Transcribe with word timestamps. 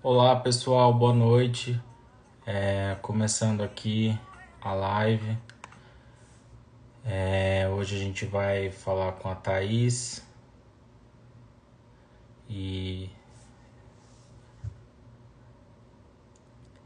Olá 0.00 0.36
pessoal, 0.36 0.94
boa 0.94 1.12
noite. 1.12 1.78
É, 2.46 2.96
começando 3.02 3.64
aqui 3.64 4.16
a 4.60 4.72
live. 4.72 5.36
É, 7.04 7.68
hoje 7.68 7.96
a 7.96 7.98
gente 7.98 8.24
vai 8.24 8.70
falar 8.70 9.10
com 9.14 9.28
a 9.28 9.34
Thaís 9.34 10.24
e 12.48 13.10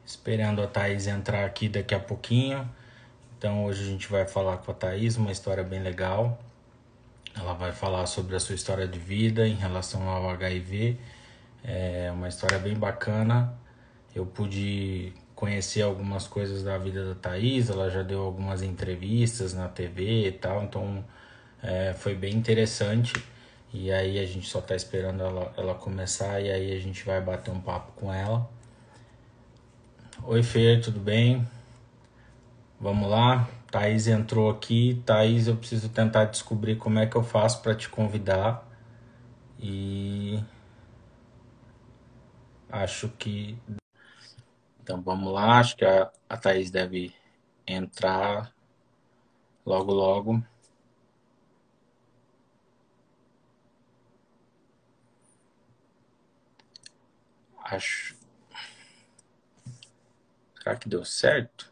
esperando 0.06 0.62
a 0.62 0.66
Thaís 0.66 1.06
entrar 1.06 1.44
aqui 1.44 1.68
daqui 1.68 1.94
a 1.94 2.00
pouquinho. 2.00 2.66
Então 3.36 3.66
hoje 3.66 3.82
a 3.82 3.86
gente 3.86 4.08
vai 4.08 4.26
falar 4.26 4.56
com 4.56 4.70
a 4.70 4.74
Thaís, 4.74 5.18
uma 5.18 5.30
história 5.30 5.62
bem 5.62 5.82
legal. 5.82 6.38
Ela 7.36 7.52
vai 7.52 7.72
falar 7.72 8.06
sobre 8.06 8.36
a 8.36 8.40
sua 8.40 8.54
história 8.54 8.88
de 8.88 8.98
vida 8.98 9.46
em 9.46 9.54
relação 9.54 10.08
ao 10.08 10.30
HIV 10.30 10.98
é 11.64 12.10
uma 12.12 12.28
história 12.28 12.58
bem 12.58 12.74
bacana. 12.74 13.54
Eu 14.14 14.26
pude 14.26 15.12
conhecer 15.34 15.82
algumas 15.82 16.26
coisas 16.26 16.62
da 16.62 16.78
vida 16.78 17.04
da 17.04 17.14
Thaís, 17.14 17.68
ela 17.68 17.90
já 17.90 18.02
deu 18.02 18.22
algumas 18.22 18.62
entrevistas 18.62 19.54
na 19.54 19.68
TV 19.68 20.28
e 20.28 20.32
tal, 20.32 20.62
então 20.62 21.04
é, 21.62 21.92
foi 21.94 22.14
bem 22.14 22.34
interessante. 22.34 23.12
E 23.72 23.90
aí 23.90 24.18
a 24.18 24.26
gente 24.26 24.48
só 24.48 24.58
está 24.58 24.76
esperando 24.76 25.22
ela, 25.22 25.52
ela 25.56 25.74
começar 25.74 26.40
e 26.40 26.50
aí 26.50 26.72
a 26.72 26.78
gente 26.78 27.04
vai 27.04 27.20
bater 27.20 27.50
um 27.50 27.60
papo 27.60 27.92
com 27.92 28.12
ela. 28.12 28.48
Oi 30.24 30.42
Fer, 30.42 30.80
tudo 30.80 31.00
bem? 31.00 31.48
Vamos 32.78 33.08
lá. 33.08 33.48
Thaís 33.70 34.06
entrou 34.06 34.50
aqui. 34.50 35.02
Thaís, 35.06 35.48
eu 35.48 35.56
preciso 35.56 35.88
tentar 35.88 36.26
descobrir 36.26 36.76
como 36.76 36.98
é 36.98 37.06
que 37.06 37.16
eu 37.16 37.22
faço 37.22 37.62
para 37.62 37.74
te 37.74 37.88
convidar. 37.88 38.68
E 39.58 40.38
Acho 42.72 43.10
que. 43.10 43.58
Então 44.82 45.02
vamos 45.02 45.30
lá, 45.30 45.58
acho 45.58 45.76
que 45.76 45.84
a, 45.84 46.10
a 46.26 46.36
Thaís 46.38 46.70
deve 46.70 47.14
entrar 47.66 48.50
logo 49.66 49.92
logo. 49.92 50.42
Acho. 57.62 58.16
Será 60.54 60.74
que 60.74 60.88
deu 60.88 61.04
certo? 61.04 61.70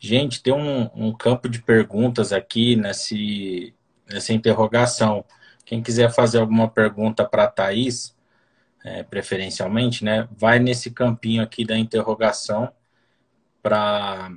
Gente, 0.00 0.42
tem 0.42 0.52
um, 0.52 0.90
um 0.92 1.16
campo 1.16 1.48
de 1.48 1.62
perguntas 1.62 2.32
aqui 2.32 2.74
nesse, 2.74 3.72
nessa 4.08 4.32
interrogação. 4.32 5.24
Quem 5.68 5.82
quiser 5.82 6.10
fazer 6.10 6.38
alguma 6.38 6.66
pergunta 6.66 7.26
para 7.28 7.44
a 7.44 7.46
Thaís, 7.46 8.16
é, 8.82 9.02
preferencialmente, 9.02 10.02
né, 10.02 10.26
vai 10.32 10.58
nesse 10.58 10.90
campinho 10.90 11.42
aqui 11.42 11.62
da 11.62 11.76
interrogação 11.78 12.72
para 13.62 14.30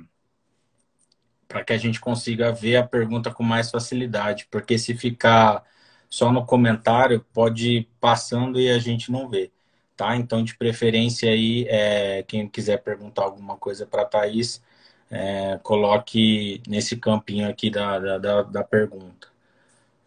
para 1.48 1.64
que 1.64 1.72
a 1.72 1.78
gente 1.78 2.00
consiga 2.00 2.52
ver 2.52 2.76
a 2.76 2.86
pergunta 2.86 3.30
com 3.32 3.42
mais 3.42 3.70
facilidade, 3.70 4.46
porque 4.50 4.78
se 4.78 4.94
ficar 4.94 5.64
só 6.08 6.30
no 6.32 6.44
comentário, 6.46 7.24
pode 7.32 7.70
ir 7.78 7.88
passando 8.00 8.60
e 8.60 8.70
a 8.70 8.78
gente 8.78 9.10
não 9.10 9.28
vê, 9.28 9.50
tá? 9.96 10.16
Então, 10.16 10.44
de 10.44 10.54
preferência 10.56 11.30
aí, 11.30 11.66
é, 11.68 12.22
quem 12.24 12.48
quiser 12.48 12.78
perguntar 12.82 13.24
alguma 13.24 13.56
coisa 13.56 13.86
para 13.86 14.02
a 14.02 14.06
Thaís, 14.06 14.62
é, 15.10 15.58
coloque 15.62 16.62
nesse 16.68 16.96
campinho 16.96 17.48
aqui 17.48 17.70
da, 17.70 18.18
da, 18.18 18.42
da 18.42 18.64
pergunta. 18.64 19.31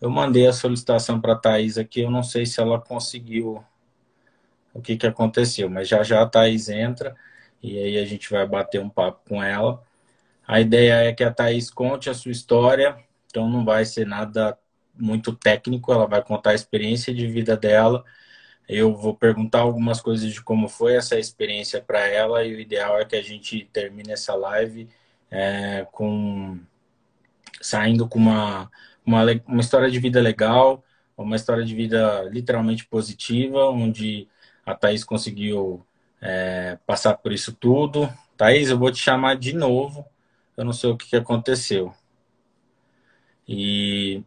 Eu 0.01 0.09
mandei 0.09 0.47
a 0.47 0.53
solicitação 0.53 1.19
para 1.19 1.33
a 1.33 1.37
Thaís 1.37 1.77
aqui, 1.77 2.01
eu 2.01 2.11
não 2.11 2.23
sei 2.23 2.45
se 2.45 2.59
ela 2.59 2.79
conseguiu 2.79 3.63
o 4.73 4.81
que, 4.81 4.97
que 4.97 5.07
aconteceu, 5.07 5.69
mas 5.69 5.87
já 5.87 6.03
já 6.03 6.21
a 6.21 6.25
Thaís 6.25 6.67
entra 6.69 7.15
e 7.63 7.79
aí 7.79 7.97
a 7.97 8.05
gente 8.05 8.29
vai 8.29 8.45
bater 8.45 8.81
um 8.81 8.89
papo 8.89 9.21
com 9.27 9.41
ela. 9.41 9.81
A 10.47 10.59
ideia 10.61 11.05
é 11.05 11.13
que 11.13 11.23
a 11.23 11.31
Thaís 11.31 11.69
conte 11.71 12.09
a 12.09 12.13
sua 12.13 12.31
história, 12.31 12.97
então 13.27 13.49
não 13.49 13.65
vai 13.65 13.85
ser 13.85 14.05
nada 14.05 14.57
muito 14.93 15.33
técnico, 15.35 15.91
ela 15.91 16.05
vai 16.07 16.23
contar 16.23 16.51
a 16.51 16.55
experiência 16.55 17.13
de 17.13 17.27
vida 17.27 17.57
dela. 17.57 18.03
Eu 18.67 18.95
vou 18.95 19.15
perguntar 19.15 19.59
algumas 19.59 20.01
coisas 20.01 20.31
de 20.31 20.41
como 20.41 20.67
foi 20.67 20.95
essa 20.95 21.17
experiência 21.17 21.81
para 21.81 21.99
ela 22.07 22.43
e 22.43 22.55
o 22.55 22.59
ideal 22.59 22.99
é 22.99 23.05
que 23.05 23.15
a 23.15 23.21
gente 23.21 23.67
termine 23.71 24.11
essa 24.11 24.35
live 24.35 24.89
é, 25.31 25.87
com 25.91 26.59
saindo 27.61 28.07
com 28.07 28.19
uma 28.19 28.71
uma, 29.05 29.23
uma 29.47 29.61
história 29.61 29.89
de 29.89 29.99
vida 29.99 30.19
legal, 30.21 30.83
uma 31.17 31.35
história 31.35 31.63
de 31.63 31.75
vida 31.75 32.23
literalmente 32.31 32.85
positiva, 32.85 33.69
onde 33.69 34.27
a 34.65 34.73
Thaís 34.73 35.03
conseguiu 35.03 35.85
é, 36.21 36.77
passar 36.85 37.15
por 37.17 37.31
isso 37.31 37.53
tudo. 37.53 38.11
Thaís, 38.35 38.69
eu 38.69 38.77
vou 38.77 38.91
te 38.91 38.97
chamar 38.97 39.35
de 39.35 39.53
novo, 39.53 40.05
eu 40.57 40.65
não 40.65 40.73
sei 40.73 40.89
o 40.89 40.97
que, 40.97 41.07
que 41.09 41.15
aconteceu. 41.15 41.93
E 43.47 44.23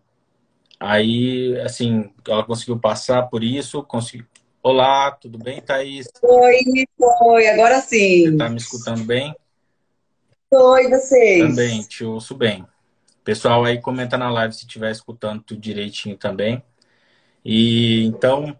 aí, 0.78 1.60
assim, 1.60 2.10
ela 2.26 2.44
conseguiu 2.44 2.78
passar 2.78 3.24
por 3.24 3.42
isso, 3.42 3.82
conseguiu... 3.82 4.26
Olá, 4.62 5.10
tudo 5.12 5.38
bem, 5.38 5.60
Thaís? 5.60 6.08
Oi, 6.22 6.86
oi, 7.22 7.48
agora 7.48 7.80
sim. 7.80 8.24
Você 8.24 8.32
está 8.32 8.48
me 8.48 8.56
escutando 8.56 9.04
bem? 9.04 9.34
Oi, 10.50 10.88
vocês. 10.88 11.48
Também, 11.48 11.82
te 11.82 12.04
ouço 12.04 12.34
bem. 12.34 12.66
Pessoal 13.28 13.62
aí 13.66 13.78
comenta 13.78 14.16
na 14.16 14.30
live 14.30 14.54
se 14.54 14.64
estiver 14.64 14.90
escutando 14.90 15.42
tudo 15.42 15.60
direitinho 15.60 16.16
também. 16.16 16.62
E 17.44 18.06
então, 18.06 18.58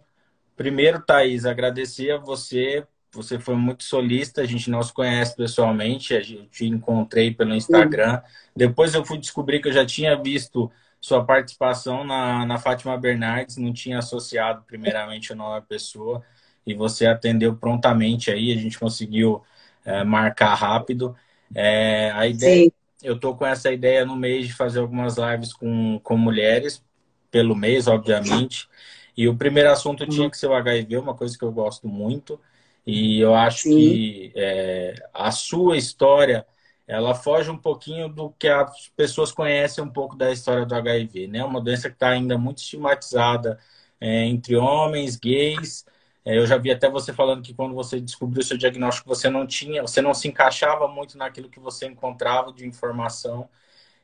primeiro, 0.55 1.01
Thaís, 1.01 1.43
agradecer 1.43 2.11
a 2.11 2.17
você. 2.19 2.85
Você 3.11 3.39
foi 3.39 3.55
muito 3.55 3.83
solista, 3.83 4.41
a 4.41 4.45
gente 4.45 4.69
não 4.69 4.83
se 4.83 4.93
conhece 4.93 5.35
pessoalmente, 5.35 6.15
a 6.15 6.21
gente 6.21 6.49
te 6.51 6.67
encontrei 6.67 7.33
pelo 7.33 7.55
Instagram. 7.55 8.21
Depois 8.55 8.93
eu 8.93 9.03
fui 9.03 9.17
descobrir 9.17 9.59
que 9.59 9.69
eu 9.69 9.73
já 9.73 9.83
tinha 9.83 10.15
visto 10.15 10.71
sua 11.01 11.25
participação 11.25 12.03
na, 12.03 12.45
na 12.45 12.59
Fátima 12.59 12.95
Bernardes, 12.95 13.57
não 13.57 13.73
tinha 13.73 13.97
associado 13.97 14.63
primeiramente 14.67 15.33
o 15.33 15.35
nome 15.35 15.59
da 15.59 15.65
pessoa, 15.65 16.23
e 16.63 16.75
você 16.75 17.07
atendeu 17.07 17.55
prontamente 17.55 18.29
aí, 18.29 18.53
a 18.53 18.55
gente 18.55 18.77
conseguiu 18.77 19.41
é, 19.83 20.03
marcar 20.03 20.53
rápido. 20.53 21.15
É, 21.55 22.11
a 22.11 22.27
ideia, 22.27 22.65
Sim 22.65 22.78
eu 23.01 23.19
tô 23.19 23.35
com 23.35 23.45
essa 23.45 23.71
ideia 23.71 24.05
no 24.05 24.15
mês 24.15 24.47
de 24.47 24.53
fazer 24.53 24.79
algumas 24.79 25.17
lives 25.17 25.53
com, 25.53 25.99
com 26.03 26.17
mulheres, 26.17 26.83
pelo 27.31 27.55
mês, 27.55 27.87
obviamente. 27.87 28.67
E 29.15 29.27
o 29.27 29.35
primeiro 29.35 29.69
assunto 29.69 30.05
tinha 30.07 30.23
uhum. 30.23 30.29
que 30.29 30.37
ser 30.37 30.47
o 30.47 30.53
HIV, 30.53 30.97
uma 30.97 31.13
coisa 31.13 31.37
que 31.37 31.43
eu 31.43 31.51
gosto 31.51 31.87
muito. 31.87 32.39
E 32.85 33.19
eu 33.19 33.35
acho 33.35 33.63
Sim. 33.63 33.77
que 33.77 34.31
é, 34.35 34.95
a 35.13 35.31
sua 35.31 35.77
história, 35.77 36.45
ela 36.87 37.13
foge 37.13 37.51
um 37.51 37.57
pouquinho 37.57 38.09
do 38.09 38.31
que 38.31 38.47
as 38.47 38.89
pessoas 38.95 39.31
conhecem 39.31 39.83
um 39.83 39.89
pouco 39.89 40.15
da 40.15 40.31
história 40.31 40.65
do 40.65 40.73
HIV, 40.73 41.27
né? 41.27 41.43
Uma 41.43 41.61
doença 41.61 41.89
que 41.89 41.95
está 41.95 42.09
ainda 42.09 42.37
muito 42.37 42.59
estigmatizada 42.59 43.59
é, 43.99 44.25
entre 44.25 44.55
homens, 44.55 45.15
gays, 45.17 45.85
eu 46.25 46.45
já 46.45 46.57
vi 46.57 46.71
até 46.71 46.89
você 46.89 47.13
falando 47.13 47.41
que 47.41 47.53
quando 47.53 47.73
você 47.73 47.99
descobriu 47.99 48.41
o 48.41 48.45
seu 48.45 48.57
diagnóstico, 48.57 49.07
você 49.07 49.29
não 49.29 49.47
tinha, 49.47 49.81
você 49.81 50.01
não 50.01 50.13
se 50.13 50.27
encaixava 50.27 50.87
muito 50.87 51.17
naquilo 51.17 51.49
que 51.49 51.59
você 51.59 51.87
encontrava 51.87 52.51
de 52.53 52.67
informação. 52.67 53.49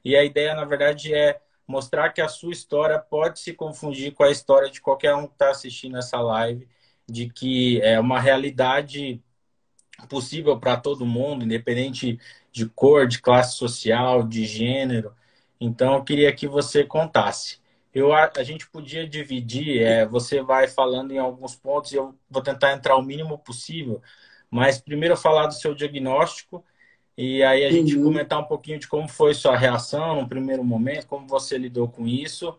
E 0.03 0.15
a 0.15 0.23
ideia, 0.23 0.55
na 0.55 0.65
verdade, 0.65 1.13
é 1.13 1.41
mostrar 1.67 2.09
que 2.11 2.21
a 2.21 2.27
sua 2.27 2.51
história 2.51 2.99
pode 2.99 3.39
se 3.39 3.53
confundir 3.53 4.13
com 4.13 4.23
a 4.23 4.31
história 4.31 4.69
de 4.69 4.81
qualquer 4.81 5.15
um 5.15 5.27
que 5.27 5.33
está 5.33 5.49
assistindo 5.49 5.97
essa 5.97 6.19
live, 6.21 6.67
de 7.07 7.29
que 7.29 7.81
é 7.81 7.99
uma 7.99 8.19
realidade 8.19 9.21
possível 10.09 10.59
para 10.59 10.77
todo 10.77 11.05
mundo, 11.05 11.45
independente 11.45 12.19
de 12.51 12.65
cor, 12.67 13.07
de 13.07 13.21
classe 13.21 13.55
social, 13.57 14.23
de 14.23 14.45
gênero. 14.45 15.13
Então, 15.59 15.95
eu 15.95 16.03
queria 16.03 16.33
que 16.33 16.47
você 16.47 16.83
contasse 16.83 17.59
eu, 17.95 18.11
a, 18.13 18.29
a 18.35 18.43
gente 18.43 18.69
podia 18.69 19.07
dividir, 19.07 19.81
é, 19.81 20.05
você 20.05 20.41
vai 20.41 20.67
falando 20.67 21.13
em 21.13 21.17
alguns 21.17 21.55
pontos 21.55 21.93
e 21.93 21.95
eu 21.95 22.13
vou 22.29 22.43
tentar 22.43 22.73
entrar 22.73 22.97
o 22.97 23.01
mínimo 23.01 23.39
possível, 23.39 24.01
mas 24.51 24.81
primeiro 24.81 25.15
falar 25.15 25.47
do 25.47 25.53
seu 25.53 25.73
diagnóstico 25.73 26.61
e 27.17 27.41
aí 27.41 27.63
a 27.63 27.71
gente 27.71 27.95
uhum. 27.95 28.03
comentar 28.03 28.37
um 28.37 28.43
pouquinho 28.43 28.77
de 28.77 28.87
como 28.89 29.07
foi 29.07 29.33
sua 29.33 29.55
reação 29.55 30.21
no 30.21 30.27
primeiro 30.27 30.61
momento, 30.61 31.07
como 31.07 31.25
você 31.25 31.57
lidou 31.57 31.87
com 31.87 32.05
isso, 32.05 32.53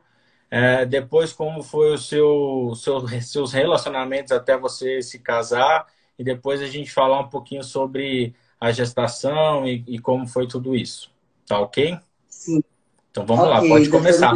é, 0.50 0.87
depois 0.87 1.34
como 1.34 1.62
foi 1.62 1.93
o 1.93 1.99
seu, 1.99 2.72
seu, 2.75 3.06
seus 3.20 3.52
relacionamentos 3.52 4.32
até 4.32 4.56
você 4.56 5.02
se 5.02 5.19
casar 5.19 5.87
e 6.19 6.25
depois 6.25 6.62
a 6.62 6.66
gente 6.66 6.90
falar 6.90 7.20
um 7.20 7.28
pouquinho 7.28 7.62
sobre 7.62 8.34
a 8.58 8.72
gestação 8.72 9.69
e, 9.69 9.84
e 9.87 9.99
como 9.99 10.26
foi 10.26 10.46
tudo 10.46 10.75
isso. 10.75 11.10
Tá 11.46 11.60
ok? 11.60 11.99
Sim. 12.26 12.62
Então 13.10 13.26
vamos 13.26 13.44
okay, 13.44 13.55
lá, 13.55 13.69
pode 13.69 13.90
começar. 13.90 14.32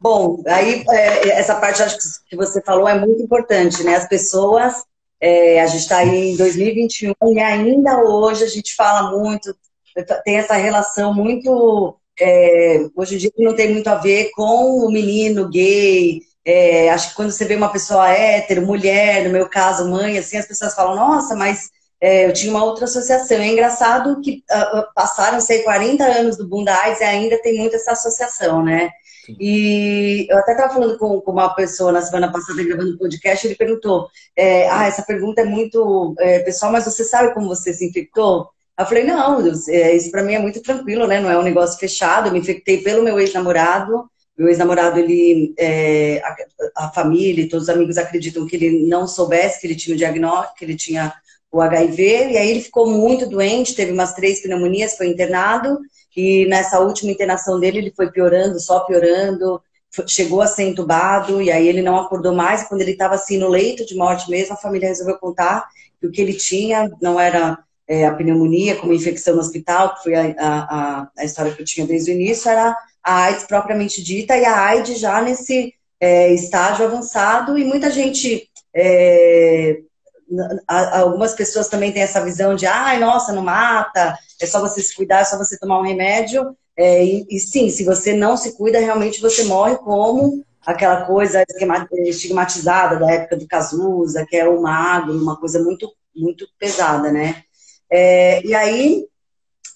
Bom, 0.00 0.42
aí 0.46 0.82
é, 0.88 1.28
essa 1.38 1.56
parte 1.56 1.82
acho 1.82 1.98
que 2.26 2.36
você 2.36 2.62
falou 2.62 2.88
é 2.88 2.98
muito 2.98 3.22
importante, 3.22 3.82
né? 3.82 3.96
As 3.96 4.08
pessoas, 4.08 4.74
é, 5.20 5.60
a 5.60 5.66
gente 5.66 5.82
está 5.82 5.98
aí 5.98 6.32
em 6.32 6.36
2021 6.36 7.12
e 7.34 7.38
ainda 7.38 8.02
hoje 8.02 8.44
a 8.44 8.48
gente 8.48 8.74
fala 8.74 9.10
muito, 9.10 9.54
tem 10.24 10.36
essa 10.38 10.54
relação 10.54 11.12
muito, 11.12 11.96
é, 12.18 12.86
hoje 12.96 13.16
em 13.16 13.18
dia 13.18 13.30
não 13.38 13.54
tem 13.54 13.72
muito 13.72 13.88
a 13.88 13.96
ver 13.96 14.30
com 14.34 14.86
o 14.86 14.90
menino 14.90 15.48
gay, 15.50 16.20
É, 16.44 16.90
acho 16.90 17.10
que 17.10 17.16
quando 17.16 17.30
você 17.32 17.44
vê 17.44 17.54
uma 17.54 17.70
pessoa 17.70 18.08
hétero, 18.08 18.66
mulher, 18.66 19.24
no 19.24 19.30
meu 19.30 19.48
caso, 19.48 19.88
mãe, 19.90 20.18
assim, 20.18 20.38
as 20.38 20.46
pessoas 20.46 20.74
falam, 20.74 20.96
nossa, 20.96 21.36
mas 21.36 21.68
é, 22.00 22.26
eu 22.26 22.32
tinha 22.32 22.50
uma 22.52 22.64
outra 22.64 22.86
associação. 22.86 23.38
É 23.38 23.46
engraçado 23.48 24.20
que 24.22 24.42
uh, 24.50 24.86
passaram, 24.94 25.40
sei, 25.40 25.62
40 25.62 26.02
anos 26.04 26.36
do 26.38 26.48
Bunda 26.48 26.74
AIDS 26.74 27.00
e 27.00 27.04
ainda 27.04 27.40
tem 27.42 27.58
muito 27.58 27.76
essa 27.76 27.92
associação, 27.92 28.62
né? 28.64 28.90
E 29.28 30.26
eu 30.28 30.38
até 30.38 30.52
estava 30.52 30.72
falando 30.72 30.98
com, 30.98 31.20
com, 31.20 31.32
uma 31.32 31.54
pessoa 31.54 31.92
na 31.92 32.02
semana 32.02 32.32
passada 32.32 32.62
gravando 32.62 32.94
um 32.94 32.98
podcast, 32.98 33.46
ele 33.46 33.54
perguntou: 33.54 34.08
é, 34.36 34.68
Ah, 34.68 34.86
essa 34.86 35.02
pergunta 35.02 35.42
é 35.42 35.44
muito 35.44 36.14
é, 36.18 36.40
pessoal, 36.40 36.72
mas 36.72 36.84
você 36.84 37.04
sabe 37.04 37.34
como 37.34 37.48
você 37.48 37.72
se 37.72 37.86
infectou? 37.86 38.48
Eu 38.78 38.86
falei: 38.86 39.04
Não, 39.04 39.40
é, 39.68 39.94
isso 39.94 40.10
para 40.10 40.22
mim 40.22 40.34
é 40.34 40.38
muito 40.38 40.62
tranquilo, 40.62 41.06
né? 41.06 41.20
Não 41.20 41.30
é 41.30 41.38
um 41.38 41.42
negócio 41.42 41.78
fechado. 41.78 42.28
Eu 42.28 42.32
me 42.32 42.40
infectei 42.40 42.78
pelo 42.82 43.02
meu 43.02 43.18
ex-namorado. 43.18 44.08
Meu 44.38 44.48
ex-namorado, 44.48 44.98
ele, 44.98 45.54
é, 45.58 46.22
a, 46.24 46.86
a, 46.86 46.92
família 46.92 47.44
e 47.44 47.48
todos 47.48 47.68
os 47.68 47.74
amigos 47.74 47.98
acreditam 47.98 48.46
que 48.46 48.56
ele 48.56 48.86
não 48.86 49.06
soubesse 49.06 49.60
que 49.60 49.66
ele 49.66 49.76
tinha 49.76 49.94
o 49.94 49.98
diagnóstico, 49.98 50.56
que 50.56 50.64
ele 50.64 50.76
tinha 50.76 51.12
o 51.52 51.60
HIV, 51.60 52.30
e 52.30 52.38
aí 52.38 52.50
ele 52.50 52.60
ficou 52.60 52.88
muito 52.88 53.28
doente, 53.28 53.74
teve 53.74 53.92
umas 53.92 54.14
três 54.14 54.40
pneumonias, 54.40 54.96
foi 54.96 55.08
internado, 55.08 55.78
e 56.16 56.46
nessa 56.46 56.80
última 56.80 57.12
internação 57.12 57.58
dele 57.60 57.78
ele 57.78 57.92
foi 57.94 58.10
piorando, 58.10 58.58
só 58.58 58.80
piorando, 58.80 59.62
chegou 60.06 60.40
a 60.40 60.46
ser 60.46 60.64
entubado, 60.64 61.42
e 61.42 61.50
aí 61.50 61.66
ele 61.68 61.82
não 61.82 61.96
acordou 61.96 62.32
mais, 62.32 62.64
quando 62.64 62.80
ele 62.80 62.92
estava 62.92 63.14
assim 63.14 63.38
no 63.38 63.48
leito 63.48 63.84
de 63.84 63.94
morte 63.94 64.30
mesmo, 64.30 64.54
a 64.54 64.58
família 64.58 64.88
resolveu 64.88 65.18
contar 65.18 65.68
que 66.00 66.06
o 66.06 66.10
que 66.10 66.20
ele 66.20 66.34
tinha 66.34 66.90
não 67.00 67.18
era 67.18 67.58
é, 67.88 68.06
a 68.06 68.14
pneumonia 68.14 68.76
como 68.76 68.92
infecção 68.92 69.34
no 69.34 69.40
hospital, 69.40 69.94
que 69.94 70.04
foi 70.04 70.14
a, 70.14 70.34
a, 70.38 71.08
a, 71.18 71.24
história 71.24 71.52
que 71.52 71.60
eu 71.60 71.66
tinha 71.66 71.86
desde 71.86 72.12
o 72.12 72.14
início, 72.14 72.48
era 72.48 72.76
a 73.02 73.24
AIDS 73.24 73.44
propriamente 73.44 74.02
dita, 74.02 74.36
e 74.36 74.44
a 74.44 74.60
AIDS 74.60 75.00
já 75.00 75.20
nesse 75.20 75.74
é, 75.98 76.32
estágio 76.32 76.86
avançado, 76.86 77.58
e 77.58 77.64
muita 77.64 77.90
gente 77.90 78.48
é, 78.74 79.80
algumas 80.66 81.34
pessoas 81.34 81.68
também 81.68 81.92
têm 81.92 82.02
essa 82.02 82.24
visão 82.24 82.54
de, 82.54 82.66
ai, 82.66 82.98
nossa, 82.98 83.32
não 83.32 83.42
mata, 83.42 84.16
é 84.40 84.46
só 84.46 84.60
você 84.60 84.80
se 84.80 84.94
cuidar, 84.94 85.20
é 85.20 85.24
só 85.24 85.36
você 85.36 85.58
tomar 85.58 85.78
um 85.78 85.84
remédio. 85.84 86.56
É, 86.76 87.04
e, 87.04 87.26
e, 87.28 87.38
sim, 87.38 87.68
se 87.68 87.84
você 87.84 88.14
não 88.14 88.36
se 88.36 88.56
cuida, 88.56 88.78
realmente 88.78 89.20
você 89.20 89.44
morre 89.44 89.76
como 89.76 90.44
aquela 90.64 91.04
coisa 91.04 91.44
estigmatizada 92.06 92.98
da 92.98 93.10
época 93.10 93.36
do 93.36 93.46
Cazuza, 93.46 94.24
que 94.28 94.36
é 94.36 94.48
o 94.48 94.62
magro, 94.62 95.12
uma 95.12 95.38
coisa 95.38 95.62
muito, 95.62 95.92
muito 96.14 96.46
pesada, 96.58 97.10
né? 97.12 97.42
É, 97.90 98.44
e 98.46 98.54
aí, 98.54 99.06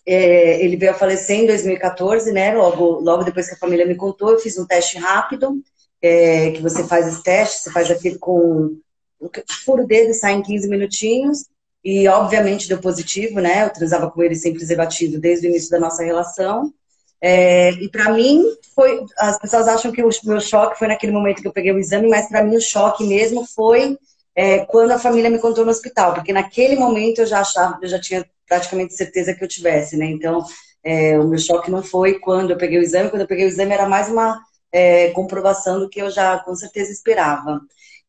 é, 0.07 0.65
ele 0.65 0.77
veio 0.77 0.93
a 0.93 0.95
falecer 0.95 1.41
em 1.41 1.47
2014, 1.47 2.33
né? 2.33 2.55
Logo, 2.55 3.01
logo 3.01 3.25
depois 3.25 3.49
que 3.49 3.55
a 3.55 3.59
família 3.59 3.87
me 3.87 3.97
contou, 3.97 4.31
eu 4.31 4.39
fiz 4.39 4.57
um 4.59 4.67
teste 4.67 4.99
rápido, 4.99 5.63
é, 6.01 6.51
que 6.53 6.63
você 6.63 6.85
faz 6.85 7.07
esse 7.07 7.23
teste, 7.23 7.63
você 7.63 7.71
faz 7.71 7.91
aquele 7.91 8.19
com 8.19 8.79
furo 9.65 9.87
dele 9.87 10.15
sai 10.15 10.35
em 10.35 10.43
15 10.43 10.69
minutinhos 10.69 11.47
e 11.85 12.09
obviamente 12.09 12.69
deu 12.69 12.79
positivo, 12.79 13.41
né? 13.41 13.65
Eu 13.65 13.71
transava 13.71 14.11
com 14.11 14.23
ele 14.23 14.35
sem 14.35 14.55
preservativo 14.55 15.19
desde 15.19 15.47
o 15.47 15.51
início 15.51 15.71
da 15.71 15.79
nossa 15.79 16.03
relação. 16.03 16.73
É, 17.21 17.71
e 17.73 17.89
para 17.89 18.11
mim 18.13 18.43
foi, 18.75 19.05
as 19.19 19.39
pessoas 19.39 19.69
acham 19.69 19.93
que 19.93 20.03
o 20.03 20.11
meu 20.25 20.41
choque 20.41 20.79
foi 20.79 20.89
naquele 20.89 21.13
momento 21.13 21.41
que 21.41 21.49
eu 21.49 21.53
peguei 21.53 21.73
o 21.73 21.79
exame, 21.79 22.09
mas 22.09 22.29
para 22.29 22.43
mim 22.43 22.57
o 22.57 22.61
choque 22.61 23.05
mesmo 23.05 23.47
foi 23.47 23.99
é, 24.35 24.65
quando 24.67 24.91
a 24.91 24.99
família 24.99 25.31
me 25.31 25.39
contou 25.39 25.65
no 25.65 25.71
hospital, 25.71 26.15
porque 26.15 26.33
naquele 26.33 26.77
momento 26.77 27.21
eu 27.21 27.27
já 27.27 27.41
achava, 27.41 27.79
eu 27.81 27.89
já 27.89 28.01
tinha 28.01 28.27
praticamente 28.47 28.95
certeza 28.95 29.35
que 29.35 29.43
eu 29.45 29.49
tivesse, 29.49 29.97
né? 29.97 30.07
Então 30.07 30.45
é, 30.83 31.19
o 31.19 31.27
meu 31.27 31.39
choque 31.39 31.71
não 31.71 31.83
foi 31.83 32.19
quando 32.19 32.51
eu 32.51 32.59
peguei 32.59 32.79
o 32.79 32.83
exame, 32.83 33.11
quando 33.11 33.23
eu 33.23 33.29
peguei 33.29 33.47
o 33.47 33.49
exame 33.49 33.73
era 33.73 33.89
mais 33.89 34.09
uma 34.09 34.39
é, 34.73 35.11
comprovação 35.11 35.79
do 35.79 35.89
que 35.89 36.03
eu 36.03 36.11
já 36.11 36.39
com 36.41 36.55
certeza 36.55 36.93
esperava. 36.93 37.61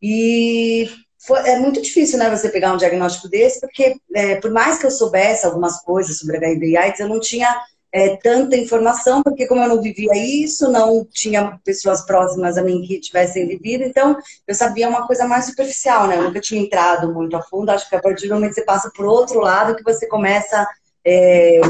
E 0.01 0.89
foi, 1.25 1.39
é 1.47 1.59
muito 1.59 1.81
difícil, 1.81 2.19
né, 2.19 2.29
você 2.29 2.49
pegar 2.49 2.73
um 2.73 2.77
diagnóstico 2.77 3.27
desse, 3.27 3.59
porque 3.59 3.95
é, 4.13 4.35
por 4.35 4.51
mais 4.51 4.77
que 4.77 4.85
eu 4.85 4.91
soubesse 4.91 5.45
algumas 5.45 5.81
coisas 5.81 6.17
sobre 6.17 6.37
HIV 6.37 6.67
e 6.67 6.77
AIDS, 6.77 6.99
eu 6.99 7.09
não 7.09 7.19
tinha 7.19 7.47
é, 7.95 8.17
tanta 8.17 8.57
informação, 8.57 9.23
porque 9.23 9.47
como 9.47 9.61
eu 9.61 9.69
não 9.69 9.81
vivia 9.81 10.11
isso, 10.13 10.69
não 10.69 11.07
tinha 11.09 11.57
pessoas 11.63 12.05
próximas 12.05 12.57
a 12.57 12.61
mim 12.61 12.81
que 12.81 12.99
tivessem 12.99 13.47
vivido, 13.47 13.85
então 13.85 14.17
eu 14.45 14.53
sabia 14.53 14.89
uma 14.89 15.07
coisa 15.07 15.25
mais 15.25 15.45
superficial, 15.45 16.05
né? 16.05 16.17
Eu 16.17 16.23
nunca 16.23 16.41
tinha 16.41 16.61
entrado 16.61 17.13
muito 17.13 17.37
a 17.37 17.41
fundo. 17.41 17.69
Acho 17.69 17.89
que 17.89 17.95
a 17.95 18.01
partir 18.01 18.27
do 18.27 18.33
momento 18.33 18.49
que 18.49 18.55
você 18.55 18.65
passa 18.65 18.91
por 18.93 19.05
outro 19.05 19.39
lado, 19.39 19.77
que 19.77 19.83
você 19.83 20.05
começa, 20.07 20.67
é, 21.05 21.61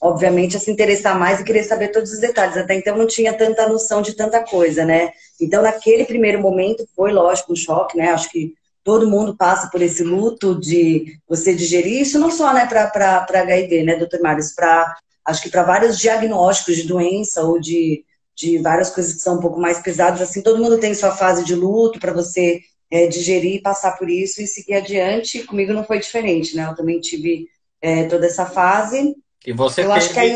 obviamente, 0.00 0.56
a 0.56 0.60
se 0.60 0.72
interessar 0.72 1.16
mais 1.16 1.38
e 1.38 1.44
querer 1.44 1.62
saber 1.62 1.92
todos 1.92 2.10
os 2.10 2.18
detalhes. 2.18 2.56
Até 2.56 2.74
então 2.74 2.96
não 2.96 3.06
tinha 3.06 3.32
tanta 3.32 3.68
noção 3.68 4.02
de 4.02 4.16
tanta 4.16 4.42
coisa, 4.42 4.84
né? 4.84 5.12
Então, 5.40 5.62
naquele 5.62 6.04
primeiro 6.04 6.40
momento, 6.40 6.84
foi 6.96 7.12
lógico 7.12 7.52
um 7.52 7.56
choque, 7.56 7.96
né? 7.96 8.10
Acho 8.10 8.28
que 8.28 8.54
todo 8.82 9.08
mundo 9.08 9.36
passa 9.36 9.70
por 9.70 9.82
esse 9.82 10.02
luto 10.02 10.58
de 10.58 11.18
você 11.28 11.54
digerir 11.54 12.00
isso, 12.02 12.18
não 12.18 12.30
só 12.30 12.52
né, 12.52 12.66
para 12.66 13.26
HIV, 13.28 13.82
né, 13.82 13.96
doutor 13.96 14.20
Mário? 14.20 14.42
Para, 14.54 14.96
acho 15.26 15.42
que 15.42 15.50
para 15.50 15.62
vários 15.62 15.98
diagnósticos 15.98 16.76
de 16.76 16.84
doença 16.84 17.42
ou 17.42 17.60
de, 17.60 18.04
de 18.34 18.58
várias 18.58 18.90
coisas 18.90 19.14
que 19.14 19.20
são 19.20 19.36
um 19.36 19.40
pouco 19.40 19.60
mais 19.60 19.80
pesadas, 19.80 20.22
assim, 20.22 20.42
todo 20.42 20.62
mundo 20.62 20.80
tem 20.80 20.94
sua 20.94 21.12
fase 21.12 21.44
de 21.44 21.54
luto 21.54 22.00
para 22.00 22.12
você 22.12 22.60
é, 22.90 23.06
digerir, 23.06 23.62
passar 23.62 23.96
por 23.96 24.08
isso 24.10 24.42
e 24.42 24.46
seguir 24.46 24.74
adiante. 24.74 25.44
Comigo 25.44 25.72
não 25.72 25.84
foi 25.84 26.00
diferente, 26.00 26.56
né? 26.56 26.66
Eu 26.66 26.74
também 26.74 27.00
tive 27.00 27.48
é, 27.80 28.04
toda 28.04 28.26
essa 28.26 28.46
fase. 28.46 29.14
E 29.46 29.52
você 29.52 29.82
Eu 29.82 29.88
teve... 29.88 29.98
acho 29.98 30.12
que 30.12 30.18
aí 30.18 30.34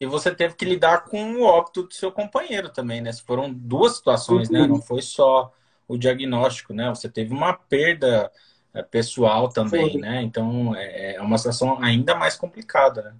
E 0.00 0.06
você 0.06 0.34
teve 0.34 0.54
que 0.54 0.64
lidar 0.64 1.04
com 1.04 1.34
o 1.34 1.42
óbito 1.42 1.84
do 1.84 1.94
seu 1.94 2.10
companheiro 2.10 2.70
também, 2.70 3.00
né? 3.00 3.12
Foram 3.12 3.52
duas 3.52 3.96
situações, 3.96 4.50
né? 4.50 4.60
uhum. 4.60 4.66
né? 4.66 4.72
Não 4.72 4.82
foi 4.82 5.00
só 5.00 5.52
o 5.88 5.96
diagnóstico, 5.96 6.72
né? 6.72 6.88
Você 6.90 7.08
teve 7.08 7.32
uma 7.32 7.52
perda 7.52 8.30
é, 8.74 8.82
pessoal 8.82 9.48
também, 9.48 9.98
né? 9.98 10.22
Então 10.22 10.74
é, 10.76 11.14
é 11.14 11.20
uma 11.20 11.38
situação 11.38 11.82
ainda 11.82 12.14
mais 12.14 12.36
complicada, 12.36 13.02
né? 13.02 13.14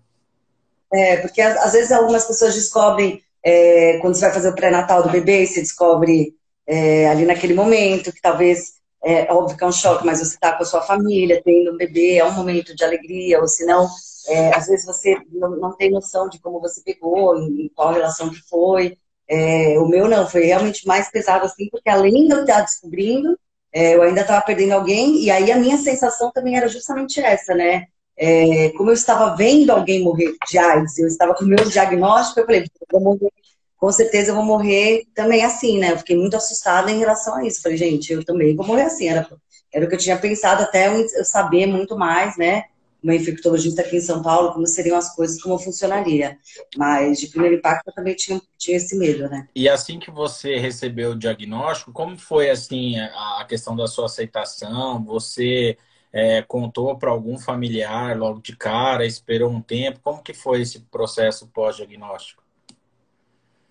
É, 0.92 1.16
porque 1.18 1.40
às 1.40 1.72
vezes 1.72 1.90
algumas 1.90 2.24
pessoas 2.24 2.54
descobrem, 2.54 3.22
é, 3.42 3.98
quando 3.98 4.14
você 4.14 4.26
vai 4.26 4.34
fazer 4.34 4.48
o 4.48 4.54
pré-natal 4.54 5.02
do 5.02 5.10
bebê, 5.10 5.46
você 5.46 5.60
descobre 5.60 6.34
é, 6.66 7.08
ali 7.08 7.24
naquele 7.24 7.54
momento 7.54 8.12
que 8.12 8.20
talvez, 8.20 8.74
é 9.02 9.32
óbvio 9.32 9.56
que 9.56 9.64
é 9.64 9.66
um 9.66 9.72
choque, 9.72 10.04
mas 10.04 10.18
você 10.18 10.34
está 10.34 10.52
com 10.52 10.62
a 10.62 10.66
sua 10.66 10.82
família, 10.82 11.40
tendo 11.44 11.72
um 11.72 11.76
bebê, 11.76 12.16
é 12.16 12.24
um 12.24 12.32
momento 12.32 12.74
de 12.74 12.84
alegria, 12.84 13.40
ou 13.40 13.46
senão, 13.46 13.88
é, 14.28 14.54
às 14.54 14.66
vezes 14.66 14.84
você 14.84 15.16
não, 15.32 15.50
não, 15.56 15.76
tem 15.76 15.90
noção 15.90 16.28
de 16.28 16.40
como 16.40 16.60
você 16.60 16.82
pegou, 16.82 17.36
em, 17.38 17.62
em 17.62 17.68
qual 17.68 17.92
relação 17.92 18.30
que 18.30 18.40
foi. 18.48 18.98
É, 19.28 19.78
o 19.78 19.88
meu 19.88 20.08
não, 20.08 20.28
foi 20.28 20.44
realmente 20.44 20.86
mais 20.86 21.10
pesado 21.10 21.44
assim, 21.44 21.68
porque 21.70 21.88
além 21.88 22.26
de 22.26 22.32
eu 22.32 22.42
estar 22.42 22.60
descobrindo, 22.60 23.38
é, 23.72 23.94
eu 23.94 24.02
ainda 24.02 24.20
estava 24.20 24.44
perdendo 24.44 24.72
alguém, 24.72 25.22
e 25.22 25.30
aí 25.30 25.50
a 25.50 25.58
minha 25.58 25.76
sensação 25.76 26.30
também 26.32 26.56
era 26.56 26.68
justamente 26.68 27.20
essa, 27.20 27.54
né? 27.54 27.86
É, 28.16 28.70
como 28.70 28.90
eu 28.90 28.94
estava 28.94 29.36
vendo 29.36 29.70
alguém 29.70 30.02
morrer 30.02 30.34
de 30.48 30.56
AIDS, 30.56 30.98
eu 30.98 31.06
estava 31.06 31.34
com 31.34 31.44
o 31.44 31.48
meu 31.48 31.64
diagnóstico, 31.68 32.40
eu 32.40 32.46
falei, 32.46 32.64
morrer, 32.94 33.30
com 33.76 33.92
certeza 33.92 34.30
eu 34.30 34.34
vou 34.34 34.44
morrer 34.44 35.04
também 35.14 35.44
assim, 35.44 35.78
né? 35.78 35.92
Eu 35.92 35.98
fiquei 35.98 36.16
muito 36.16 36.36
assustada 36.36 36.90
em 36.90 36.98
relação 36.98 37.34
a 37.34 37.46
isso. 37.46 37.62
Falei, 37.62 37.76
gente, 37.76 38.12
eu 38.12 38.24
também 38.24 38.56
vou 38.56 38.66
morrer 38.66 38.82
assim. 38.82 39.08
Era, 39.08 39.28
era 39.72 39.84
o 39.84 39.88
que 39.88 39.94
eu 39.94 39.98
tinha 39.98 40.18
pensado 40.18 40.62
até 40.62 40.88
eu 40.88 41.24
saber 41.24 41.66
muito 41.66 41.96
mais, 41.96 42.36
né? 42.38 42.64
Uma 43.06 43.14
infectologista 43.14 43.82
aqui 43.82 43.96
em 43.96 44.00
São 44.00 44.20
Paulo, 44.20 44.52
como 44.52 44.66
seriam 44.66 44.96
as 44.98 45.14
coisas, 45.14 45.40
como 45.40 45.58
funcionaria. 45.58 46.36
Mas 46.76 47.20
de 47.20 47.28
primeiro 47.28 47.56
impacto 47.56 47.86
eu 47.86 47.94
também 47.94 48.14
tinha, 48.14 48.40
tinha 48.58 48.76
esse 48.76 48.96
medo, 48.98 49.28
né? 49.28 49.46
E 49.54 49.68
assim 49.68 50.00
que 50.00 50.10
você 50.10 50.58
recebeu 50.58 51.12
o 51.12 51.18
diagnóstico, 51.18 51.92
como 51.92 52.18
foi 52.18 52.50
assim 52.50 52.98
a 52.98 53.44
questão 53.48 53.76
da 53.76 53.86
sua 53.86 54.06
aceitação? 54.06 55.04
Você 55.04 55.78
é, 56.12 56.42
contou 56.42 56.96
para 56.98 57.10
algum 57.10 57.38
familiar 57.38 58.18
logo 58.18 58.40
de 58.40 58.56
cara, 58.56 59.06
esperou 59.06 59.50
um 59.50 59.60
tempo? 59.60 60.00
Como 60.02 60.22
que 60.22 60.34
foi 60.34 60.62
esse 60.62 60.80
processo 60.80 61.46
pós-diagnóstico? 61.46 62.42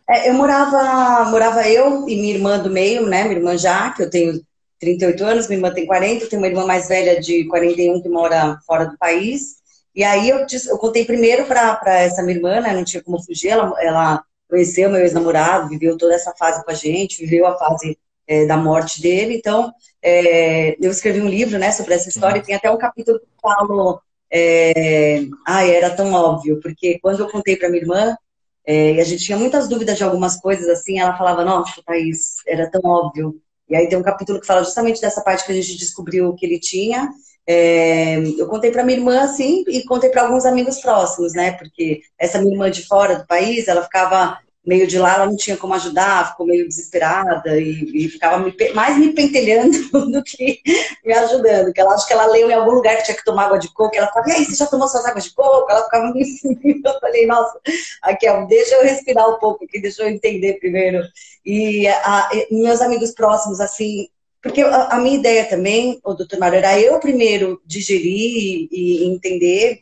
É, 0.08 0.30
eu 0.30 0.34
morava, 0.36 1.30
morava 1.30 1.68
eu 1.68 2.08
e 2.08 2.16
minha 2.16 2.36
irmã 2.36 2.60
do 2.60 2.70
meio, 2.70 3.06
né? 3.06 3.24
Minha 3.24 3.38
irmã 3.38 3.58
já, 3.58 3.90
que 3.92 4.04
eu 4.04 4.10
tenho 4.10 4.40
38 4.80 5.24
anos, 5.24 5.48
minha 5.48 5.58
irmã 5.58 5.74
tem 5.74 5.86
40, 5.86 6.28
tenho 6.28 6.42
uma 6.42 6.48
irmã 6.48 6.66
mais 6.66 6.88
velha 6.88 7.20
de 7.20 7.46
41 7.48 8.02
que 8.02 8.10
mora 8.10 8.60
fora 8.66 8.86
do 8.86 8.98
país. 8.98 9.56
E 9.96 10.04
aí 10.04 10.30
eu, 10.30 10.46
eu 10.68 10.78
contei 10.78 11.06
primeiro 11.06 11.46
para 11.46 11.80
essa 12.00 12.22
minha 12.22 12.36
irmã, 12.36 12.60
né, 12.60 12.74
não 12.74 12.84
tinha 12.84 13.02
como 13.02 13.24
fugir, 13.24 13.50
ela, 13.50 13.74
ela 13.82 14.24
conheceu 14.50 14.90
meu 14.90 15.02
ex-namorado, 15.02 15.70
viveu 15.70 15.98
toda 15.98 16.14
essa 16.14 16.34
fase 16.38 16.64
com 16.64 16.72
a 16.72 16.74
gente, 16.74 17.18
viveu 17.18 17.48
a 17.48 17.58
fase 17.58 17.98
é, 18.28 18.46
da 18.46 18.58
morte 18.58 19.02
dele. 19.02 19.36
Então, 19.36 19.72
é, 20.02 20.76
eu 20.84 20.92
escrevi 20.92 21.22
um 21.22 21.30
livro 21.30 21.58
né, 21.58 21.72
sobre 21.72 21.94
essa 21.94 22.10
história, 22.10 22.40
e 22.40 22.44
tem 22.44 22.56
até 22.56 22.70
um 22.70 22.78
capítulo 22.78 23.20
que 23.20 23.28
falo. 23.42 24.02
É, 24.32 25.22
ah, 25.48 25.66
era 25.66 25.92
tão 25.92 26.12
óbvio, 26.12 26.60
porque 26.60 27.00
quando 27.00 27.22
eu 27.22 27.30
contei 27.30 27.56
para 27.56 27.70
minha 27.70 27.82
irmã, 27.82 28.18
é, 28.66 28.94
e 28.94 29.00
a 29.00 29.04
gente 29.04 29.24
tinha 29.24 29.38
muitas 29.38 29.68
dúvidas 29.70 29.98
de 29.98 30.04
algumas 30.04 30.38
coisas 30.42 30.68
assim, 30.68 31.00
ela 31.00 31.18
falava: 31.18 31.46
Nossa, 31.46 31.82
Thaís, 31.86 32.38
era 32.48 32.70
tão 32.70 32.82
óbvio. 32.84 33.40
E 33.70 33.76
aí 33.76 33.88
tem 33.90 33.98
um 33.98 34.04
capítulo 34.04 34.40
que 34.40 34.48
fala 34.48 34.64
justamente 34.64 35.02
dessa 35.02 35.22
parte 35.22 35.46
que 35.46 35.52
a 35.52 35.56
gente 35.56 35.78
descobriu 35.78 36.34
que 36.34 36.46
ele 36.46 36.60
tinha. 36.60 37.10
É, 37.48 38.18
eu 38.38 38.48
contei 38.48 38.72
para 38.72 38.84
minha 38.84 38.98
irmã, 38.98 39.22
assim, 39.22 39.64
e 39.68 39.84
contei 39.84 40.10
para 40.10 40.24
alguns 40.24 40.46
amigos 40.46 40.80
próximos, 40.80 41.34
né? 41.34 41.52
Porque 41.54 42.02
essa 42.18 42.40
minha 42.40 42.54
irmã 42.54 42.72
de 42.72 42.86
fora 42.86 43.18
do 43.18 43.28
país, 43.28 43.68
ela 43.68 43.84
ficava 43.84 44.40
meio 44.66 44.88
de 44.88 44.98
lá, 44.98 45.16
ela 45.16 45.26
não 45.28 45.36
tinha 45.36 45.56
como 45.56 45.74
ajudar, 45.76 46.32
ficou 46.32 46.46
meio 46.46 46.68
desesperada 46.68 47.60
e, 47.60 48.06
e 48.06 48.10
ficava 48.10 48.40
me, 48.40 48.54
mais 48.74 48.98
me 48.98 49.14
pentelhando 49.14 49.78
do 50.12 50.24
que 50.24 50.62
me 51.04 51.14
ajudando. 51.14 51.72
Que 51.72 51.82
ela 51.82 51.94
acho 51.94 52.08
que 52.08 52.14
ela 52.14 52.26
leu 52.26 52.50
em 52.50 52.54
algum 52.54 52.72
lugar 52.72 52.98
que 52.98 53.04
tinha 53.04 53.18
que 53.18 53.24
tomar 53.24 53.46
água 53.46 53.60
de 53.60 53.72
coco. 53.74 53.96
Ela 53.96 54.08
falava, 54.08 54.30
e 54.30 54.34
aí, 54.34 54.46
você 54.46 54.56
já 54.56 54.66
tomou 54.66 54.88
suas 54.88 55.06
águas 55.06 55.26
de 55.26 55.34
coco? 55.34 55.70
Ela 55.70 55.84
ficava 55.84 56.12
me 56.12 56.22
ensinando. 56.22 56.56
Eu 56.86 57.00
falei, 57.00 57.26
nossa, 57.28 57.60
aqui, 58.02 58.28
ó, 58.28 58.46
deixa 58.46 58.76
eu 58.76 58.84
respirar 58.84 59.30
um 59.30 59.40
pouco 59.40 59.66
aqui, 59.66 59.80
deixa 59.82 60.04
eu 60.04 60.10
entender 60.10 60.60
primeiro. 60.60 61.02
E, 61.46 61.88
a, 61.88 62.30
meus 62.52 62.82
amigos 62.82 63.12
próximos, 63.12 63.60
assim, 63.60 64.08
porque 64.42 64.62
a, 64.62 64.90
a, 64.90 65.00
minha 65.00 65.18
ideia 65.18 65.46
também, 65.46 66.00
o 66.04 66.14
doutor 66.14 66.40
Mário, 66.40 66.58
era 66.58 66.80
eu 66.80 67.00
primeiro 67.00 67.62
digerir 67.66 68.12
e, 68.12 68.70
e 68.72 69.06
entender, 69.06 69.82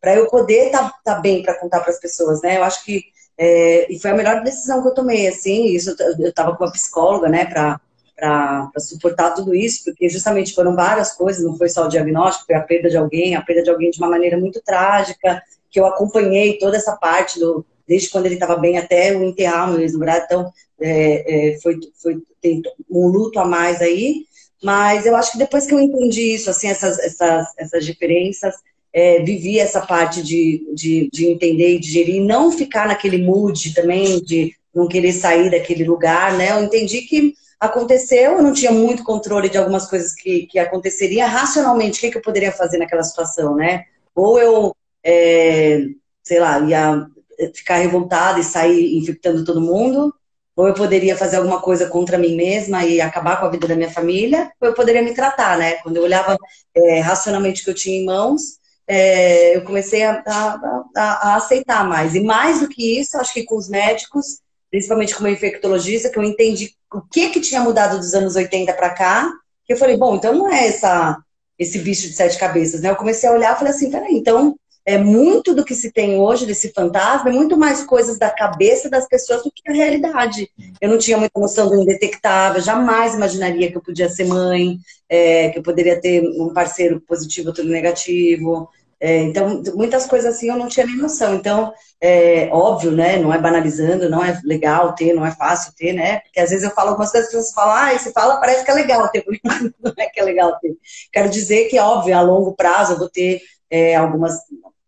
para 0.00 0.14
eu 0.14 0.28
poder 0.28 0.66
estar 0.66 0.90
tá, 0.90 1.00
tá 1.04 1.14
bem 1.16 1.42
para 1.42 1.58
contar 1.58 1.80
para 1.80 1.90
as 1.90 2.00
pessoas, 2.00 2.40
né? 2.42 2.56
Eu 2.56 2.64
acho 2.64 2.84
que 2.84 3.02
é, 3.38 3.90
e 3.92 3.98
foi 4.00 4.10
a 4.10 4.14
melhor 4.14 4.42
decisão 4.42 4.82
que 4.82 4.88
eu 4.88 4.94
tomei, 4.94 5.28
assim, 5.28 5.66
isso 5.66 5.94
eu 5.98 6.28
estava 6.28 6.56
com 6.56 6.64
uma 6.64 6.72
psicóloga, 6.72 7.28
né, 7.28 7.46
para 7.46 8.70
suportar 8.78 9.32
tudo 9.32 9.54
isso, 9.54 9.84
porque 9.84 10.08
justamente 10.08 10.54
foram 10.54 10.74
várias 10.74 11.12
coisas, 11.12 11.44
não 11.44 11.56
foi 11.56 11.68
só 11.68 11.84
o 11.84 11.88
diagnóstico, 11.88 12.46
foi 12.46 12.56
a 12.56 12.62
perda 12.62 12.90
de 12.90 12.96
alguém, 12.96 13.36
a 13.36 13.42
perda 13.42 13.62
de 13.62 13.70
alguém 13.70 13.90
de 13.90 13.98
uma 13.98 14.10
maneira 14.10 14.36
muito 14.36 14.60
trágica, 14.60 15.40
que 15.70 15.78
eu 15.78 15.86
acompanhei 15.86 16.58
toda 16.58 16.76
essa 16.76 16.96
parte 16.96 17.38
do, 17.38 17.64
desde 17.86 18.10
quando 18.10 18.26
ele 18.26 18.34
estava 18.34 18.56
bem 18.56 18.76
até 18.76 19.16
o 19.16 19.22
enterrar 19.22 19.72
o 19.72 19.80
ex-namorado, 19.80 20.24
então 20.24 20.52
é, 20.80 21.52
é, 21.54 21.60
foi, 21.60 21.78
foi 22.02 22.20
tem 22.40 22.60
um 22.90 23.06
luto 23.06 23.38
a 23.38 23.44
mais 23.44 23.80
aí, 23.80 24.24
mas 24.62 25.06
eu 25.06 25.14
acho 25.14 25.32
que 25.32 25.38
depois 25.38 25.64
que 25.64 25.74
eu 25.74 25.80
entendi 25.80 26.34
isso, 26.34 26.50
assim, 26.50 26.68
essas, 26.68 26.98
essas, 26.98 27.46
essas 27.56 27.84
diferenças, 27.84 28.56
é, 28.98 29.22
vivi 29.22 29.60
essa 29.60 29.80
parte 29.80 30.20
de, 30.20 30.66
de, 30.74 31.08
de 31.12 31.26
entender 31.26 31.76
e 31.76 31.78
digerir, 31.78 32.16
e 32.16 32.20
não 32.20 32.50
ficar 32.50 32.88
naquele 32.88 33.22
mood 33.22 33.72
também 33.72 34.20
de 34.20 34.52
não 34.74 34.88
querer 34.88 35.12
sair 35.12 35.48
daquele 35.48 35.84
lugar, 35.84 36.36
né? 36.36 36.50
Eu 36.50 36.64
entendi 36.64 37.02
que 37.02 37.32
aconteceu, 37.60 38.32
eu 38.32 38.42
não 38.42 38.52
tinha 38.52 38.72
muito 38.72 39.04
controle 39.04 39.48
de 39.48 39.56
algumas 39.56 39.88
coisas 39.88 40.12
que, 40.12 40.46
que 40.46 40.58
aconteceria 40.58 41.28
racionalmente, 41.28 41.98
o 41.98 42.00
que, 42.00 42.10
que 42.10 42.18
eu 42.18 42.22
poderia 42.22 42.50
fazer 42.50 42.78
naquela 42.78 43.04
situação, 43.04 43.54
né? 43.54 43.84
Ou 44.16 44.36
eu, 44.40 44.74
é, 45.04 45.78
sei 46.24 46.40
lá, 46.40 46.58
ia 46.58 47.06
ficar 47.54 47.76
revoltada 47.76 48.40
e 48.40 48.44
sair 48.44 48.98
infectando 48.98 49.44
todo 49.44 49.60
mundo, 49.60 50.12
ou 50.56 50.66
eu 50.66 50.74
poderia 50.74 51.16
fazer 51.16 51.36
alguma 51.36 51.60
coisa 51.60 51.88
contra 51.88 52.18
mim 52.18 52.34
mesma 52.34 52.84
e 52.84 53.00
acabar 53.00 53.38
com 53.38 53.46
a 53.46 53.50
vida 53.50 53.68
da 53.68 53.76
minha 53.76 53.90
família, 53.90 54.50
ou 54.60 54.68
eu 54.68 54.74
poderia 54.74 55.02
me 55.02 55.14
tratar, 55.14 55.56
né? 55.56 55.74
Quando 55.84 55.98
eu 55.98 56.02
olhava 56.02 56.36
é, 56.74 56.98
racionalmente 56.98 57.60
o 57.60 57.64
que 57.64 57.70
eu 57.70 57.74
tinha 57.74 57.96
em 57.96 58.04
mãos, 58.04 58.57
é, 58.88 59.54
eu 59.54 59.62
comecei 59.62 60.02
a, 60.02 60.22
a, 60.26 60.80
a, 60.96 61.02
a, 61.02 61.36
aceitar 61.36 61.86
mais. 61.86 62.14
E 62.14 62.20
mais 62.20 62.60
do 62.60 62.68
que 62.68 62.98
isso, 62.98 63.18
acho 63.18 63.34
que 63.34 63.44
com 63.44 63.56
os 63.56 63.68
médicos, 63.68 64.40
principalmente 64.70 65.14
como 65.14 65.28
infectologista, 65.28 66.08
que 66.08 66.18
eu 66.18 66.24
entendi 66.24 66.74
o 66.92 67.02
que, 67.02 67.28
que 67.28 67.40
tinha 67.40 67.60
mudado 67.60 67.98
dos 67.98 68.14
anos 68.14 68.34
80 68.34 68.72
para 68.72 68.90
cá, 68.90 69.30
que 69.66 69.74
eu 69.74 69.76
falei, 69.76 69.98
bom, 69.98 70.16
então 70.16 70.34
não 70.34 70.50
é 70.50 70.68
essa, 70.68 71.18
esse 71.58 71.78
bicho 71.80 72.08
de 72.08 72.14
sete 72.14 72.38
cabeças, 72.38 72.80
né? 72.80 72.88
Eu 72.90 72.96
comecei 72.96 73.28
a 73.28 73.32
olhar 73.32 73.54
e 73.54 73.58
falei 73.58 73.72
assim, 73.74 73.90
peraí, 73.90 74.14
então 74.14 74.56
é 74.88 74.96
muito 74.96 75.54
do 75.54 75.66
que 75.66 75.74
se 75.74 75.92
tem 75.92 76.18
hoje 76.18 76.46
desse 76.46 76.72
fantasma, 76.72 77.28
é 77.28 77.32
muito 77.32 77.58
mais 77.58 77.84
coisas 77.84 78.18
da 78.18 78.30
cabeça 78.30 78.88
das 78.88 79.06
pessoas 79.06 79.42
do 79.42 79.52
que 79.54 79.70
a 79.70 79.74
realidade. 79.74 80.50
Eu 80.80 80.88
não 80.88 80.96
tinha 80.96 81.18
muita 81.18 81.38
noção 81.38 81.68
do 81.68 81.78
indetectável, 81.78 82.62
jamais 82.62 83.14
imaginaria 83.14 83.70
que 83.70 83.76
eu 83.76 83.82
podia 83.82 84.08
ser 84.08 84.24
mãe, 84.24 84.78
é, 85.06 85.50
que 85.50 85.58
eu 85.58 85.62
poderia 85.62 86.00
ter 86.00 86.22
um 86.22 86.54
parceiro 86.54 87.02
positivo, 87.02 87.48
outro 87.48 87.64
negativo. 87.64 88.70
É, 88.98 89.18
então, 89.18 89.62
muitas 89.74 90.06
coisas 90.06 90.34
assim 90.34 90.48
eu 90.48 90.56
não 90.56 90.68
tinha 90.68 90.86
nem 90.86 90.96
noção. 90.96 91.34
Então, 91.34 91.70
é 92.00 92.48
óbvio, 92.50 92.90
né? 92.90 93.18
Não 93.18 93.30
é 93.30 93.38
banalizando, 93.38 94.08
não 94.08 94.24
é 94.24 94.40
legal 94.42 94.94
ter, 94.94 95.12
não 95.12 95.26
é 95.26 95.32
fácil 95.32 95.70
ter, 95.76 95.92
né? 95.92 96.20
Porque 96.20 96.40
às 96.40 96.48
vezes 96.48 96.64
eu 96.64 96.70
falo 96.70 96.88
algumas 96.88 97.12
coisas, 97.12 97.28
as 97.28 97.34
pessoas 97.34 97.54
falam, 97.54 97.74
ah, 97.74 97.98
você 97.98 98.10
fala, 98.10 98.40
parece 98.40 98.64
que 98.64 98.70
é 98.70 98.74
legal 98.74 99.06
ter. 99.10 99.22
não 99.84 99.92
é 99.98 100.06
que 100.06 100.18
é 100.18 100.24
legal 100.24 100.58
ter. 100.60 100.74
Quero 101.12 101.28
dizer 101.28 101.68
que, 101.68 101.78
óbvio, 101.78 102.16
a 102.16 102.22
longo 102.22 102.56
prazo 102.56 102.94
eu 102.94 102.98
vou 102.98 103.10
ter 103.10 103.42
é, 103.70 103.94
algumas, 103.94 104.34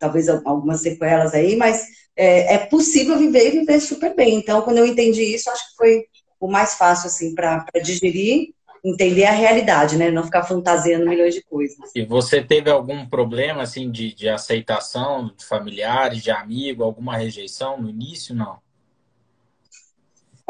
talvez 0.01 0.27
algumas 0.27 0.81
sequelas 0.81 1.33
aí, 1.33 1.55
mas 1.55 1.85
é, 2.15 2.55
é, 2.55 2.57
possível 2.57 3.17
viver 3.17 3.47
e 3.47 3.59
viver 3.59 3.79
super 3.79 4.15
bem. 4.15 4.35
Então, 4.35 4.63
quando 4.63 4.79
eu 4.79 4.85
entendi 4.85 5.23
isso, 5.23 5.49
acho 5.49 5.69
que 5.69 5.77
foi 5.77 6.05
o 6.39 6.47
mais 6.47 6.73
fácil, 6.73 7.07
assim, 7.07 7.35
para 7.35 7.63
digerir 7.81 8.49
entender 8.83 9.25
a 9.25 9.31
realidade, 9.31 9.95
né? 9.95 10.09
Não 10.09 10.23
ficar 10.23 10.41
fantasiando 10.41 11.07
milhões 11.07 11.35
de 11.35 11.43
coisas. 11.43 11.77
E 11.95 12.03
você 12.03 12.41
teve 12.41 12.67
algum 12.67 13.05
problema, 13.05 13.61
assim, 13.61 13.91
de, 13.91 14.11
de 14.11 14.27
aceitação 14.27 15.31
de 15.37 15.45
familiares, 15.45 16.23
de 16.23 16.31
amigo, 16.31 16.83
alguma 16.83 17.15
rejeição 17.15 17.79
no 17.79 17.87
início, 17.87 18.33
não? 18.33 18.57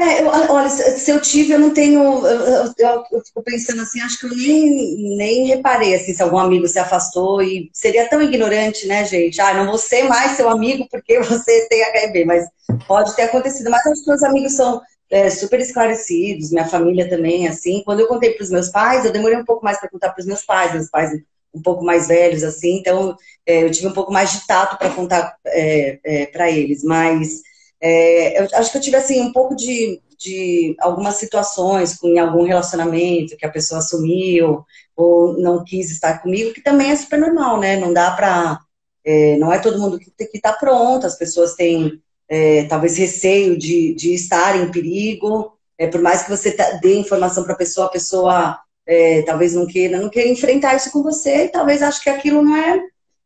É, 0.01 0.24
eu, 0.24 0.27
olha, 0.29 0.67
se 0.67 1.12
eu 1.12 1.22
tive, 1.22 1.53
eu 1.53 1.60
não 1.60 1.70
tenho. 1.72 2.01
Eu, 2.25 2.74
eu, 2.75 3.03
eu, 3.12 3.22
fico 3.24 3.43
pensando 3.43 3.84
assim, 3.84 4.01
acho 4.01 4.20
que 4.20 4.25
eu 4.25 4.36
nem, 4.36 5.15
nem 5.15 5.46
reparei 5.46 5.93
assim, 5.93 6.12
se 6.12 6.24
algum 6.24 6.39
amigo 6.39 6.67
se 6.67 6.79
afastou 6.79 7.39
e 7.39 7.70
seria 7.72 8.10
tão 8.10 8.20
ignorante, 8.20 8.88
né, 8.88 9.05
gente? 9.05 9.39
Ah, 9.39 9.53
não 9.53 9.67
vou 9.67 9.77
ser 9.77 10.03
mais 10.05 10.31
seu 10.31 10.50
amigo 10.50 10.88
porque 10.89 11.20
você 11.22 11.67
tem 11.70 11.84
HIV, 11.84 12.25
mas 12.25 12.46
pode 12.88 13.15
ter 13.15 13.24
acontecido. 13.24 13.70
Mas 13.70 13.86
os 13.86 14.03
meus 14.03 14.24
amigos 14.24 14.53
são 14.53 14.81
é, 15.12 15.29
super 15.29 15.60
esclarecidos, 15.60 16.51
minha 16.51 16.67
família 16.67 17.08
também, 17.08 17.48
assim. 17.48 17.84
Quando 17.86 18.00
eu 18.00 18.08
contei 18.08 18.31
para 18.31 18.43
os 18.43 18.50
meus 18.50 18.70
pais, 18.70 19.05
eu 19.05 19.12
demorei 19.12 19.38
um 19.38 19.46
pouco 19.46 19.63
mais 19.63 19.79
para 19.79 19.89
contar 19.89 20.10
para 20.10 20.22
os 20.22 20.25
meus 20.25 20.41
pais, 20.43 20.74
meus 20.74 20.89
pais 20.89 21.12
um 21.53 21.62
pouco 21.62 21.84
mais 21.84 22.08
velhos, 22.08 22.43
assim, 22.43 22.77
então 22.77 23.15
é, 23.46 23.63
eu 23.63 23.70
tive 23.70 23.86
um 23.86 23.93
pouco 23.93 24.12
mais 24.12 24.31
de 24.31 24.48
tato 24.48 24.77
para 24.77 24.89
contar 24.89 25.36
é, 25.46 26.00
é 26.03 26.25
para 26.25 26.50
eles, 26.50 26.81
mas 26.81 27.41
é, 27.81 28.41
eu 28.41 28.47
acho 28.53 28.71
que 28.71 28.77
eu 28.77 28.81
tive, 28.81 28.95
assim, 28.95 29.21
um 29.21 29.31
pouco 29.31 29.55
de, 29.55 30.00
de 30.17 30.75
algumas 30.79 31.15
situações 31.15 31.97
com, 31.97 32.17
algum 32.19 32.43
relacionamento 32.43 33.35
que 33.35 33.45
a 33.45 33.51
pessoa 33.51 33.79
assumiu 33.79 34.63
ou 34.95 35.38
não 35.39 35.63
quis 35.63 35.89
estar 35.89 36.19
comigo, 36.21 36.53
que 36.53 36.61
também 36.61 36.91
é 36.91 36.95
super 36.95 37.19
normal, 37.19 37.59
né? 37.59 37.77
Não 37.77 37.91
dá 37.91 38.11
para. 38.11 38.59
É, 39.03 39.35
não 39.38 39.51
é 39.51 39.57
todo 39.57 39.79
mundo 39.79 39.97
que 39.97 40.13
está 40.33 40.53
pronto, 40.53 41.07
as 41.07 41.17
pessoas 41.17 41.55
têm 41.55 42.00
é, 42.29 42.65
talvez 42.65 42.97
receio 42.97 43.57
de, 43.57 43.95
de 43.95 44.13
estar 44.13 44.55
em 44.55 44.69
perigo. 44.69 45.53
É, 45.77 45.88
por 45.88 46.01
mais 46.01 46.21
que 46.21 46.29
você 46.29 46.51
tá, 46.51 46.79
dê 46.81 46.95
informação 46.95 47.43
para 47.43 47.53
a 47.53 47.57
pessoa, 47.57 47.88
a 47.88 47.91
pessoa 47.91 48.59
é, 48.85 49.23
talvez 49.23 49.53
não 49.53 49.65
queira, 49.65 50.00
não 50.00 50.09
queira 50.09 50.29
enfrentar 50.29 50.75
isso 50.75 50.91
com 50.91 51.01
você 51.01 51.45
e 51.45 51.50
talvez 51.50 51.81
ache 51.81 52.03
que 52.03 52.09
aquilo 52.09 52.43
não 52.43 52.55
é, 52.55 52.79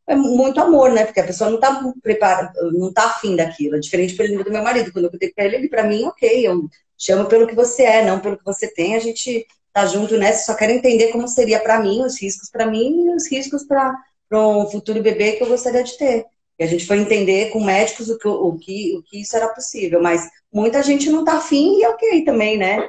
é 0.07 0.15
muito 0.15 0.59
amor, 0.59 0.91
né? 0.91 1.05
Porque 1.05 1.19
a 1.19 1.25
pessoa 1.25 1.49
não 1.49 1.57
está 1.57 1.81
preparada, 2.01 2.53
não 2.73 2.89
está 2.89 3.05
afim 3.05 3.35
daquilo. 3.35 3.75
É 3.75 3.79
diferente, 3.79 4.19
exemplo, 4.21 4.43
do 4.43 4.51
meu 4.51 4.63
marido. 4.63 4.91
Quando 4.91 5.05
eu 5.05 5.11
contei 5.11 5.31
para 5.31 5.45
ele, 5.45 5.55
ele 5.55 5.69
para 5.69 5.83
mim, 5.83 6.03
ok, 6.05 6.47
eu 6.47 6.69
chamo 6.97 7.25
pelo 7.25 7.47
que 7.47 7.55
você 7.55 7.83
é, 7.83 8.05
não 8.05 8.19
pelo 8.19 8.37
que 8.37 8.45
você 8.45 8.67
tem. 8.67 8.95
A 8.95 8.99
gente 8.99 9.47
tá 9.73 9.85
junto 9.85 10.17
nessa, 10.17 10.45
só 10.45 10.57
quero 10.57 10.71
entender 10.71 11.11
como 11.11 11.27
seria 11.27 11.59
para 11.59 11.81
mim, 11.81 12.01
os 12.01 12.21
riscos 12.21 12.49
para 12.49 12.65
mim 12.65 13.07
e 13.07 13.15
os 13.15 13.29
riscos 13.29 13.63
para 13.65 13.93
um 14.31 14.65
futuro 14.67 15.01
bebê 15.01 15.33
que 15.33 15.43
eu 15.43 15.47
gostaria 15.47 15.83
de 15.83 15.97
ter. 15.97 16.25
E 16.57 16.63
a 16.63 16.67
gente 16.67 16.85
foi 16.85 16.99
entender 16.99 17.49
com 17.49 17.61
médicos 17.61 18.09
o 18.09 18.17
que, 18.17 18.27
o 18.27 18.57
que, 18.57 18.95
o 18.97 19.03
que 19.03 19.21
isso 19.21 19.35
era 19.35 19.49
possível, 19.49 20.01
mas 20.01 20.29
muita 20.53 20.81
gente 20.81 21.09
não 21.09 21.25
tá 21.25 21.33
afim 21.33 21.79
e 21.79 21.83
é 21.83 21.89
ok 21.89 22.23
também, 22.23 22.57
né? 22.57 22.87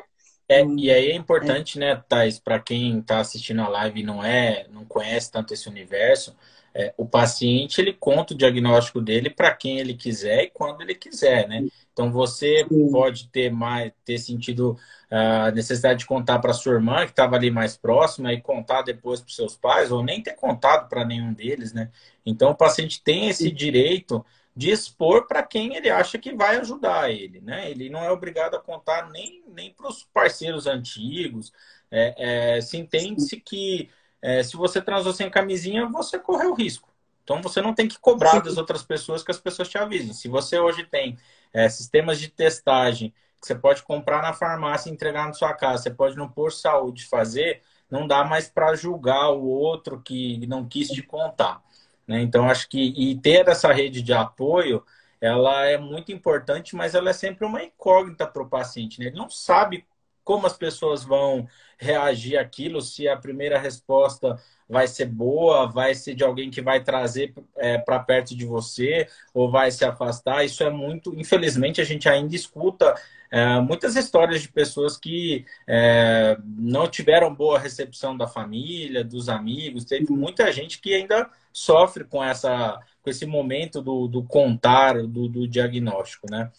É, 0.48 0.64
e 0.64 0.88
aí 0.92 1.10
é 1.10 1.16
importante, 1.16 1.76
é. 1.76 1.80
né, 1.80 2.02
Thais, 2.08 2.38
para 2.38 2.60
quem 2.60 3.00
está 3.00 3.18
assistindo 3.18 3.62
a 3.62 3.68
live 3.68 4.00
e 4.00 4.04
não 4.04 4.24
é, 4.24 4.66
não 4.70 4.84
conhece 4.84 5.32
tanto 5.32 5.52
esse 5.52 5.68
universo, 5.68 6.36
é, 6.78 6.92
o 6.98 7.06
paciente 7.06 7.80
ele 7.80 7.94
conta 7.94 8.34
o 8.34 8.36
diagnóstico 8.36 9.00
dele 9.00 9.30
para 9.30 9.50
quem 9.54 9.78
ele 9.78 9.94
quiser 9.94 10.42
e 10.44 10.50
quando 10.50 10.82
ele 10.82 10.94
quiser, 10.94 11.48
né? 11.48 11.66
Então 11.90 12.12
você 12.12 12.66
pode 12.92 13.28
ter 13.28 13.50
mais 13.50 13.90
ter 14.04 14.18
sentido 14.18 14.78
a 15.10 15.50
necessidade 15.52 16.00
de 16.00 16.06
contar 16.06 16.38
para 16.38 16.52
sua 16.52 16.74
irmã 16.74 17.06
que 17.06 17.12
estava 17.12 17.34
ali 17.34 17.50
mais 17.50 17.78
próxima 17.78 18.30
e 18.34 18.42
contar 18.42 18.82
depois 18.82 19.22
para 19.22 19.32
seus 19.32 19.56
pais 19.56 19.90
ou 19.90 20.02
nem 20.02 20.22
ter 20.22 20.34
contado 20.34 20.86
para 20.86 21.02
nenhum 21.02 21.32
deles, 21.32 21.72
né? 21.72 21.90
Então 22.26 22.50
o 22.50 22.54
paciente 22.54 23.02
tem 23.02 23.30
esse 23.30 23.50
direito 23.50 24.22
de 24.54 24.70
expor 24.70 25.26
para 25.26 25.42
quem 25.42 25.76
ele 25.76 25.88
acha 25.88 26.18
que 26.18 26.34
vai 26.34 26.56
ajudar 26.58 27.10
ele, 27.10 27.40
né? 27.40 27.70
Ele 27.70 27.88
não 27.88 28.00
é 28.04 28.10
obrigado 28.10 28.54
a 28.54 28.60
contar 28.60 29.08
nem, 29.10 29.42
nem 29.48 29.72
para 29.72 29.88
os 29.88 30.04
parceiros 30.12 30.66
antigos. 30.66 31.50
É, 31.90 32.56
é, 32.56 32.60
se 32.60 32.76
entende-se 32.76 33.40
que 33.40 33.88
é, 34.22 34.42
se 34.42 34.56
você 34.56 34.80
transou 34.80 35.12
sem 35.12 35.30
camisinha, 35.30 35.86
você 35.86 36.18
correu 36.18 36.54
risco. 36.54 36.88
Então 37.22 37.42
você 37.42 37.60
não 37.60 37.74
tem 37.74 37.88
que 37.88 37.98
cobrar 37.98 38.38
das 38.38 38.56
outras 38.56 38.82
pessoas 38.82 39.22
que 39.22 39.30
as 39.30 39.38
pessoas 39.38 39.68
te 39.68 39.76
avisem. 39.76 40.12
Se 40.12 40.28
você 40.28 40.58
hoje 40.58 40.84
tem 40.84 41.18
é, 41.52 41.68
sistemas 41.68 42.20
de 42.20 42.28
testagem 42.28 43.12
que 43.40 43.46
você 43.46 43.54
pode 43.54 43.82
comprar 43.82 44.22
na 44.22 44.32
farmácia 44.32 44.88
e 44.88 44.92
entregar 44.92 45.26
na 45.26 45.32
sua 45.32 45.52
casa, 45.52 45.82
você 45.82 45.90
pode 45.90 46.16
no 46.16 46.30
posto 46.30 46.56
de 46.56 46.62
saúde 46.62 47.04
fazer, 47.06 47.62
não 47.90 48.06
dá 48.06 48.24
mais 48.24 48.48
para 48.48 48.74
julgar 48.74 49.30
o 49.30 49.44
outro 49.44 50.00
que 50.00 50.46
não 50.46 50.66
quis 50.66 50.88
te 50.88 51.02
contar. 51.02 51.60
Né? 52.06 52.22
Então 52.22 52.48
acho 52.48 52.68
que 52.68 52.94
e 52.96 53.18
ter 53.18 53.48
essa 53.48 53.72
rede 53.72 54.02
de 54.02 54.12
apoio 54.12 54.84
ela 55.20 55.64
é 55.64 55.78
muito 55.78 56.12
importante, 56.12 56.76
mas 56.76 56.94
ela 56.94 57.10
é 57.10 57.12
sempre 57.12 57.44
uma 57.44 57.62
incógnita 57.62 58.26
para 58.26 58.42
o 58.42 58.48
paciente. 58.48 59.00
Né? 59.00 59.06
Ele 59.06 59.16
não 59.16 59.28
sabe 59.28 59.84
como 60.26 60.44
as 60.44 60.56
pessoas 60.56 61.04
vão 61.04 61.46
reagir 61.78 62.36
àquilo, 62.36 62.82
se 62.82 63.06
a 63.06 63.16
primeira 63.16 63.60
resposta 63.60 64.36
vai 64.68 64.88
ser 64.88 65.04
boa, 65.06 65.66
vai 65.66 65.94
ser 65.94 66.16
de 66.16 66.24
alguém 66.24 66.50
que 66.50 66.60
vai 66.60 66.82
trazer 66.82 67.32
é, 67.56 67.78
para 67.78 68.00
perto 68.00 68.34
de 68.34 68.44
você 68.44 69.06
ou 69.32 69.48
vai 69.48 69.70
se 69.70 69.84
afastar. 69.84 70.44
Isso 70.44 70.64
é 70.64 70.70
muito, 70.70 71.14
infelizmente, 71.14 71.80
a 71.80 71.84
gente 71.84 72.08
ainda 72.08 72.34
escuta 72.34 72.92
é, 73.30 73.60
muitas 73.60 73.94
histórias 73.94 74.42
de 74.42 74.48
pessoas 74.48 74.96
que 74.96 75.46
é, 75.64 76.36
não 76.44 76.88
tiveram 76.88 77.32
boa 77.32 77.56
recepção 77.56 78.16
da 78.16 78.26
família, 78.26 79.04
dos 79.04 79.28
amigos. 79.28 79.84
Teve 79.84 80.10
muita 80.10 80.52
gente 80.52 80.80
que 80.80 80.92
ainda 80.92 81.30
sofre 81.52 82.02
com 82.02 82.22
essa, 82.24 82.80
com 83.00 83.10
esse 83.10 83.26
momento 83.26 83.80
do, 83.80 84.08
do 84.08 84.24
contar, 84.24 84.94
do, 85.06 85.28
do 85.28 85.46
diagnóstico, 85.46 86.26
né? 86.28 86.50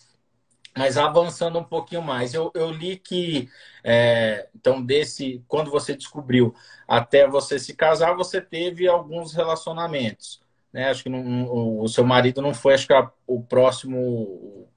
Mas 0.77 0.97
avançando 0.97 1.59
um 1.59 1.63
pouquinho 1.63 2.01
mais, 2.01 2.33
eu, 2.33 2.51
eu 2.53 2.71
li 2.71 2.97
que, 2.97 3.49
é, 3.83 4.47
então, 4.55 4.83
desse, 4.83 5.43
quando 5.47 5.71
você 5.71 5.95
descobriu 5.95 6.53
até 6.87 7.27
você 7.27 7.57
se 7.57 7.75
casar, 7.75 8.15
você 8.15 8.39
teve 8.39 8.87
alguns 8.87 9.33
relacionamentos. 9.33 10.41
Né? 10.71 10.89
Acho 10.89 11.03
que 11.03 11.09
não, 11.09 11.81
o 11.81 11.87
seu 11.87 12.05
marido 12.05 12.41
não 12.41 12.53
foi, 12.53 12.73
acho 12.73 12.87
que 12.87 12.93
a, 12.93 13.09
o 13.25 13.41
próximo 13.41 14.67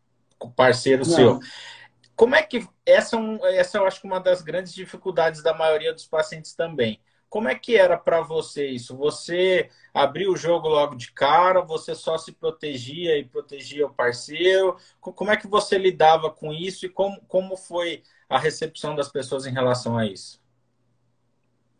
parceiro 0.56 1.04
não. 1.06 1.14
seu. 1.14 1.40
Como 2.16 2.34
é 2.34 2.42
que. 2.42 2.66
Essa, 2.84 3.16
é 3.44 3.56
essa 3.56 3.78
eu 3.78 3.86
acho 3.86 4.00
que 4.00 4.06
uma 4.06 4.20
das 4.20 4.42
grandes 4.42 4.74
dificuldades 4.74 5.42
da 5.42 5.54
maioria 5.54 5.92
dos 5.92 6.06
pacientes 6.06 6.54
também. 6.54 7.00
Como 7.30 7.48
é 7.48 7.54
que 7.54 7.76
era 7.76 7.96
para 7.96 8.20
você 8.20 8.66
isso? 8.66 8.96
Você 8.96 9.70
abriu 9.94 10.32
o 10.32 10.36
jogo 10.36 10.68
logo 10.68 10.96
de 10.96 11.12
cara? 11.12 11.60
Você 11.60 11.94
só 11.94 12.18
se 12.18 12.32
protegia 12.32 13.16
e 13.16 13.24
protegia 13.24 13.86
o 13.86 13.94
parceiro? 13.94 14.76
Como 15.00 15.30
é 15.30 15.36
que 15.36 15.46
você 15.46 15.78
lidava 15.78 16.28
com 16.28 16.52
isso 16.52 16.84
e 16.84 16.88
como, 16.88 17.20
como 17.28 17.56
foi 17.56 18.02
a 18.28 18.36
recepção 18.36 18.96
das 18.96 19.08
pessoas 19.08 19.46
em 19.46 19.52
relação 19.52 19.96
a 19.96 20.04
isso? 20.04 20.40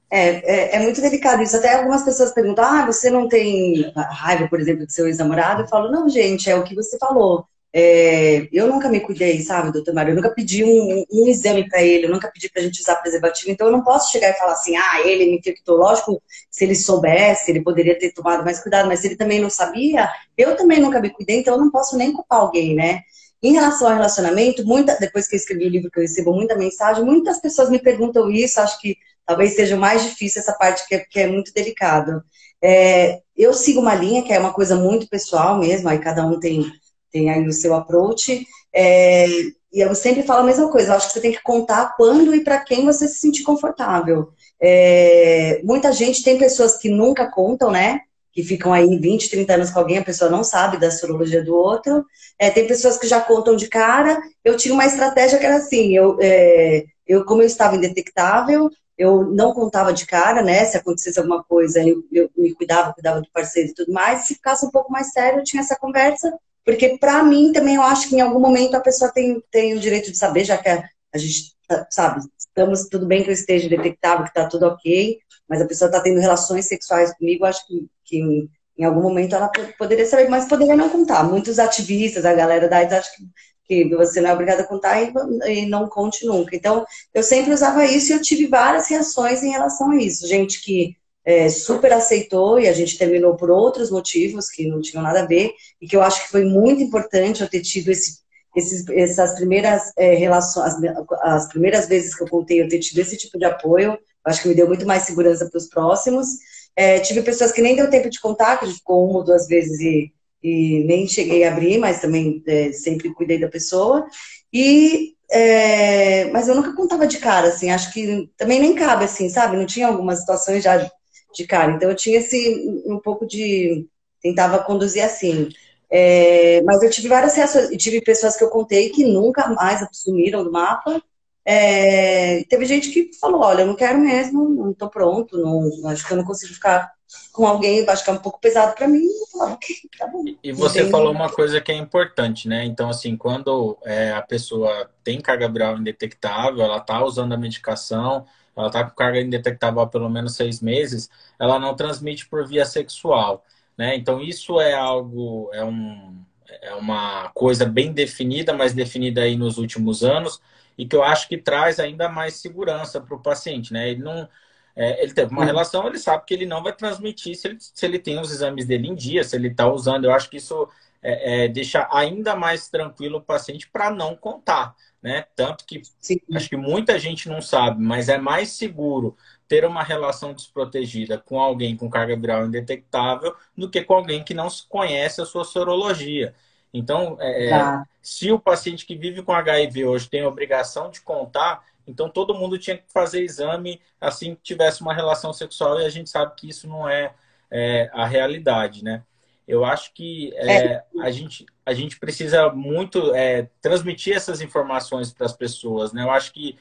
É, 0.09 0.29
é, 0.29 0.77
é, 0.77 0.79
muito 0.81 1.01
delicado 1.01 1.43
isso. 1.43 1.57
Até 1.57 1.75
algumas 1.75 2.05
pessoas 2.05 2.33
perguntam: 2.33 2.65
ah, 2.65 2.87
você 2.87 3.11
não 3.11 3.29
tem 3.29 3.93
raiva, 3.97 4.49
por 4.49 4.61
exemplo, 4.61 4.87
do 4.87 4.93
seu 4.93 5.09
ex-namorado? 5.09 5.63
Eu 5.63 5.69
falo: 5.69 5.91
não, 5.91 6.09
gente, 6.09 6.49
é 6.49 6.55
o 6.55 6.65
que 6.65 6.77
você 6.77 6.97
falou. 6.97 7.47
É, 7.73 8.49
eu 8.53 8.67
nunca 8.67 8.89
me 8.89 8.99
cuidei, 8.99 9.41
sabe, 9.43 9.73
doutor 9.73 9.95
Mário? 9.95 10.11
Eu 10.11 10.17
nunca 10.17 10.31
pedi 10.35 10.65
um, 10.65 11.05
um 11.11 11.29
exame 11.29 11.69
para 11.69 11.81
ele, 11.83 12.07
eu 12.07 12.11
nunca 12.11 12.29
pedi 12.29 12.51
pra 12.51 12.63
gente 12.63 12.81
usar 12.81 12.97
preservativo, 12.97 13.51
então 13.51 13.69
eu 13.69 13.73
não 13.73 13.85
posso 13.85 14.11
chegar 14.11 14.31
e 14.31 14.39
falar 14.39 14.53
assim, 14.53 14.77
ah, 14.77 15.01
ele 15.05 15.27
me 15.27 15.39
infectou. 15.39 15.77
Lógico, 15.77 16.21
se 16.51 16.65
ele 16.65 16.75
soubesse, 16.75 17.51
ele 17.51 17.63
poderia 17.63 17.97
ter 17.97 18.13
tomado 18.13 18.45
mais 18.45 18.61
cuidado, 18.61 18.89
mas 18.89 19.01
se 19.01 19.07
ele 19.07 19.17
também 19.17 19.41
não 19.41 19.51
sabia, 19.51 20.09
eu 20.37 20.57
também 20.57 20.81
nunca 20.81 21.01
me 21.01 21.11
cuidei, 21.11 21.39
então 21.39 21.55
eu 21.55 21.61
não 21.61 21.71
posso 21.71 21.97
nem 21.97 22.13
culpar 22.13 22.41
alguém, 22.41 22.75
né? 22.75 23.03
Em 23.43 23.53
relação 23.53 23.89
ao 23.89 23.95
relacionamento, 23.95 24.67
muita, 24.67 24.97
depois 24.99 25.27
que 25.29 25.37
eu 25.37 25.39
escrevi 25.39 25.65
o 25.67 25.71
livro, 25.71 25.91
que 25.91 25.99
eu 25.99 26.03
recebo 26.03 26.33
muita 26.35 26.57
mensagem, 26.57 27.05
muitas 27.05 27.41
pessoas 27.41 27.71
me 27.71 27.79
perguntam 27.79 28.31
isso, 28.31 28.61
acho 28.61 28.79
que 28.81 28.97
talvez 29.25 29.55
seja 29.55 29.77
mais 29.77 30.03
difícil 30.03 30.41
essa 30.43 30.53
parte 30.53 30.87
que 30.87 30.95
é, 30.97 30.99
que 30.99 31.21
é 31.21 31.27
muito 31.29 31.53
delicado. 31.55 32.23
É, 32.63 33.21
eu 33.37 33.55
sigo 33.55 33.81
uma 33.81 33.95
linha 33.95 34.23
que 34.23 34.33
é 34.33 34.39
uma 34.39 34.53
coisa 34.53 34.75
muito 34.75 35.09
pessoal 35.09 35.59
mesmo, 35.59 35.89
aí 35.89 35.99
cada 35.99 36.27
um 36.27 36.39
tem 36.39 36.71
tem 37.11 37.31
aí 37.31 37.47
o 37.47 37.53
seu 37.53 37.75
approach. 37.75 38.47
É, 38.75 39.27
e 39.73 39.81
eu 39.81 39.95
sempre 39.95 40.23
falo 40.23 40.41
a 40.41 40.45
mesma 40.45 40.69
coisa, 40.69 40.95
acho 40.95 41.09
que 41.09 41.13
você 41.15 41.21
tem 41.21 41.33
que 41.33 41.43
contar 41.43 41.95
quando 41.97 42.35
e 42.35 42.43
para 42.43 42.59
quem 42.59 42.85
você 42.85 43.07
se 43.07 43.19
sentir 43.21 43.45
confortável. 43.45 44.33
É, 44.61 45.61
muita 45.63 45.93
gente, 45.93 46.25
tem 46.25 46.39
pessoas 46.39 46.77
que 46.77 46.89
nunca 46.89 47.31
contam, 47.31 47.71
né? 47.71 48.01
Que 48.33 48.43
ficam 48.43 48.73
aí 48.73 48.99
20, 48.99 49.31
30 49.31 49.55
anos 49.55 49.71
com 49.71 49.79
alguém, 49.79 49.99
a 49.99 50.05
pessoa 50.05 50.31
não 50.31 50.43
sabe 50.43 50.77
da 50.77 50.91
sorologia 50.91 51.43
do 51.45 51.55
outro. 51.55 52.05
É, 52.39 52.51
tem 52.51 52.67
pessoas 52.67 52.99
que 52.99 53.07
já 53.07 53.21
contam 53.21 53.55
de 53.55 53.69
cara. 53.69 54.21
Eu 54.45 54.57
tinha 54.57 54.75
uma 54.75 54.87
estratégia 54.87 55.39
que 55.39 55.47
era 55.47 55.57
assim, 55.57 55.97
eu, 55.97 56.17
é, 56.21 56.85
eu 57.07 57.25
como 57.25 57.43
eu 57.43 57.47
estava 57.47 57.77
indetectável, 57.77 58.71
eu 58.99 59.25
não 59.25 59.55
contava 59.55 59.93
de 59.93 60.05
cara, 60.05 60.43
né? 60.43 60.65
Se 60.65 60.77
acontecesse 60.77 61.19
alguma 61.19 61.45
coisa, 61.45 61.81
eu, 61.83 62.05
eu 62.13 62.31
me 62.37 62.53
cuidava, 62.55 62.93
cuidava 62.93 63.21
do 63.21 63.31
parceiro 63.33 63.71
e 63.71 63.75
tudo 63.75 63.93
mais. 63.93 64.27
Se 64.27 64.35
ficasse 64.35 64.67
um 64.67 64.71
pouco 64.71 64.93
mais 64.93 65.13
sério, 65.13 65.41
eu 65.41 65.45
tinha 65.45 65.63
essa 65.63 65.77
conversa 65.77 66.33
porque, 66.71 66.97
para 66.99 67.21
mim, 67.25 67.53
também 67.53 67.75
eu 67.75 67.83
acho 67.83 68.09
que 68.09 68.15
em 68.15 68.21
algum 68.21 68.39
momento 68.39 68.77
a 68.77 68.81
pessoa 68.81 69.11
tem, 69.11 69.43
tem 69.51 69.75
o 69.75 69.81
direito 69.81 70.13
de 70.13 70.17
saber, 70.17 70.45
já 70.45 70.57
que 70.57 70.69
a, 70.69 70.85
gente, 71.17 71.53
tá, 71.67 71.85
sabe, 71.91 72.21
estamos 72.39 72.89
tudo 72.89 73.07
bem 73.07 73.25
que 73.25 73.29
eu 73.29 73.35
esteja 73.35 73.69
detectável, 73.69 74.23
que 74.23 74.31
está 74.31 74.47
tudo 74.47 74.67
ok, 74.67 75.19
mas 75.49 75.61
a 75.61 75.67
pessoa 75.67 75.89
está 75.89 76.01
tendo 76.01 76.21
relações 76.21 76.67
sexuais 76.67 77.13
comigo, 77.17 77.45
acho 77.45 77.67
que, 77.67 77.89
que 78.05 78.49
em 78.79 78.85
algum 78.85 79.03
momento 79.03 79.35
ela 79.35 79.51
poderia 79.77 80.07
saber, 80.07 80.29
mas 80.29 80.49
poderia 80.49 80.77
não 80.77 80.89
contar. 80.89 81.25
Muitos 81.25 81.59
ativistas, 81.59 82.25
a 82.25 82.35
galera 82.35 82.69
da 82.69 82.77
AIDS, 82.77 82.95
acho 82.95 83.17
que, 83.17 83.27
que 83.65 83.97
você 83.97 84.21
não 84.21 84.31
é 84.31 84.33
obrigada 84.33 84.63
a 84.63 84.67
contar 84.67 85.03
e, 85.03 85.13
e, 85.49 85.67
não 85.67 85.89
conte 85.89 86.25
nunca. 86.25 86.55
Então, 86.55 86.87
eu 87.13 87.25
sempre 87.25 87.53
usava 87.53 87.85
isso 87.85 88.13
e 88.13 88.15
eu 88.15 88.23
tive 88.23 88.47
várias 88.47 88.89
reações 88.89 89.43
em 89.43 89.51
relação 89.51 89.91
a 89.91 89.97
isso. 89.97 90.25
Gente 90.29 90.63
que 90.63 90.97
é, 91.25 91.49
super 91.49 91.93
aceitou 91.93 92.59
e 92.59 92.69
a 92.69 92.73
gente 92.73 92.97
terminou 92.97 93.37
por 93.37 93.51
outros 93.51 93.91
motivos 93.91 94.49
que 94.49 94.67
não 94.67 94.81
tinham 94.81 95.03
nada 95.03 95.23
a 95.23 95.27
ver 95.27 95.53
e 95.81 95.87
que 95.87 95.97
eu 95.97 96.03
acho 96.03 96.25
que 96.25 96.31
foi 96.31 96.45
muito 96.45 96.83
importante 96.83 97.43
eu 97.43 97.49
ter 97.49 97.61
tido 97.61 97.91
esse, 97.91 98.21
esses, 98.57 98.89
essas 98.89 99.35
primeiras 99.35 99.93
é, 99.97 100.15
relações, 100.15 100.75
as, 100.75 101.07
as, 101.23 101.49
primeiras 101.49 101.87
vezes 101.87 102.15
que 102.15 102.23
eu 102.23 102.29
contei 102.29 102.61
eu 102.61 102.69
ter 102.69 102.79
tido 102.79 102.99
esse 102.99 103.17
tipo 103.17 103.39
de 103.39 103.45
apoio, 103.45 103.99
acho 104.25 104.43
que 104.43 104.49
me 104.49 104.55
deu 104.55 104.67
muito 104.67 104.87
mais 104.87 105.03
segurança 105.05 105.49
para 105.49 105.59
os 105.59 105.69
próximos. 105.69 106.27
É, 106.75 107.01
tive 107.01 107.23
pessoas 107.23 107.53
que 107.53 107.63
nem 107.63 107.77
deu 107.77 107.91
tempo 107.91 108.09
de 108.09 108.21
contar, 108.21 108.59
que 108.59 108.67
ficou 108.67 109.09
uma 109.09 109.19
ou 109.19 109.25
duas 109.25 109.47
vezes 109.47 109.79
e, 109.81 110.13
e 110.43 110.85
nem 110.85 111.07
cheguei 111.07 111.45
a 111.45 111.53
abrir, 111.53 111.79
mas 111.79 112.01
também 112.01 112.43
é, 112.47 112.73
sempre 112.73 113.13
cuidei 113.13 113.39
da 113.39 113.49
pessoa. 113.49 114.07
E 114.53 115.15
é, 115.33 116.25
mas 116.33 116.49
eu 116.49 116.57
nunca 116.57 116.75
contava 116.75 117.07
de 117.07 117.19
cara, 117.19 117.49
assim, 117.49 117.71
acho 117.71 117.93
que 117.93 118.29
também 118.37 118.59
nem 118.59 118.75
cabe, 118.75 119.05
assim, 119.05 119.29
sabe? 119.29 119.57
Não 119.57 119.65
tinha 119.65 119.87
algumas 119.87 120.21
situações 120.21 120.65
já 120.65 120.91
de 121.35 121.47
cara. 121.47 121.73
Então 121.73 121.89
eu 121.89 121.97
tinha 121.97 122.19
esse 122.19 122.83
um 122.87 122.99
pouco 122.99 123.27
de 123.27 123.87
tentava 124.23 124.59
conduzir 124.61 125.03
assim. 125.03 125.49
É, 125.91 126.63
mas 126.63 126.83
eu 126.83 126.91
tive 126.91 127.09
várias 127.09 127.35
reações, 127.35 127.71
e 127.71 127.77
tive 127.77 128.01
pessoas 128.01 128.37
que 128.37 128.45
eu 128.45 128.51
contei 128.51 128.91
que 128.91 129.05
nunca 129.05 129.49
mais 129.49 129.85
sumiram 129.93 130.45
do 130.45 130.53
mapa. 130.53 131.03
É, 131.45 132.45
teve 132.45 132.65
gente 132.65 132.91
que 132.91 133.11
falou, 133.19 133.41
olha, 133.41 133.63
eu 133.63 133.67
não 133.67 133.75
quero 133.75 133.99
mesmo, 133.99 134.49
não 134.49 134.71
estou 134.71 134.89
pronto, 134.89 135.37
não, 135.39 135.89
acho 135.89 136.07
que 136.07 136.13
eu 136.13 136.19
não 136.19 136.25
consigo 136.25 136.53
ficar 136.53 136.93
com 137.33 137.45
alguém, 137.47 137.85
acho 137.89 138.05
que 138.05 138.11
é 138.11 138.13
um 138.13 138.19
pouco 138.19 138.41
pesado 138.41 138.75
para 138.75 138.87
mim. 138.87 139.09
Falava, 139.33 139.55
okay, 139.55 139.77
tá 139.99 140.09
e 140.45 140.53
você 140.53 140.89
falou 140.89 141.11
uma 141.11 141.29
coisa 141.29 141.61
que 141.61 141.73
é 141.73 141.77
importante, 141.77 142.47
né? 142.47 142.65
Então, 142.65 142.89
assim, 142.89 143.17
quando 143.17 143.77
é, 143.85 144.13
a 144.13 144.23
pessoa 144.23 144.89
tem 145.03 145.21
carga 145.21 145.49
viral 145.49 145.79
indetectável, 145.79 146.63
ela 146.63 146.77
está 146.77 147.03
usando 147.03 147.33
a 147.33 147.39
medicação, 147.39 148.27
ela 148.57 148.67
está 148.67 148.85
com 148.85 148.95
carga 148.95 149.21
indetectável 149.21 149.81
há 149.81 149.87
pelo 149.87 150.09
menos 150.09 150.35
seis 150.35 150.61
meses, 150.61 151.09
ela 151.39 151.59
não 151.59 151.75
transmite 151.75 152.29
por 152.29 152.47
via 152.47 152.65
sexual. 152.65 153.45
Né? 153.77 153.97
Então, 153.97 154.21
isso 154.21 154.61
é 154.61 154.75
algo, 154.75 155.51
é, 155.55 155.65
um, 155.65 156.23
é 156.61 156.75
uma 156.75 157.31
coisa 157.31 157.65
bem 157.65 157.93
definida, 157.93 158.53
mas 158.53 158.75
definida 158.75 159.23
aí 159.23 159.37
nos 159.37 159.57
últimos 159.59 160.03
anos, 160.05 160.41
e 160.77 160.87
que 160.87 160.95
eu 160.95 161.03
acho 161.03 161.29
que 161.29 161.39
traz 161.39 161.81
ainda 161.81 162.09
mais 162.09 162.35
segurança 162.35 163.01
para 163.01 163.15
o 163.15 163.23
paciente. 163.23 163.73
Né? 163.73 163.91
Ele 163.91 164.03
não. 164.03 164.29
É, 164.77 165.03
ele 165.03 165.13
teve 165.13 165.33
uma 165.33 165.45
relação, 165.45 165.87
ele 165.87 165.99
sabe 165.99 166.25
que 166.25 166.33
ele 166.33 166.47
não 166.47 166.63
vai 166.63 166.73
transmitir 166.73 167.35
se 167.35 167.49
ele, 167.49 167.57
se 167.59 167.85
ele 167.85 167.99
tem 167.99 168.21
os 168.21 168.31
exames 168.31 168.65
dele 168.65 168.89
em 168.89 168.95
dia, 168.95 169.25
se 169.25 169.35
ele 169.37 169.49
está 169.49 169.71
usando. 169.71 170.05
Eu 170.05 170.13
acho 170.13 170.31
que 170.31 170.37
isso 170.37 170.69
é, 171.03 171.45
é, 171.45 171.49
deixa 171.49 171.89
ainda 171.93 172.37
mais 172.37 172.69
tranquilo 172.69 173.19
o 173.19 173.23
paciente 173.23 173.69
para 173.69 173.91
não 173.91 174.15
contar 174.15 174.75
né? 175.03 175.25
Tanto 175.35 175.65
que 175.65 175.83
Sim. 176.01 176.21
acho 176.35 176.49
que 176.49 176.57
muita 176.57 176.99
gente 176.99 177.29
não 177.29 177.41
sabe, 177.41 177.83
mas 177.83 178.09
é 178.09 178.19
mais 178.19 178.51
seguro 178.51 179.17
ter 179.49 179.65
uma 179.65 179.83
relação 179.83 180.33
desprotegida 180.33 181.19
com 181.19 181.41
alguém 181.41 181.77
com 181.77 181.89
carga 181.89 182.17
viral 182.17 182.47
indetectável 182.47 183.35
do 183.57 183.69
que 183.69 183.83
com 183.83 183.95
alguém 183.95 184.23
que 184.23 184.35
não 184.35 184.49
conhece 184.69 185.21
a 185.21 185.27
sua 185.27 185.45
sorologia. 185.45 186.35
Então, 186.73 187.17
é, 187.19 187.49
tá. 187.49 187.85
se 188.01 188.31
o 188.31 188.39
paciente 188.39 188.87
que 188.87 188.95
vive 188.95 189.23
com 189.23 189.33
HIV 189.33 189.87
hoje 189.87 190.09
tem 190.09 190.23
a 190.23 190.29
obrigação 190.29 190.91
de 190.91 191.01
contar, 191.01 191.65
então 191.87 192.09
todo 192.09 192.35
mundo 192.35 192.59
tinha 192.59 192.77
que 192.77 192.85
fazer 192.93 193.25
exame 193.25 193.81
assim 194.01 194.35
que 194.35 194.43
tivesse 194.43 194.83
uma 194.83 194.95
relação 194.95 195.33
sexual 195.33 195.81
e 195.81 195.85
a 195.85 195.89
gente 195.89 196.09
sabe 196.11 196.35
que 196.37 196.49
isso 196.49 196.69
não 196.69 196.89
é, 196.89 197.15
é 197.51 197.91
a 197.93 198.07
realidade, 198.07 198.85
né? 198.85 199.03
Eu 199.51 199.65
acho 199.65 199.93
que 199.93 200.33
é, 200.37 200.57
é. 200.57 200.85
a, 201.01 201.11
gente, 201.11 201.45
a 201.67 201.75
gente 201.75 201.99
precisa 201.99 202.51
muito 202.51 203.13
é, 203.17 203.49
transmitir 203.61 204.15
essas 204.15 204.41
informações 204.41 205.13
para 205.13 205.27
as 205.27 205.33
pessoas. 205.33 205.93
Né? 205.93 206.05
Eu 206.05 206.11
acho 206.13 206.33
que 206.33 206.57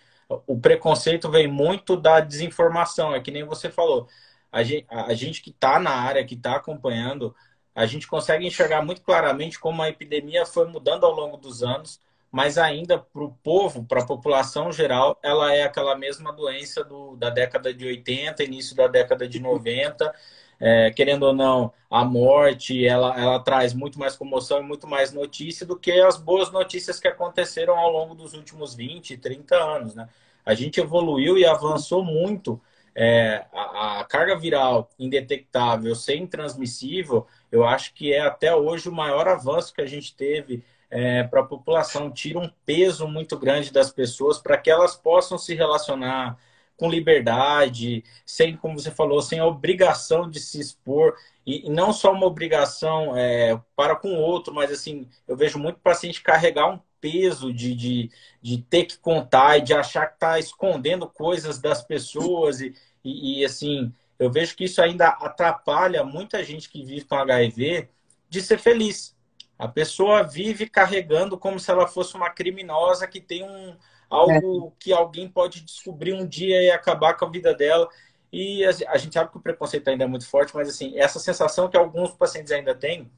o 0.48 0.60
preconceito 0.60 1.30
vem 1.30 1.48
muito 1.48 1.96
da 1.96 2.20
desinformação, 2.20 3.14
é 3.14 3.20
que 3.20 3.30
nem 3.30 3.44
você 3.44 3.70
falou. 3.70 4.08
A 4.52 4.64
gente, 4.64 4.88
a 4.90 5.14
gente 5.14 5.40
que 5.44 5.52
está 5.52 5.80
na 5.80 5.92
área, 5.92 6.26
que 6.26 6.34
está 6.34 6.56
acompanhando, 6.56 7.36
a 7.76 7.86
gente 7.86 8.08
consegue 8.08 8.48
enxergar 8.48 8.84
muito 8.84 9.04
claramente 9.04 9.60
como 9.60 9.84
a 9.84 9.90
epidemia 9.90 10.44
foi 10.44 10.68
mudando 10.68 11.06
ao 11.06 11.14
longo 11.14 11.38
dos 11.38 11.62
anos, 11.62 12.00
mas 12.32 12.58
ainda 12.58 12.98
para 12.98 13.24
o 13.24 13.32
povo, 13.44 13.86
para 13.86 14.02
a 14.02 14.06
população 14.06 14.72
geral, 14.72 15.20
ela 15.22 15.54
é 15.54 15.62
aquela 15.62 15.96
mesma 15.96 16.34
doença 16.34 16.84
do, 16.84 17.16
da 17.18 17.30
década 17.30 17.72
de 17.72 17.86
80, 17.86 18.44
início 18.44 18.76
da 18.76 18.88
década 18.88 19.28
de 19.28 19.40
90 19.40 20.12
é, 20.60 20.92
querendo 20.92 21.24
ou 21.24 21.34
não, 21.34 21.72
a 21.90 22.04
morte 22.04 22.86
ela, 22.86 23.20
ela 23.20 23.40
traz 23.40 23.74
muito 23.74 23.98
mais 23.98 24.16
comoção 24.16 24.60
e 24.60 24.64
muito 24.64 24.88
mais 24.88 25.14
notícia 25.14 25.66
do 25.66 25.78
que 25.78 25.92
as 25.92 26.18
boas 26.18 26.52
notícias 26.52 27.00
que 27.00 27.08
aconteceram 27.08 27.78
ao 27.78 27.92
longo 27.92 28.14
dos 28.14 28.34
últimos 28.34 28.76
20, 28.76 29.18
30 29.18 29.56
anos, 29.56 29.96
né? 29.96 30.10
a 30.46 30.54
gente 30.56 30.80
evoluiu 30.80 31.38
e 31.38 31.46
avançou 31.46 32.04
muito. 32.04 32.60
É, 32.96 33.46
a, 33.54 34.00
a, 34.00 34.04
carga 34.04 34.36
viral 34.36 34.90
indetectável, 34.98 35.96
sem 35.96 36.26
transmissível, 36.26 37.28
eu 37.52 37.64
acho 37.66 37.94
que 37.94 38.12
é 38.12 38.20
até 38.20 38.54
hoje 38.54 38.90
o 38.90 38.92
maior 38.92 39.28
avanço 39.28 39.74
que 39.74 39.82
a 39.82 39.86
gente 39.86 40.14
teve 40.16 40.64
é, 40.90 41.24
para 41.24 41.42
a 41.42 41.46
população. 41.46 42.12
Tira 42.12 42.40
um 42.40 42.50
peso 42.66 43.08
muito 43.08 43.38
grande 43.38 43.72
das 43.72 43.92
pessoas 43.92 44.40
para 44.40 44.58
que 44.58 44.72
elas 44.72 44.96
possam 44.96 45.38
se 45.38 45.54
relacionar 45.54 46.38
com 46.80 46.90
liberdade, 46.90 48.04
sem, 48.26 48.56
como 48.56 48.80
você 48.80 48.90
falou, 48.90 49.22
sem 49.22 49.40
a 49.40 49.46
obrigação 49.46 50.30
de 50.30 50.40
se 50.40 50.60
expor. 50.60 51.14
E, 51.46 51.70
não 51.70 51.92
só 51.92 52.14
uma 52.14 52.26
obrigação 52.26 53.16
é, 53.18 53.60
para 53.76 53.98
com 53.98 54.14
o 54.14 54.22
outro, 54.22 54.54
mas 54.54 54.72
assim, 54.72 55.08
eu 55.28 55.36
vejo 55.36 55.60
muito 55.60 55.80
paciente 55.80 56.24
carregar 56.24 56.70
um 56.72 56.80
peso 57.02 57.54
de, 57.54 57.76
de, 57.76 58.12
de 58.42 58.58
ter 58.62 58.86
que 58.86 58.98
contar 58.98 59.58
e 59.58 59.62
de 59.62 59.74
achar 59.74 60.08
que 60.08 60.14
está 60.14 60.40
escondendo 60.40 61.08
coisas 61.08 61.60
das 61.60 61.84
pessoas. 61.84 62.62
E, 62.62 62.74
e, 63.04 63.42
e, 63.42 63.46
assim, 63.46 63.94
eu 64.18 64.32
vejo 64.32 64.56
que 64.56 64.64
isso 64.64 64.82
ainda 64.82 65.10
atrapalha 65.10 66.04
muita 66.04 66.44
gente 66.44 66.70
que 66.70 66.84
vive 66.84 67.06
com 67.06 67.16
HIV 67.16 67.90
de 68.30 68.42
ser 68.42 68.58
feliz. 68.58 69.16
A 69.58 69.68
pessoa 69.68 70.24
vive 70.24 70.70
carregando 70.70 71.38
como 71.38 71.60
se 71.60 71.70
ela 71.70 71.86
fosse 71.88 72.16
uma 72.16 72.30
criminosa 72.30 73.06
que 73.06 73.20
tem 73.20 73.44
um, 73.44 73.76
algo 74.10 74.68
é. 74.68 74.72
que 74.80 74.92
alguém 74.92 75.28
pode 75.28 75.62
descobrir 75.62 76.14
um 76.14 76.26
dia 76.26 76.62
e 76.62 76.72
acabar 76.72 77.16
com 77.16 77.26
a 77.26 77.30
vida 77.30 77.54
dela. 77.54 77.88
E 78.32 78.64
a, 78.66 78.70
a, 78.90 78.98
gente 78.98 79.14
sabe 79.14 79.32
que 79.32 79.38
o 79.38 79.42
preconceito 79.42 79.88
ainda 79.88 80.04
é 80.04 80.08
muito 80.08 80.28
forte, 80.28 80.56
mas 80.56 80.70
assim, 80.70 80.98
essa 80.98 81.20
sensação 81.20 81.70
que 81.70 81.78
alguns 81.78 82.12
pacientes 82.12 82.52
ainda 82.52 82.76
têm, 82.76 83.10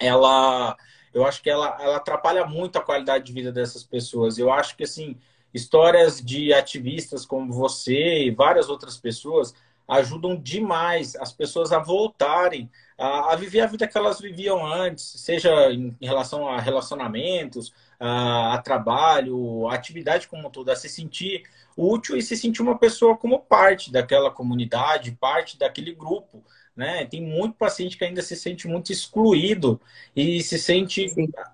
ela, 0.00 0.76
eu 1.12 1.24
acho 1.26 1.42
que 1.42 1.50
ela, 1.50 1.76
ela 1.80 1.96
atrapalha 1.96 2.44
muito 2.44 2.76
a 2.76 2.82
qualidade 2.82 3.24
de 3.24 3.32
vida 3.32 3.52
dessas 3.52 3.84
pessoas. 3.84 4.38
Eu 4.38 4.52
acho 4.52 4.76
que 4.76 4.84
assim, 4.84 5.16
histórias 5.52 6.20
de 6.20 6.52
ativistas 6.52 7.24
como 7.24 7.52
você 7.52 8.24
e 8.24 8.30
várias 8.30 8.68
outras 8.68 8.96
pessoas 8.96 9.54
ajudam 9.88 10.36
demais 10.36 11.14
as 11.16 11.32
pessoas 11.32 11.72
a 11.72 11.78
voltarem 11.78 12.70
a, 12.96 13.32
a, 13.32 13.36
viver 13.36 13.60
a 13.60 13.66
vida 13.66 13.86
que 13.86 13.98
elas 13.98 14.20
viviam 14.20 14.64
antes, 14.64 15.04
seja 15.20 15.70
em, 15.72 15.96
em 16.00 16.06
relação 16.06 16.48
a 16.48 16.60
relacionamentos, 16.60 17.72
a, 17.98 18.54
a, 18.54 18.58
trabalho, 18.58 19.68
a 19.68 19.74
atividade 19.74 20.28
como 20.28 20.48
um 20.48 20.50
todo, 20.50 20.70
a 20.70 20.76
se 20.76 20.88
sentir 20.88 21.42
útil 21.76 22.16
e 22.16 22.22
se 22.22 22.36
sentir 22.36 22.62
uma 22.62 22.78
pessoa 22.78 23.16
como 23.16 23.40
parte 23.40 23.92
daquela 23.92 24.30
comunidade, 24.30 25.12
parte 25.12 25.58
daquele 25.58 25.92
grupo. 25.92 26.42
Né? 26.76 27.04
Tem 27.06 27.22
muito 27.22 27.56
paciente 27.56 27.96
que 27.96 28.04
ainda 28.04 28.22
se 28.22 28.34
sente 28.36 28.66
muito 28.66 28.90
excluído 28.90 29.80
e 30.14 30.42
se 30.42 30.58
sente 30.58 31.06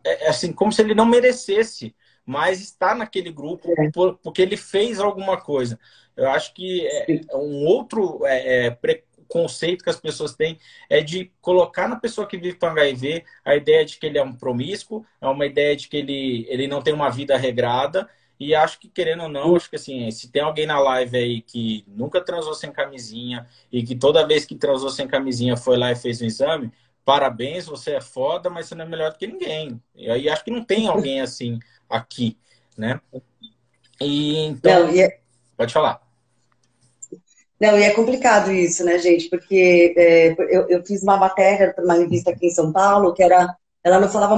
é, 0.04 0.26
é, 0.26 0.28
assim 0.28 0.52
como 0.52 0.72
se 0.72 0.80
ele 0.80 0.94
não 0.94 1.04
merecesse, 1.04 1.94
mas 2.24 2.60
está 2.60 2.94
naquele 2.94 3.30
grupo 3.30 3.68
é. 3.76 3.90
porque 4.22 4.40
ele 4.40 4.56
fez 4.56 5.00
alguma 5.00 5.38
coisa. 5.38 5.78
Eu 6.20 6.28
acho 6.28 6.52
que 6.52 6.86
é 6.86 7.34
um 7.34 7.64
outro 7.64 8.26
é, 8.26 8.66
é, 8.66 8.78
conceito 9.26 9.82
que 9.82 9.88
as 9.88 9.98
pessoas 9.98 10.34
têm 10.34 10.58
é 10.90 11.00
de 11.00 11.32
colocar 11.40 11.88
na 11.88 11.96
pessoa 11.96 12.26
que 12.26 12.36
vive 12.36 12.58
com 12.58 12.66
HIV 12.66 13.24
a 13.42 13.56
ideia 13.56 13.86
de 13.86 13.96
que 13.96 14.04
ele 14.04 14.18
é 14.18 14.22
um 14.22 14.34
promíscuo, 14.34 15.06
é 15.18 15.26
uma 15.26 15.46
ideia 15.46 15.74
de 15.74 15.88
que 15.88 15.96
ele, 15.96 16.44
ele 16.50 16.68
não 16.68 16.82
tem 16.82 16.92
uma 16.92 17.08
vida 17.08 17.38
regrada. 17.38 18.06
E 18.38 18.54
acho 18.54 18.80
que, 18.80 18.88
querendo 18.88 19.22
ou 19.22 19.28
não, 19.30 19.56
acho 19.56 19.70
que 19.70 19.76
assim, 19.76 20.10
se 20.10 20.30
tem 20.30 20.42
alguém 20.42 20.66
na 20.66 20.78
live 20.78 21.16
aí 21.16 21.40
que 21.40 21.84
nunca 21.86 22.20
transou 22.22 22.52
sem 22.54 22.70
camisinha 22.70 23.46
e 23.72 23.82
que 23.82 23.94
toda 23.94 24.26
vez 24.26 24.44
que 24.44 24.54
transou 24.54 24.90
sem 24.90 25.08
camisinha 25.08 25.56
foi 25.56 25.78
lá 25.78 25.90
e 25.90 25.96
fez 25.96 26.20
um 26.20 26.26
exame, 26.26 26.70
parabéns, 27.02 27.64
você 27.64 27.92
é 27.92 28.00
foda, 28.00 28.50
mas 28.50 28.66
você 28.66 28.74
não 28.74 28.84
é 28.84 28.88
melhor 28.88 29.10
do 29.10 29.18
que 29.18 29.26
ninguém. 29.26 29.80
E 29.94 30.10
aí 30.10 30.28
acho 30.28 30.44
que 30.44 30.50
não 30.50 30.64
tem 30.64 30.86
alguém 30.86 31.22
assim 31.22 31.58
aqui, 31.88 32.36
né? 32.76 33.00
E 34.00 34.36
então. 34.36 34.86
Não, 34.86 34.94
e 34.94 35.00
é... 35.00 35.20
Pode 35.56 35.72
falar. 35.72 36.09
Não, 37.60 37.78
e 37.78 37.82
é 37.82 37.90
complicado 37.90 38.50
isso, 38.50 38.82
né, 38.84 38.98
gente? 38.98 39.28
Porque 39.28 39.94
é, 39.96 40.34
eu, 40.48 40.66
eu, 40.68 40.84
fiz 40.84 41.02
uma 41.02 41.18
matéria 41.18 41.74
para 41.74 41.84
uma 41.84 41.94
revista 41.94 42.30
aqui 42.30 42.46
em 42.46 42.50
São 42.50 42.72
Paulo, 42.72 43.12
que 43.12 43.22
era. 43.22 43.54
Ela 43.84 44.00
não 44.00 44.08
falava. 44.08 44.34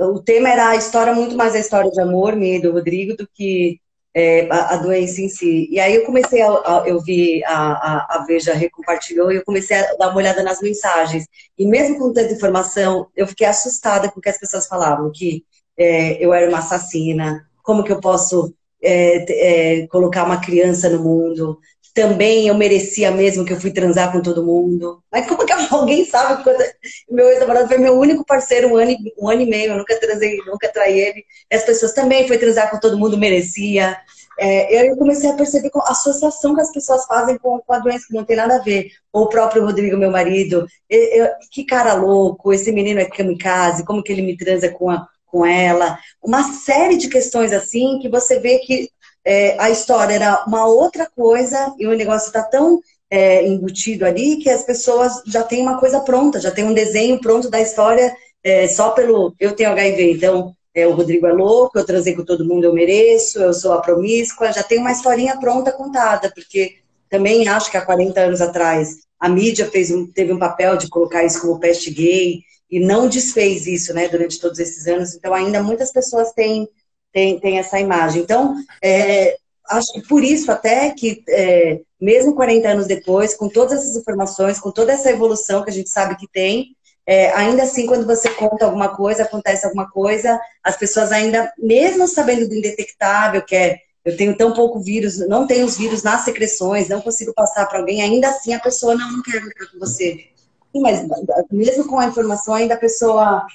O 0.00 0.20
tema 0.20 0.48
era 0.48 0.70
a 0.70 0.76
história, 0.76 1.14
muito 1.14 1.36
mais 1.36 1.54
a 1.54 1.60
história 1.60 1.90
de 1.90 2.00
amor 2.00 2.34
minha 2.34 2.60
do 2.60 2.72
Rodrigo, 2.72 3.16
do 3.16 3.28
que 3.32 3.80
é, 4.14 4.48
a, 4.50 4.74
a, 4.74 4.76
doença 4.76 5.20
em 5.20 5.28
si. 5.28 5.68
E 5.70 5.78
aí 5.78 5.94
eu 5.94 6.04
comecei 6.04 6.42
a. 6.42 6.48
a 6.48 6.84
eu 6.86 7.00
vi 7.00 7.44
a, 7.44 7.52
a, 7.54 8.16
a 8.16 8.24
Veja 8.26 8.54
recompartilhou 8.54 9.30
e 9.30 9.36
eu 9.36 9.44
comecei 9.44 9.76
a 9.76 9.94
dar 9.94 10.08
uma 10.08 10.16
olhada 10.16 10.42
nas 10.42 10.60
mensagens. 10.60 11.26
E 11.56 11.64
mesmo 11.64 11.98
com 11.98 12.12
tanta 12.12 12.32
informação, 12.32 13.06
eu 13.16 13.26
fiquei 13.26 13.46
assustada 13.46 14.10
com 14.10 14.18
o 14.18 14.22
que 14.22 14.28
as 14.28 14.38
pessoas 14.38 14.66
falavam, 14.66 15.12
que 15.12 15.44
é, 15.78 16.22
eu 16.24 16.34
era 16.34 16.48
uma 16.48 16.58
assassina, 16.58 17.46
como 17.62 17.84
que 17.84 17.92
eu 17.92 18.00
posso 18.00 18.52
é, 18.82 19.80
é, 19.82 19.86
colocar 19.86 20.24
uma 20.24 20.40
criança 20.40 20.88
no 20.90 21.02
mundo, 21.02 21.58
também 21.94 22.48
eu 22.48 22.54
merecia 22.54 23.10
mesmo 23.10 23.44
que 23.44 23.52
eu 23.52 23.60
fui 23.60 23.70
transar 23.70 24.10
com 24.10 24.22
todo 24.22 24.44
mundo. 24.44 25.02
Mas 25.10 25.26
como 25.26 25.44
que 25.44 25.52
alguém 25.70 26.04
sabe 26.04 26.42
quando 26.42 26.62
meu 27.10 27.28
ex-namorado 27.28 27.68
foi 27.68 27.78
meu 27.78 27.98
único 27.98 28.24
parceiro 28.24 28.68
um 28.68 28.76
ano, 28.76 28.96
um 29.18 29.28
ano 29.28 29.42
e 29.42 29.46
meio, 29.46 29.72
eu 29.72 29.78
nunca 29.78 29.98
transei, 30.00 30.38
nunca 30.46 30.72
traí 30.72 30.98
ele. 30.98 31.24
As 31.52 31.64
pessoas 31.64 31.92
também 31.92 32.26
foi 32.26 32.38
transar 32.38 32.70
com 32.70 32.80
todo 32.80 32.98
mundo, 32.98 33.18
merecia. 33.18 33.96
É, 34.38 34.90
eu 34.90 34.96
comecei 34.96 35.30
a 35.30 35.34
perceber 35.34 35.70
a 35.74 35.92
associação 35.92 36.54
que 36.54 36.62
as 36.62 36.72
pessoas 36.72 37.04
fazem 37.04 37.36
com, 37.38 37.60
a 37.68 37.78
doença, 37.78 38.06
que 38.08 38.14
não 38.14 38.24
tem 38.24 38.36
nada 38.36 38.56
a 38.56 38.62
ver. 38.62 38.90
Ou 39.12 39.24
o 39.24 39.28
próprio 39.28 39.64
Rodrigo, 39.64 39.96
meu 39.96 40.10
marido, 40.10 40.66
eu, 40.88 41.00
eu, 41.00 41.28
que 41.50 41.64
cara 41.64 41.94
louco, 41.94 42.52
esse 42.52 42.72
menino 42.72 43.00
é 43.00 43.04
kamikaze, 43.04 43.84
como 43.84 44.02
que 44.02 44.10
ele 44.10 44.22
me 44.22 44.36
transa 44.36 44.70
com, 44.70 44.88
a, 44.88 45.06
com 45.26 45.44
ela. 45.44 45.98
Uma 46.22 46.42
série 46.42 46.96
de 46.96 47.08
questões 47.08 47.52
assim 47.52 47.98
que 48.00 48.08
você 48.08 48.38
vê 48.38 48.58
que 48.58 48.88
é, 49.24 49.56
a 49.58 49.70
história 49.70 50.14
era 50.14 50.44
uma 50.46 50.66
outra 50.66 51.08
coisa 51.14 51.74
e 51.78 51.86
o 51.86 51.96
negócio 51.96 52.28
está 52.28 52.42
tão 52.42 52.80
é, 53.10 53.46
embutido 53.46 54.04
ali 54.04 54.36
que 54.36 54.48
as 54.50 54.64
pessoas 54.64 55.22
já 55.26 55.42
têm 55.42 55.62
uma 55.62 55.78
coisa 55.78 56.00
pronta, 56.00 56.40
já 56.40 56.50
tem 56.50 56.64
um 56.64 56.74
desenho 56.74 57.20
pronto 57.20 57.50
da 57.50 57.60
história 57.60 58.14
é, 58.42 58.66
só 58.66 58.90
pelo 58.90 59.34
eu 59.38 59.52
tenho 59.54 59.70
HIV, 59.70 60.12
então 60.12 60.54
é, 60.74 60.86
o 60.86 60.94
Rodrigo 60.94 61.26
é 61.26 61.32
louco, 61.32 61.78
eu 61.78 61.84
transei 61.84 62.14
com 62.14 62.24
todo 62.24 62.44
mundo, 62.44 62.64
eu 62.64 62.72
mereço, 62.72 63.38
eu 63.38 63.52
sou 63.52 63.72
a 63.72 63.80
promíscua, 63.80 64.52
já 64.52 64.62
tem 64.62 64.78
uma 64.78 64.92
historinha 64.92 65.38
pronta 65.38 65.70
contada, 65.70 66.32
porque 66.34 66.76
também 67.10 67.46
acho 67.46 67.70
que 67.70 67.76
há 67.76 67.84
40 67.84 68.18
anos 68.20 68.40
atrás 68.40 68.96
a 69.20 69.28
mídia 69.28 69.70
fez 69.70 69.90
um, 69.90 70.06
teve 70.06 70.32
um 70.32 70.38
papel 70.38 70.76
de 70.76 70.88
colocar 70.88 71.22
isso 71.24 71.40
como 71.40 71.60
peste 71.60 71.90
gay 71.90 72.40
e 72.70 72.80
não 72.80 73.06
desfez 73.06 73.66
isso, 73.66 73.92
né, 73.92 74.08
durante 74.08 74.40
todos 74.40 74.58
esses 74.58 74.86
anos. 74.86 75.14
Então 75.14 75.34
ainda 75.34 75.62
muitas 75.62 75.92
pessoas 75.92 76.32
têm 76.32 76.66
tem, 77.12 77.38
tem 77.38 77.58
essa 77.58 77.78
imagem. 77.78 78.22
Então, 78.22 78.54
é, 78.82 79.36
acho 79.68 79.92
que 79.92 80.02
por 80.06 80.22
isso 80.24 80.50
até 80.50 80.90
que, 80.90 81.22
é, 81.28 81.80
mesmo 82.00 82.34
40 82.34 82.68
anos 82.68 82.86
depois, 82.86 83.34
com 83.34 83.48
todas 83.48 83.80
essas 83.80 83.96
informações, 83.96 84.58
com 84.58 84.70
toda 84.70 84.92
essa 84.92 85.10
evolução 85.10 85.62
que 85.62 85.70
a 85.70 85.72
gente 85.72 85.90
sabe 85.90 86.16
que 86.16 86.28
tem, 86.28 86.76
é, 87.06 87.32
ainda 87.32 87.64
assim, 87.64 87.86
quando 87.86 88.06
você 88.06 88.28
conta 88.30 88.64
alguma 88.64 88.94
coisa, 88.94 89.24
acontece 89.24 89.66
alguma 89.66 89.90
coisa, 89.90 90.40
as 90.62 90.76
pessoas 90.76 91.10
ainda, 91.10 91.52
mesmo 91.58 92.06
sabendo 92.06 92.48
do 92.48 92.54
indetectável, 92.54 93.42
que 93.42 93.56
é 93.56 93.78
eu 94.04 94.16
tenho 94.16 94.36
tão 94.36 94.52
pouco 94.52 94.80
vírus, 94.80 95.18
não 95.28 95.46
tenho 95.46 95.64
os 95.64 95.78
vírus 95.78 96.02
nas 96.02 96.22
secreções, 96.22 96.88
não 96.88 97.00
consigo 97.00 97.32
passar 97.32 97.66
para 97.66 97.78
alguém, 97.78 98.02
ainda 98.02 98.28
assim 98.28 98.52
a 98.52 98.58
pessoa 98.58 98.96
não, 98.96 99.12
não 99.12 99.22
quer 99.22 99.40
ficar 99.40 99.66
com 99.70 99.78
você. 99.78 100.28
Sim, 100.72 100.80
mas 100.80 101.06
mesmo 101.50 101.86
com 101.86 101.98
a 101.98 102.06
informação, 102.06 102.54
ainda 102.54 102.74
a 102.74 102.78
pessoa 102.78 103.46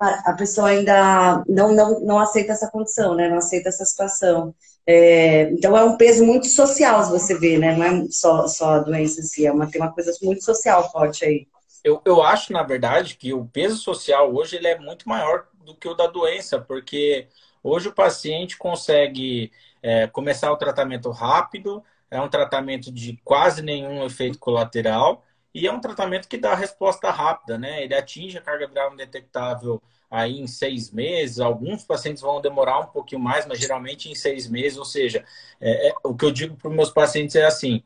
a, 0.00 0.32
pessoa 0.32 0.68
ainda 0.68 1.44
não, 1.48 1.74
não, 1.74 2.00
não 2.00 2.18
aceita 2.18 2.52
essa 2.52 2.70
condição, 2.70 3.14
né? 3.14 3.28
Não 3.28 3.38
aceita 3.38 3.68
essa 3.68 3.84
situação. 3.84 4.54
É, 4.86 5.50
então 5.50 5.76
é 5.76 5.84
um 5.84 5.96
peso 5.96 6.24
muito 6.24 6.46
social, 6.48 7.04
se 7.04 7.10
você 7.10 7.38
vê, 7.38 7.58
né? 7.58 7.76
Não 7.76 7.84
é 7.84 8.06
só, 8.10 8.46
só 8.48 8.70
a 8.74 8.78
doença 8.78 9.20
em 9.20 9.24
si, 9.24 9.46
é 9.46 9.52
uma, 9.52 9.70
tem 9.70 9.80
uma 9.80 9.92
coisa 9.92 10.12
muito 10.22 10.42
social 10.42 10.90
forte 10.90 11.24
aí. 11.24 11.46
Eu, 11.84 12.00
eu 12.04 12.22
acho, 12.22 12.52
na 12.52 12.62
verdade, 12.62 13.16
que 13.16 13.32
o 13.32 13.44
peso 13.44 13.76
social 13.76 14.34
hoje 14.34 14.56
ele 14.56 14.66
é 14.66 14.78
muito 14.78 15.08
maior 15.08 15.46
do 15.64 15.74
que 15.74 15.88
o 15.88 15.94
da 15.94 16.06
doença, 16.06 16.58
porque 16.58 17.28
hoje 17.62 17.88
o 17.88 17.94
paciente 17.94 18.56
consegue 18.56 19.52
é, 19.82 20.06
começar 20.06 20.50
o 20.50 20.56
tratamento 20.56 21.10
rápido, 21.10 21.82
é 22.10 22.20
um 22.20 22.28
tratamento 22.28 22.90
de 22.90 23.20
quase 23.22 23.62
nenhum 23.62 24.04
efeito 24.04 24.38
colateral, 24.38 25.22
e 25.58 25.66
é 25.66 25.72
um 25.72 25.80
tratamento 25.80 26.28
que 26.28 26.38
dá 26.38 26.54
resposta 26.54 27.10
rápida, 27.10 27.58
né? 27.58 27.82
Ele 27.82 27.94
atinge 27.94 28.38
a 28.38 28.40
carga 28.40 28.66
viral 28.68 28.92
indetectável 28.92 29.82
aí 30.10 30.38
em 30.40 30.46
seis 30.46 30.90
meses. 30.90 31.40
Alguns 31.40 31.84
pacientes 31.84 32.22
vão 32.22 32.40
demorar 32.40 32.78
um 32.80 32.86
pouquinho 32.86 33.20
mais, 33.20 33.44
mas 33.46 33.58
geralmente 33.58 34.08
em 34.10 34.14
seis 34.14 34.48
meses. 34.48 34.78
Ou 34.78 34.84
seja, 34.84 35.24
é, 35.60 35.88
é, 35.88 35.94
o 36.04 36.14
que 36.14 36.24
eu 36.24 36.30
digo 36.30 36.56
para 36.56 36.68
os 36.68 36.76
meus 36.76 36.90
pacientes 36.90 37.34
é 37.36 37.44
assim: 37.44 37.82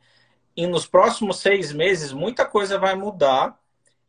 e 0.56 0.66
nos 0.66 0.87
próximos 0.87 1.38
seis 1.38 1.72
meses 1.72 2.12
muita 2.12 2.44
coisa 2.44 2.78
vai 2.78 2.94
mudar. 2.94 3.58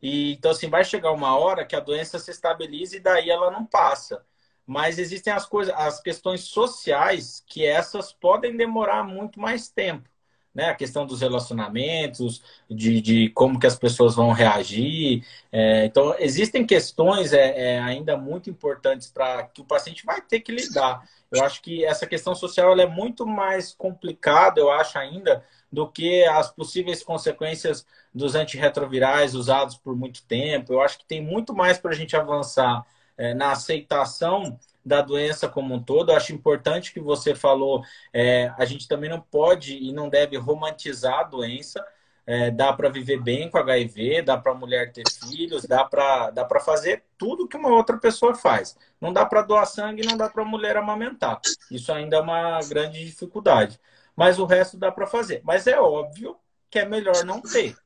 E 0.02 0.34
então 0.34 0.50
assim 0.50 0.68
vai 0.68 0.84
chegar 0.84 1.12
uma 1.12 1.36
hora 1.38 1.64
que 1.64 1.76
a 1.76 1.80
doença 1.80 2.18
se 2.18 2.30
estabiliza 2.30 2.96
e 2.96 3.00
daí 3.00 3.30
ela 3.30 3.50
não 3.50 3.64
passa. 3.64 4.24
Mas 4.66 4.98
existem 4.98 5.32
as 5.32 5.46
coisas, 5.46 5.74
as 5.76 6.00
questões 6.00 6.42
sociais 6.44 7.42
que 7.46 7.64
essas 7.64 8.12
podem 8.12 8.56
demorar 8.56 9.04
muito 9.04 9.40
mais 9.40 9.68
tempo 9.70 10.08
né? 10.54 10.66
A 10.66 10.74
questão 10.74 11.04
dos 11.04 11.20
relacionamentos, 11.20 12.42
de, 12.70 13.00
de 13.00 13.28
como 13.30 13.58
que 13.58 13.66
as 13.66 13.76
pessoas 13.76 14.14
vão 14.14 14.30
reagir. 14.32 15.26
É, 15.50 15.84
então, 15.86 16.14
existem 16.18 16.64
questões 16.64 17.32
é, 17.32 17.74
é 17.74 17.78
ainda 17.80 18.16
muito 18.16 18.48
importantes 18.48 19.08
para 19.08 19.42
que 19.44 19.60
o 19.60 19.64
paciente 19.64 20.04
vai 20.06 20.20
ter 20.20 20.40
que 20.40 20.52
lidar. 20.52 21.02
Eu 21.32 21.44
acho 21.44 21.60
que 21.60 21.84
essa 21.84 22.06
questão 22.06 22.34
social 22.34 22.78
é 22.78 22.86
muito 22.86 23.26
mais 23.26 23.72
complicada, 23.72 24.60
eu 24.60 24.70
acho 24.70 24.96
ainda, 24.98 25.44
do 25.70 25.88
que 25.88 26.24
as 26.24 26.50
possíveis 26.50 27.02
consequências 27.02 27.84
dos 28.14 28.36
antirretrovirais 28.36 29.34
usados 29.34 29.76
por 29.76 29.96
muito 29.96 30.22
tempo. 30.24 30.72
Eu 30.72 30.80
acho 30.80 30.98
que 30.98 31.04
tem 31.04 31.20
muito 31.20 31.52
mais 31.52 31.78
para 31.78 31.90
a 31.90 31.94
gente 31.94 32.16
avançar 32.16 32.86
é, 33.16 33.34
na 33.34 33.50
aceitação 33.50 34.58
da 34.84 35.00
doença 35.00 35.48
como 35.48 35.74
um 35.74 35.82
todo. 35.82 36.10
Eu 36.10 36.16
acho 36.16 36.32
importante 36.32 36.92
que 36.92 37.00
você 37.00 37.34
falou, 37.34 37.82
é, 38.12 38.52
a 38.58 38.64
gente 38.64 38.86
também 38.86 39.08
não 39.08 39.20
pode 39.20 39.76
e 39.76 39.92
não 39.92 40.08
deve 40.08 40.36
romantizar 40.36 41.20
a 41.20 41.24
doença. 41.24 41.84
É, 42.26 42.50
dá 42.50 42.72
para 42.72 42.88
viver 42.88 43.20
bem 43.20 43.50
com 43.50 43.58
HIV, 43.58 44.22
dá 44.22 44.38
para 44.38 44.54
mulher 44.54 44.90
ter 44.92 45.04
filhos, 45.28 45.64
dá 45.64 45.84
para 45.84 46.30
dá 46.30 46.48
fazer 46.58 47.04
tudo 47.18 47.46
que 47.46 47.56
uma 47.56 47.68
outra 47.68 47.98
pessoa 47.98 48.34
faz. 48.34 48.76
Não 48.98 49.12
dá 49.12 49.26
para 49.26 49.42
doar 49.42 49.66
sangue, 49.66 50.06
não 50.06 50.16
dá 50.16 50.30
para 50.30 50.42
mulher 50.42 50.76
amamentar. 50.76 51.38
Isso 51.70 51.92
ainda 51.92 52.16
é 52.16 52.20
uma 52.20 52.60
grande 52.60 53.04
dificuldade. 53.04 53.78
Mas 54.16 54.38
o 54.38 54.46
resto 54.46 54.78
dá 54.78 54.90
para 54.90 55.06
fazer. 55.06 55.42
Mas 55.44 55.66
é 55.66 55.78
óbvio 55.78 56.36
que 56.70 56.78
é 56.78 56.86
melhor 56.86 57.24
não 57.24 57.42
ter. 57.42 57.76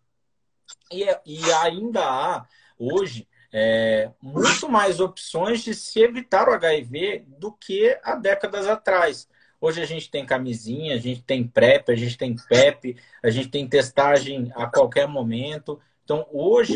E, 0.93 1.03
é, 1.03 1.21
e 1.27 1.53
ainda 1.53 2.01
há, 2.05 2.47
hoje, 2.79 3.27
é, 3.53 4.11
muito 4.23 4.69
mais 4.69 5.01
opções 5.01 5.63
de 5.63 5.75
se 5.75 6.01
evitar 6.01 6.49
o 6.49 6.53
HIV 6.53 7.25
do 7.39 7.53
que 7.53 7.99
há 8.03 8.15
décadas 8.15 8.67
atrás. 8.67 9.29
Hoje 9.61 9.83
a 9.83 9.87
gente 9.87 10.11
tem 10.11 10.25
camisinha, 10.25 10.95
a 10.95 10.99
gente 10.99 11.23
tem 11.23 11.47
PrEP, 11.47 11.91
a 11.91 11.97
gente 11.97 12.17
tem 12.17 12.37
PEP, 12.37 12.97
a 13.23 13.31
gente 13.31 13.49
tem 13.49 13.67
testagem 13.67 14.53
a 14.55 14.67
qualquer 14.67 15.09
momento. 15.09 15.81
Então, 16.05 16.27
hoje 16.33 16.75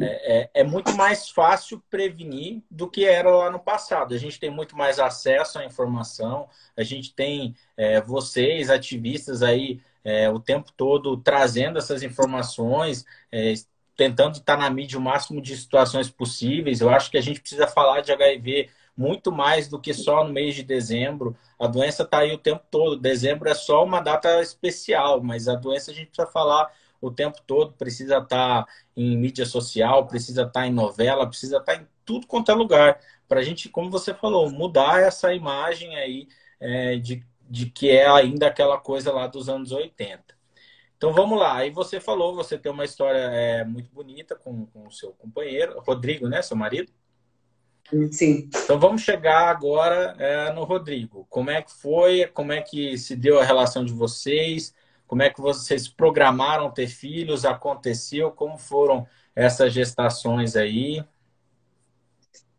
é, 0.00 0.40
é, 0.40 0.50
é, 0.52 0.64
muito 0.64 0.92
mais 0.94 1.30
fácil 1.30 1.82
prevenir 1.88 2.62
do 2.70 2.90
que 2.90 3.06
era 3.06 3.30
lá 3.30 3.50
no 3.50 3.60
passado. 3.60 4.14
A 4.14 4.18
gente 4.18 4.38
tem 4.40 4.50
muito 4.50 4.76
mais 4.76 4.98
acesso 4.98 5.58
à 5.58 5.64
informação, 5.64 6.48
a 6.76 6.82
gente 6.82 7.14
tem 7.14 7.54
é, 7.76 8.00
vocês, 8.00 8.68
ativistas 8.68 9.42
aí, 9.42 9.80
é, 10.04 10.28
o 10.28 10.38
tempo 10.38 10.70
todo 10.76 11.16
trazendo 11.16 11.78
essas 11.78 12.02
informações, 12.02 13.04
é, 13.32 13.54
tentando 13.96 14.36
estar 14.36 14.56
na 14.56 14.68
mídia 14.70 14.98
o 14.98 15.02
máximo 15.02 15.40
de 15.40 15.56
situações 15.56 16.10
possíveis. 16.10 16.80
Eu 16.80 16.90
acho 16.90 17.10
que 17.10 17.16
a 17.16 17.22
gente 17.22 17.40
precisa 17.40 17.66
falar 17.66 18.02
de 18.02 18.12
HIV 18.12 18.68
muito 18.96 19.30
mais 19.32 19.68
do 19.68 19.80
que 19.80 19.92
só 19.92 20.24
no 20.24 20.32
mês 20.32 20.54
de 20.54 20.62
dezembro. 20.62 21.36
A 21.58 21.66
doença 21.66 22.02
está 22.02 22.18
aí 22.18 22.32
o 22.32 22.38
tempo 22.38 22.62
todo. 22.70 22.96
Dezembro 22.96 23.48
é 23.48 23.54
só 23.54 23.84
uma 23.84 24.00
data 24.00 24.40
especial, 24.40 25.22
mas 25.22 25.48
a 25.48 25.54
doença 25.54 25.90
a 25.90 25.94
gente 25.94 26.08
precisa 26.08 26.30
falar 26.30 26.70
o 27.00 27.10
tempo 27.10 27.38
todo, 27.46 27.72
precisa 27.74 28.18
estar 28.18 28.66
em 28.96 29.16
mídia 29.16 29.44
social, 29.46 30.06
precisa 30.06 30.42
estar 30.42 30.66
em 30.66 30.72
novela, 30.72 31.26
precisa 31.26 31.58
estar 31.58 31.76
em 31.76 31.86
tudo 32.04 32.26
quanto 32.26 32.50
é 32.50 32.54
lugar. 32.54 33.00
Para 33.28 33.40
a 33.40 33.42
gente, 33.42 33.68
como 33.68 33.90
você 33.90 34.14
falou, 34.14 34.50
mudar 34.50 35.02
essa 35.02 35.34
imagem 35.34 35.96
aí 35.96 36.28
é, 36.60 36.96
de, 36.96 37.24
de 37.48 37.66
que 37.66 37.90
é 37.90 38.08
ainda 38.08 38.46
aquela 38.46 38.78
coisa 38.78 39.12
lá 39.12 39.26
dos 39.26 39.48
anos 39.48 39.72
80. 39.72 40.35
Então 40.96 41.12
vamos 41.12 41.38
lá. 41.38 41.56
Aí 41.56 41.70
você 41.70 42.00
falou, 42.00 42.34
você 42.34 42.56
tem 42.56 42.72
uma 42.72 42.84
história 42.84 43.18
é, 43.18 43.64
muito 43.64 43.90
bonita 43.92 44.34
com, 44.34 44.66
com 44.66 44.86
o 44.86 44.92
seu 44.92 45.12
companheiro, 45.12 45.80
Rodrigo, 45.80 46.28
né? 46.28 46.40
Seu 46.42 46.56
marido? 46.56 46.92
Sim. 48.10 48.48
Então 48.64 48.80
vamos 48.80 49.02
chegar 49.02 49.48
agora 49.48 50.16
é, 50.18 50.52
no 50.52 50.64
Rodrigo. 50.64 51.26
Como 51.30 51.50
é 51.50 51.62
que 51.62 51.72
foi? 51.72 52.26
Como 52.26 52.52
é 52.52 52.60
que 52.60 52.98
se 52.98 53.14
deu 53.14 53.38
a 53.38 53.44
relação 53.44 53.84
de 53.84 53.92
vocês? 53.92 54.74
Como 55.06 55.22
é 55.22 55.30
que 55.30 55.40
vocês 55.40 55.86
programaram 55.86 56.70
ter 56.70 56.88
filhos? 56.88 57.44
Aconteceu? 57.44 58.30
Como 58.32 58.58
foram 58.58 59.06
essas 59.34 59.72
gestações 59.72 60.56
aí? 60.56 61.04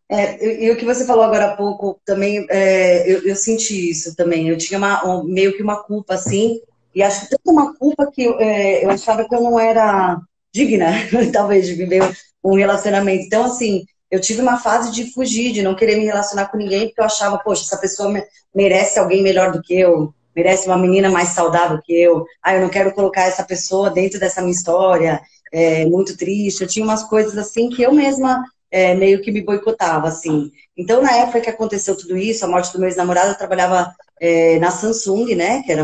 É, 0.10 0.66
e, 0.66 0.72
o 0.72 0.78
que 0.78 0.86
você 0.86 1.06
falou 1.06 1.24
agora 1.24 1.52
há 1.52 1.58
pouco 1.58 2.00
também, 2.06 2.48
é, 2.50 3.12
eu, 3.12 3.28
eu, 3.28 3.36
senti 3.36 3.90
isso 3.90 4.16
também. 4.16 4.48
Eu 4.48 4.58
tinha 4.58 4.78
uma, 4.78 5.06
um, 5.06 5.24
meio 5.24 5.56
que 5.58 5.62
uma 5.62 5.84
culpa 5.84 6.14
assim, 6.14 6.62
e 6.98 7.04
acho 7.04 7.30
tanto 7.30 7.52
uma 7.52 7.76
culpa 7.76 8.10
que 8.12 8.24
eu, 8.24 8.40
é, 8.40 8.84
eu 8.84 8.90
achava 8.90 9.24
que 9.24 9.36
eu 9.36 9.40
não 9.40 9.60
era 9.60 10.20
digna, 10.52 10.94
talvez, 11.32 11.68
de 11.68 11.76
viver 11.76 12.02
um 12.44 12.56
relacionamento. 12.56 13.24
Então, 13.24 13.46
assim, 13.46 13.86
eu 14.10 14.20
tive 14.20 14.42
uma 14.42 14.58
fase 14.58 14.92
de 14.92 15.14
fugir, 15.14 15.54
de 15.54 15.62
não 15.62 15.76
querer 15.76 15.96
me 15.96 16.06
relacionar 16.06 16.48
com 16.48 16.58
ninguém, 16.58 16.88
porque 16.88 17.00
eu 17.00 17.06
achava, 17.06 17.38
poxa, 17.38 17.62
essa 17.62 17.78
pessoa 17.78 18.12
merece 18.54 18.98
alguém 18.98 19.22
melhor 19.22 19.52
do 19.52 19.62
que 19.62 19.80
eu, 19.80 20.12
merece 20.36 20.66
uma 20.66 20.76
menina 20.76 21.12
mais 21.12 21.30
saudável 21.30 21.80
que 21.84 21.94
eu. 21.94 22.26
Ah, 22.42 22.56
eu 22.56 22.62
não 22.62 22.70
quero 22.70 22.92
colocar 22.92 23.26
essa 23.26 23.44
pessoa 23.44 23.92
dentro 23.92 24.20
dessa 24.20 24.42
minha 24.42 24.54
história, 24.54 25.22
é 25.54 25.86
muito 25.86 26.18
triste. 26.18 26.62
Eu 26.62 26.68
tinha 26.68 26.84
umas 26.84 27.04
coisas 27.04 27.38
assim 27.38 27.70
que 27.70 27.84
eu 27.84 27.94
mesma 27.94 28.44
é, 28.72 28.96
meio 28.96 29.22
que 29.22 29.32
me 29.32 29.44
boicotava, 29.44 30.08
assim. 30.08 30.52
Então, 30.76 31.00
na 31.00 31.16
época 31.16 31.42
que 31.42 31.50
aconteceu 31.52 31.96
tudo 31.96 32.18
isso, 32.18 32.44
a 32.44 32.48
morte 32.48 32.74
do 32.74 32.80
meu 32.80 32.88
ex-namorado, 32.88 33.30
eu 33.30 33.38
trabalhava 33.38 33.94
é, 34.20 34.58
na 34.58 34.72
Samsung, 34.72 35.36
né, 35.36 35.62
que 35.62 35.72
era 35.72 35.84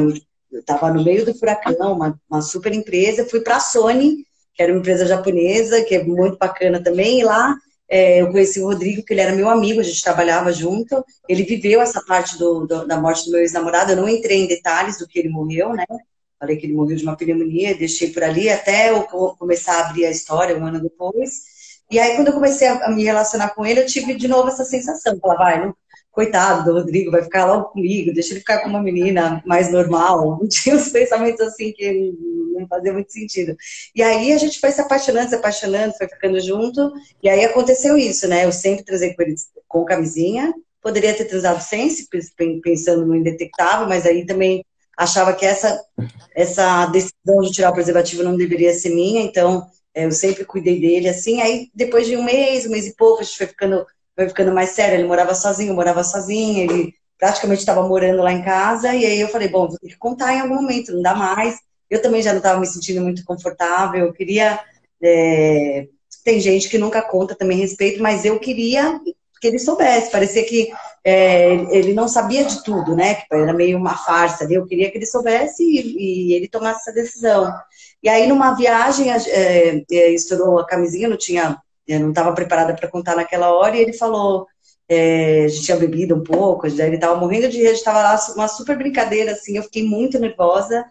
estava 0.60 0.92
no 0.92 1.04
meio 1.04 1.26
do 1.26 1.34
furacão, 1.34 1.94
uma, 1.94 2.20
uma 2.30 2.42
super 2.42 2.74
empresa. 2.74 3.26
Fui 3.26 3.42
para 3.42 3.58
a 3.58 3.60
Sony, 3.60 4.26
que 4.54 4.62
era 4.62 4.72
uma 4.72 4.80
empresa 4.80 5.06
japonesa, 5.06 5.84
que 5.84 5.96
é 5.96 6.04
muito 6.04 6.38
bacana 6.38 6.82
também, 6.82 7.20
e 7.20 7.24
lá 7.24 7.56
é, 7.90 8.22
eu 8.22 8.32
conheci 8.32 8.60
o 8.60 8.66
Rodrigo, 8.66 9.04
que 9.04 9.14
ele 9.14 9.22
era 9.22 9.36
meu 9.36 9.50
amigo, 9.50 9.80
a 9.80 9.84
gente 9.84 10.02
trabalhava 10.02 10.52
junto. 10.52 11.06
Ele 11.30 11.44
viveu 11.44 11.82
essa 11.82 12.02
parte 12.02 12.38
do, 12.38 12.66
do, 12.66 12.88
da 12.88 13.00
morte 13.00 13.26
do 13.26 13.32
meu 13.32 13.42
ex-namorado. 13.42 13.92
Eu 13.92 13.98
não 13.98 14.10
entrei 14.10 14.40
em 14.40 14.48
detalhes 14.48 14.98
do 14.98 15.08
que 15.08 15.20
ele 15.20 15.30
morreu, 15.30 15.74
né? 15.74 15.86
Falei 16.40 16.58
que 16.58 16.66
ele 16.66 16.74
morreu 16.74 16.98
de 16.98 17.04
uma 17.04 17.16
pneumonia, 17.16 17.78
deixei 17.78 18.10
por 18.10 18.24
ali 18.24 18.50
até 18.50 18.90
eu 18.90 19.04
começar 19.38 19.78
a 19.78 19.90
abrir 19.90 20.06
a 20.06 20.12
história 20.12 20.58
um 20.58 20.66
ano 20.66 20.82
depois. 20.82 21.54
E 21.92 22.00
aí, 22.00 22.16
quando 22.16 22.30
eu 22.30 22.34
comecei 22.34 22.68
a, 22.68 22.90
me 22.90 23.04
relacionar 23.04 23.50
com 23.50 23.66
ele, 23.66 23.82
eu 23.82 23.86
tive 23.86 24.16
de 24.16 24.28
novo 24.28 24.48
essa 24.48 24.66
sensação. 24.66 25.20
Falar, 25.20 25.36
vai, 25.36 25.66
não, 25.66 25.76
coitado 26.14 26.64
do 26.64 26.78
Rodrigo, 26.78 27.10
vai 27.10 27.24
ficar 27.24 27.46
logo 27.46 27.70
comigo, 27.70 28.14
deixa 28.14 28.32
ele 28.32 28.40
ficar 28.40 28.60
com 28.60 28.70
uma 28.70 28.82
menina 28.82 29.42
mais 29.46 29.72
normal. 29.72 30.40
Tinha 30.48 30.76
uns 30.76 30.90
pensamentos 30.90 31.42
assim 31.42 31.74
que 31.74 32.14
não 32.54 32.68
fazia 32.68 32.94
muito 32.94 33.12
sentido. 33.12 33.58
E 33.96 34.04
aí 34.04 34.32
a 34.32 34.38
gente 34.38 34.60
foi 34.60 34.72
se 34.72 34.80
apaixonando, 34.80 35.30
se 35.30 35.36
apaixonando, 35.36 35.98
foi 35.98 36.08
ficando 36.08 36.40
junto, 36.40 36.94
e 37.22 37.28
aí 37.28 37.44
aconteceu 37.44 37.98
isso, 37.98 38.28
né? 38.28 38.46
Eu 38.46 38.52
sempre 38.52 38.86
trazei 38.86 39.16
com 39.16 39.24
ele 39.24 39.36
com 39.68 39.84
camisinha, 39.84 40.54
poderia 40.80 41.16
ter 41.16 41.26
transado 41.26 41.60
sem, 41.62 41.90
pensando 42.62 43.08
no 43.08 43.16
indetectável, 43.16 43.88
mas 43.88 44.06
aí 44.06 44.24
também 44.24 44.64
achava 44.96 45.34
que 45.34 45.44
essa, 45.44 45.84
essa 46.36 46.86
decisão 46.86 47.42
de 47.42 47.52
tirar 47.52 47.72
o 47.72 47.74
preservativo 47.74 48.22
não 48.22 48.38
deveria 48.38 48.72
ser 48.72 48.92
minha, 48.92 49.24
então 49.24 49.66
é, 49.96 50.06
eu 50.06 50.12
sempre 50.12 50.46
cuidei 50.46 50.80
dele 50.80 51.10
assim. 51.10 51.42
Aí 51.42 51.72
depois 51.74 52.06
de 52.06 52.16
um 52.16 52.24
mês, 52.24 52.68
um 52.68 52.70
mês 52.70 52.86
e 52.86 52.96
pouco, 52.96 53.22
a 53.22 53.24
gente 53.24 53.38
foi 53.38 53.48
ficando 53.48 53.84
foi 54.16 54.28
ficando 54.28 54.54
mais 54.54 54.72
sério. 54.72 54.96
Ele 54.96 55.08
morava 55.08 55.36
sozinho, 55.36 55.74
morava 55.74 56.04
sozinho, 56.04 56.70
ele 56.70 56.94
praticamente 57.18 57.62
estava 57.62 57.88
morando 57.88 58.22
lá 58.22 58.32
em 58.32 58.44
casa. 58.44 58.94
E 58.94 59.06
aí 59.06 59.20
eu 59.20 59.28
falei, 59.28 59.48
bom, 59.48 59.68
vou 59.68 59.80
ter 59.80 59.90
que 59.90 59.98
contar 59.98 60.34
em 60.34 60.42
algum 60.42 60.56
momento, 60.56 60.94
não 60.94 61.02
dá 61.02 61.16
mais. 61.16 61.58
Eu 61.90 62.02
também 62.02 62.22
já 62.22 62.32
não 62.32 62.38
estava 62.40 62.60
me 62.60 62.66
sentindo 62.66 63.02
muito 63.02 63.24
confortável. 63.24 64.06
Eu 64.06 64.14
queria. 64.14 64.60
É... 65.02 65.88
Tem 66.24 66.40
gente 66.40 66.70
que 66.70 66.78
nunca 66.78 67.02
conta, 67.02 67.36
também 67.36 67.58
respeito, 67.58 68.02
mas 68.02 68.24
eu 68.24 68.40
queria 68.40 69.00
que 69.42 69.48
ele 69.48 69.60
soubesse. 69.60 70.10
Parecia 70.10 70.46
que 70.46 70.72
é, 71.04 71.54
ele 71.76 71.94
não 71.94 72.08
sabia 72.08 72.46
de 72.46 72.64
tudo, 72.64 72.96
né? 72.96 73.16
Que 73.16 73.26
era 73.32 73.52
meio 73.52 73.78
uma 73.78 73.98
farsa. 73.98 74.48
Eu 74.50 74.66
queria 74.66 74.90
que 74.90 74.98
ele 74.98 75.06
soubesse 75.06 75.62
e, 75.62 76.32
e 76.32 76.34
ele 76.34 76.48
tomasse 76.48 76.80
essa 76.80 76.94
decisão. 76.94 77.54
E 78.02 78.08
aí, 78.08 78.26
numa 78.26 78.54
viagem, 78.54 79.12
é, 79.12 79.84
é, 79.92 80.10
estourou 80.12 80.60
a 80.60 80.66
camisinha, 80.66 81.10
não 81.10 81.18
tinha 81.18 81.58
eu 81.88 82.00
não 82.00 82.10
estava 82.10 82.34
preparada 82.34 82.76
para 82.76 82.90
contar 82.90 83.16
naquela 83.16 83.52
hora, 83.54 83.76
e 83.76 83.82
ele 83.82 83.94
falou, 83.94 84.48
é, 84.88 85.46
a 85.46 85.48
gente 85.48 85.64
tinha 85.64 85.78
bebido 85.78 86.16
um 86.16 86.24
pouco, 86.24 86.68
ele 86.68 86.96
estava 86.96 87.16
morrendo 87.16 87.50
de 87.50 87.58
rir, 87.58 87.68
estava 87.68 88.02
lá, 88.02 88.20
uma 88.36 88.48
super 88.48 88.78
brincadeira, 88.78 89.32
assim, 89.32 89.58
eu 89.58 89.64
fiquei 89.64 89.84
muito 89.84 90.20
nervosa, 90.20 90.86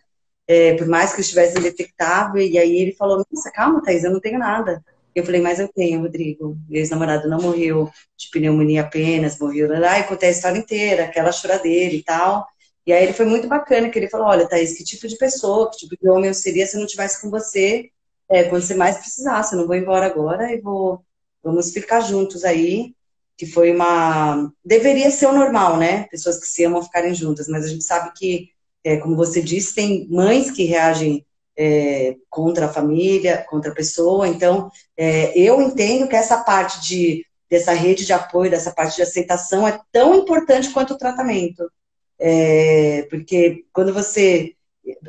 é, 0.47 0.75
por 0.75 0.87
mais 0.87 1.13
que 1.13 1.21
eu 1.21 1.23
estivesse 1.23 1.59
indetectável, 1.59 2.43
e 2.43 2.59
aí 2.59 2.77
ele 2.77 2.93
falou, 2.93 3.25
nossa, 3.31 3.51
calma, 3.51 3.83
Thaís, 3.83 4.05
eu 4.05 4.11
não 4.11 4.21
tenho 4.21 4.39
nada. 4.39 4.83
Eu 5.15 5.25
falei, 5.25 5.41
mas 5.41 5.61
eu 5.61 5.69
tenho, 5.69 6.01
Rodrigo. 6.01 6.57
Meu 6.69 6.81
ex-namorado 6.81 7.29
não 7.29 7.39
morreu 7.39 7.91
de 8.17 8.31
pneumonia 8.31 8.81
apenas, 8.81 9.39
morreu. 9.39 9.71
Aí 9.87 10.05
contei 10.05 10.31
a 10.31 10.33
história 10.33 10.59
inteira, 10.59 11.05
aquela 11.05 11.31
choradeira 11.31 11.95
e 11.95 12.03
tal. 12.03 12.47
E 12.87 12.93
aí 12.93 13.05
ele 13.05 13.13
foi 13.13 13.27
muito 13.27 13.47
bacana, 13.47 13.91
que 13.91 13.99
ele 13.99 14.09
falou, 14.09 14.27
olha, 14.27 14.49
Thaís, 14.49 14.77
que 14.77 14.83
tipo 14.85 15.07
de 15.07 15.17
pessoa, 15.19 15.71
que 15.71 15.77
tipo 15.77 15.97
de 16.01 16.09
homem 16.09 16.29
eu 16.29 16.35
seria 16.35 16.67
se 16.67 16.77
eu 16.77 16.81
não 16.81 16.87
estivesse 16.87 17.21
com 17.21 17.31
você 17.31 17.91
é, 18.33 18.45
quando 18.45 18.63
você 18.63 18.75
mais 18.75 18.97
precisasse, 18.97 19.55
eu 19.55 19.61
não 19.61 19.67
vou 19.67 19.77
embora 19.77 20.07
agora 20.07 20.51
e 20.53 20.59
vou, 20.59 21.05
vamos 21.45 21.71
ficar 21.71 22.01
juntos 22.01 22.45
aí, 22.45 22.95
que 23.37 23.45
foi 23.45 23.71
uma, 23.71 24.51
deveria 24.65 25.11
ser 25.11 25.27
o 25.27 25.33
normal, 25.33 25.77
né, 25.77 26.05
pessoas 26.05 26.39
que 26.39 26.47
se 26.47 26.65
amam 26.65 26.83
ficarem 26.83 27.15
juntas, 27.15 27.47
mas 27.47 27.65
a 27.65 27.69
gente 27.69 27.85
sabe 27.85 28.11
que, 28.17 28.49
é, 28.83 28.97
como 28.97 29.15
você 29.15 29.43
disse, 29.43 29.75
tem 29.75 30.09
mães 30.09 30.51
que 30.51 30.65
reagem 30.65 31.27
é, 31.55 32.17
contra 32.31 32.67
a 32.67 32.73
família, 32.73 33.45
contra 33.51 33.71
a 33.71 33.75
pessoa, 33.75 34.27
então, 34.27 34.71
é, 34.97 35.39
eu 35.39 35.61
entendo 35.61 36.09
que 36.09 36.17
essa 36.17 36.43
parte 36.43 36.81
de, 36.81 37.27
dessa 37.51 37.75
rede 37.75 38.07
de 38.07 38.15
apoio, 38.15 38.51
dessa 38.51 38.73
parte 38.73 38.97
de 38.97 39.03
aceitação 39.03 39.69
é 39.69 39.79
tão 39.93 40.15
importante 40.15 40.71
quanto 40.71 40.95
o 40.95 40.99
tratamento, 40.99 41.71
é, 42.19 43.03
porque 43.11 43.67
quando 43.75 43.93
você 43.93 44.55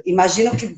imagino 0.06 0.52
que 0.58 0.78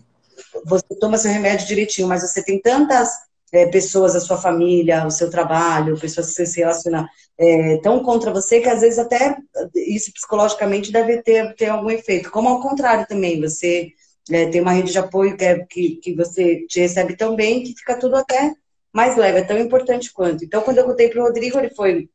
você 0.64 0.96
toma 1.00 1.18
seu 1.18 1.32
remédio 1.32 1.68
direitinho, 1.68 2.08
mas 2.08 2.22
você 2.22 2.44
tem 2.44 2.62
tantas 2.62 3.10
é, 3.52 3.66
pessoas 3.68 4.14
da 4.14 4.20
sua 4.20 4.38
família, 4.38 5.06
o 5.06 5.12
seu 5.12 5.30
trabalho, 5.30 6.00
pessoas 6.00 6.28
que 6.28 6.34
você 6.34 6.46
se 6.46 6.60
relaciona 6.60 7.08
é, 7.38 7.78
tão 7.78 8.02
contra 8.04 8.32
você 8.32 8.60
que 8.60 8.70
às 8.70 8.82
vezes 8.82 9.00
até 9.00 9.38
isso 9.76 10.12
psicologicamente 10.14 10.92
deve 10.92 11.22
ter, 11.22 11.54
ter 11.56 11.68
algum 11.68 11.90
efeito. 11.90 12.32
Como 12.32 12.50
ao 12.50 12.62
contrário 12.62 13.06
também, 13.08 13.40
você 13.42 13.90
é, 14.30 14.48
tem 14.48 14.62
uma 14.62 14.72
rede 14.72 14.92
de 14.92 15.00
apoio 15.00 15.38
que, 15.38 15.46
é, 15.46 15.60
que, 15.66 15.96
que 15.98 16.16
você 16.16 16.66
te 16.68 16.80
recebe 16.80 17.16
tão 17.16 17.36
bem 17.36 17.64
que 17.64 17.76
fica 17.76 17.98
tudo 17.98 18.16
até 18.16 18.54
mais 18.92 19.18
leve, 19.18 19.40
é 19.40 19.44
tão 19.44 19.58
importante 19.58 20.12
quanto. 20.14 20.46
Então, 20.46 20.62
quando 20.62 20.78
eu 20.78 20.86
contei 20.86 21.10
para 21.10 21.22
o 21.22 21.26
Rodrigo, 21.26 21.60
ele 21.60 21.70
foi 21.70 22.10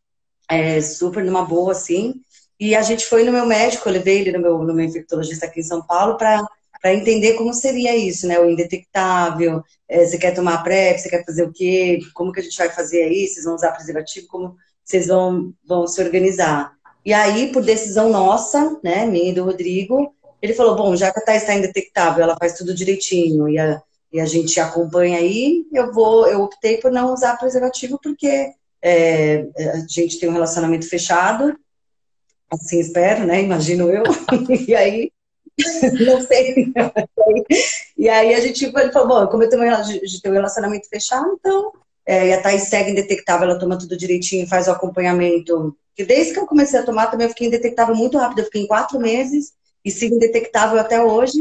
é, 0.49 0.81
super 0.81 1.23
numa 1.23 1.45
boa, 1.45 1.73
assim, 1.73 2.15
e 2.59 2.75
a 2.75 2.83
gente 2.83 3.05
foi 3.07 3.23
no 3.23 3.33
meu 3.33 3.47
médico, 3.47 3.89
eu 3.89 3.93
levei 3.93 4.21
ele 4.21 4.33
no 4.33 4.41
meu, 4.41 4.59
no 4.59 4.75
meu 4.75 4.85
infectologista 4.85 5.47
aqui 5.47 5.61
em 5.61 5.63
São 5.65 5.83
Paulo 5.83 6.17
para 6.17 6.47
para 6.81 6.95
entender 6.95 7.35
como 7.35 7.53
seria 7.53 7.97
isso, 7.97 8.27
né? 8.27 8.39
O 8.39 8.49
indetectável, 8.49 9.63
é, 9.89 10.05
você 10.05 10.19
quer 10.19 10.33
tomar 10.33 10.63
PrEP, 10.63 10.99
você 10.99 11.11
quer 11.11 11.25
fazer 11.25 11.43
o 11.43 11.53
quê? 11.53 11.99
Como 12.15 12.33
que 12.33 12.41
a 12.41 12.43
gente 12.43 12.57
vai 12.57 12.71
fazer 12.71 13.03
aí? 13.03 13.27
Vocês 13.27 13.45
vão 13.45 13.55
usar 13.55 13.73
preservativo? 13.73 14.27
Como 14.29 14.57
vocês 14.85 15.07
vão, 15.09 15.53
vão 15.67 15.87
se 15.87 16.03
organizar? 16.03 16.73
E 17.05 17.13
aí, 17.13 17.53
por 17.53 17.63
decisão 17.63 18.11
nossa, 18.11 18.79
né, 18.83 19.07
minha 19.07 19.31
e 19.31 19.35
do 19.35 19.45
Rodrigo, 19.45 20.15
ele 20.43 20.55
falou, 20.55 20.77
bom, 20.77 20.97
já 20.97 21.13
que 21.13 21.19
a 21.19 21.23
Thais 21.23 21.43
está 21.43 21.55
indetectável, 21.55 22.23
ela 22.23 22.37
faz 22.39 22.55
tudo 22.55 22.75
direitinho 22.75 23.49
e 23.49 23.59
a, 23.59 23.81
e 24.13 24.21
a 24.21 24.27
gente 24.27 24.59
acompanha 24.59 25.19
aí, 25.19 25.65
eu 25.73 25.93
vou, 25.93 26.27
eu 26.27 26.43
optei 26.43 26.79
por 26.79 26.91
não 26.91 27.13
usar 27.13 27.39
preservativo 27.39 27.99
porque 28.03 28.51
é, 28.83 29.47
a 29.75 29.87
gente 29.89 30.19
tem 30.19 30.29
um 30.29 30.33
relacionamento 30.33 30.89
fechado, 30.89 31.57
assim 32.51 32.81
espero, 32.81 33.27
né, 33.27 33.43
imagino 33.43 33.89
eu, 33.91 34.03
e 34.67 34.75
aí 34.75 35.11
não 36.05 36.21
sei. 36.21 36.73
e 37.97 38.09
aí 38.09 38.35
a 38.35 38.41
gente 38.41 38.65
ele 38.65 38.93
falou, 38.93 39.09
bom, 39.09 39.27
como 39.29 39.43
eu 39.43 39.49
tenho 39.49 39.63
um 39.63 40.33
relacionamento 40.33 40.89
fechado, 40.89 41.37
então, 41.39 41.73
é, 42.07 42.29
e 42.29 42.33
a 42.33 42.43
Thaís 42.43 42.65
segue 42.65 42.91
indetectável, 42.91 43.49
ela 43.49 43.59
toma 43.59 43.79
tudo 43.79 43.97
direitinho, 43.97 44.47
faz 44.47 44.67
o 44.69 44.73
acompanhamento. 44.73 45.77
E 45.97 46.05
desde 46.05 46.33
que 46.33 46.41
eu 46.41 46.47
comecei 46.47 46.79
a 46.79 46.83
tomar 46.83 47.07
também 47.07 47.27
eu 47.27 47.31
fiquei 47.31 47.47
indetectável 47.47 47.95
muito 47.95 48.19
rápido, 48.19 48.41
eu 48.41 48.45
fiquei 48.47 48.63
em 48.63 48.67
quatro 48.67 48.99
meses 48.99 49.53
e 49.85 49.91
sigo 49.91 50.17
indetectável 50.17 50.79
até 50.79 51.03
hoje, 51.03 51.39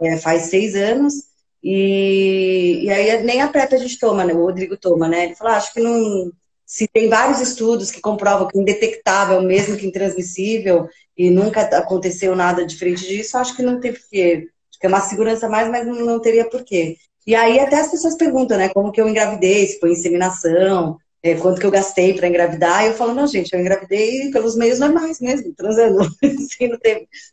é, 0.00 0.16
faz 0.16 0.44
seis 0.44 0.74
anos. 0.74 1.14
E, 1.62 2.84
e 2.84 2.90
aí 2.90 3.22
nem 3.22 3.42
a 3.42 3.48
PrEP 3.48 3.74
a 3.74 3.78
gente 3.78 3.98
toma, 3.98 4.24
né? 4.24 4.32
O 4.32 4.42
Rodrigo 4.42 4.76
toma, 4.76 5.08
né? 5.08 5.24
Ele 5.24 5.34
falou, 5.34 5.52
ah, 5.52 5.56
acho 5.56 5.72
que 5.72 5.80
não. 5.80 6.30
Se 6.64 6.86
tem 6.86 7.08
vários 7.08 7.40
estudos 7.40 7.90
que 7.90 8.00
comprovam 8.00 8.46
que 8.46 8.58
indetectável, 8.58 9.40
mesmo 9.40 9.76
que 9.76 9.86
intransmissível, 9.86 10.88
e 11.18 11.30
nunca 11.30 11.62
aconteceu 11.62 12.36
nada 12.36 12.64
diferente 12.64 13.06
disso, 13.06 13.36
acho 13.36 13.56
que 13.56 13.62
não 13.62 13.80
tem 13.80 13.92
porquê. 13.92 14.48
Acho 14.70 14.78
que 14.78 14.86
é 14.86 14.88
uma 14.88 15.00
segurança 15.00 15.48
mais, 15.48 15.68
mas 15.68 15.84
não 15.84 16.20
teria 16.20 16.48
porquê. 16.48 16.96
E 17.26 17.34
aí 17.34 17.58
até 17.58 17.80
as 17.80 17.90
pessoas 17.90 18.16
perguntam, 18.16 18.56
né, 18.56 18.68
como 18.68 18.92
que 18.92 19.00
eu 19.00 19.08
engravidei, 19.08 19.66
se 19.66 19.80
foi 19.80 19.90
inseminação, 19.90 20.96
é, 21.20 21.34
quanto 21.34 21.60
que 21.60 21.66
eu 21.66 21.70
gastei 21.72 22.14
para 22.14 22.28
engravidar, 22.28 22.86
eu 22.86 22.94
falo, 22.94 23.12
não, 23.12 23.26
gente, 23.26 23.52
eu 23.52 23.60
engravidei 23.60 24.30
pelos 24.30 24.54
meios 24.56 24.78
normais 24.78 25.20
mesmo, 25.20 25.52
transando, 25.54 25.98
assim, 26.22 26.68
não 26.68 26.78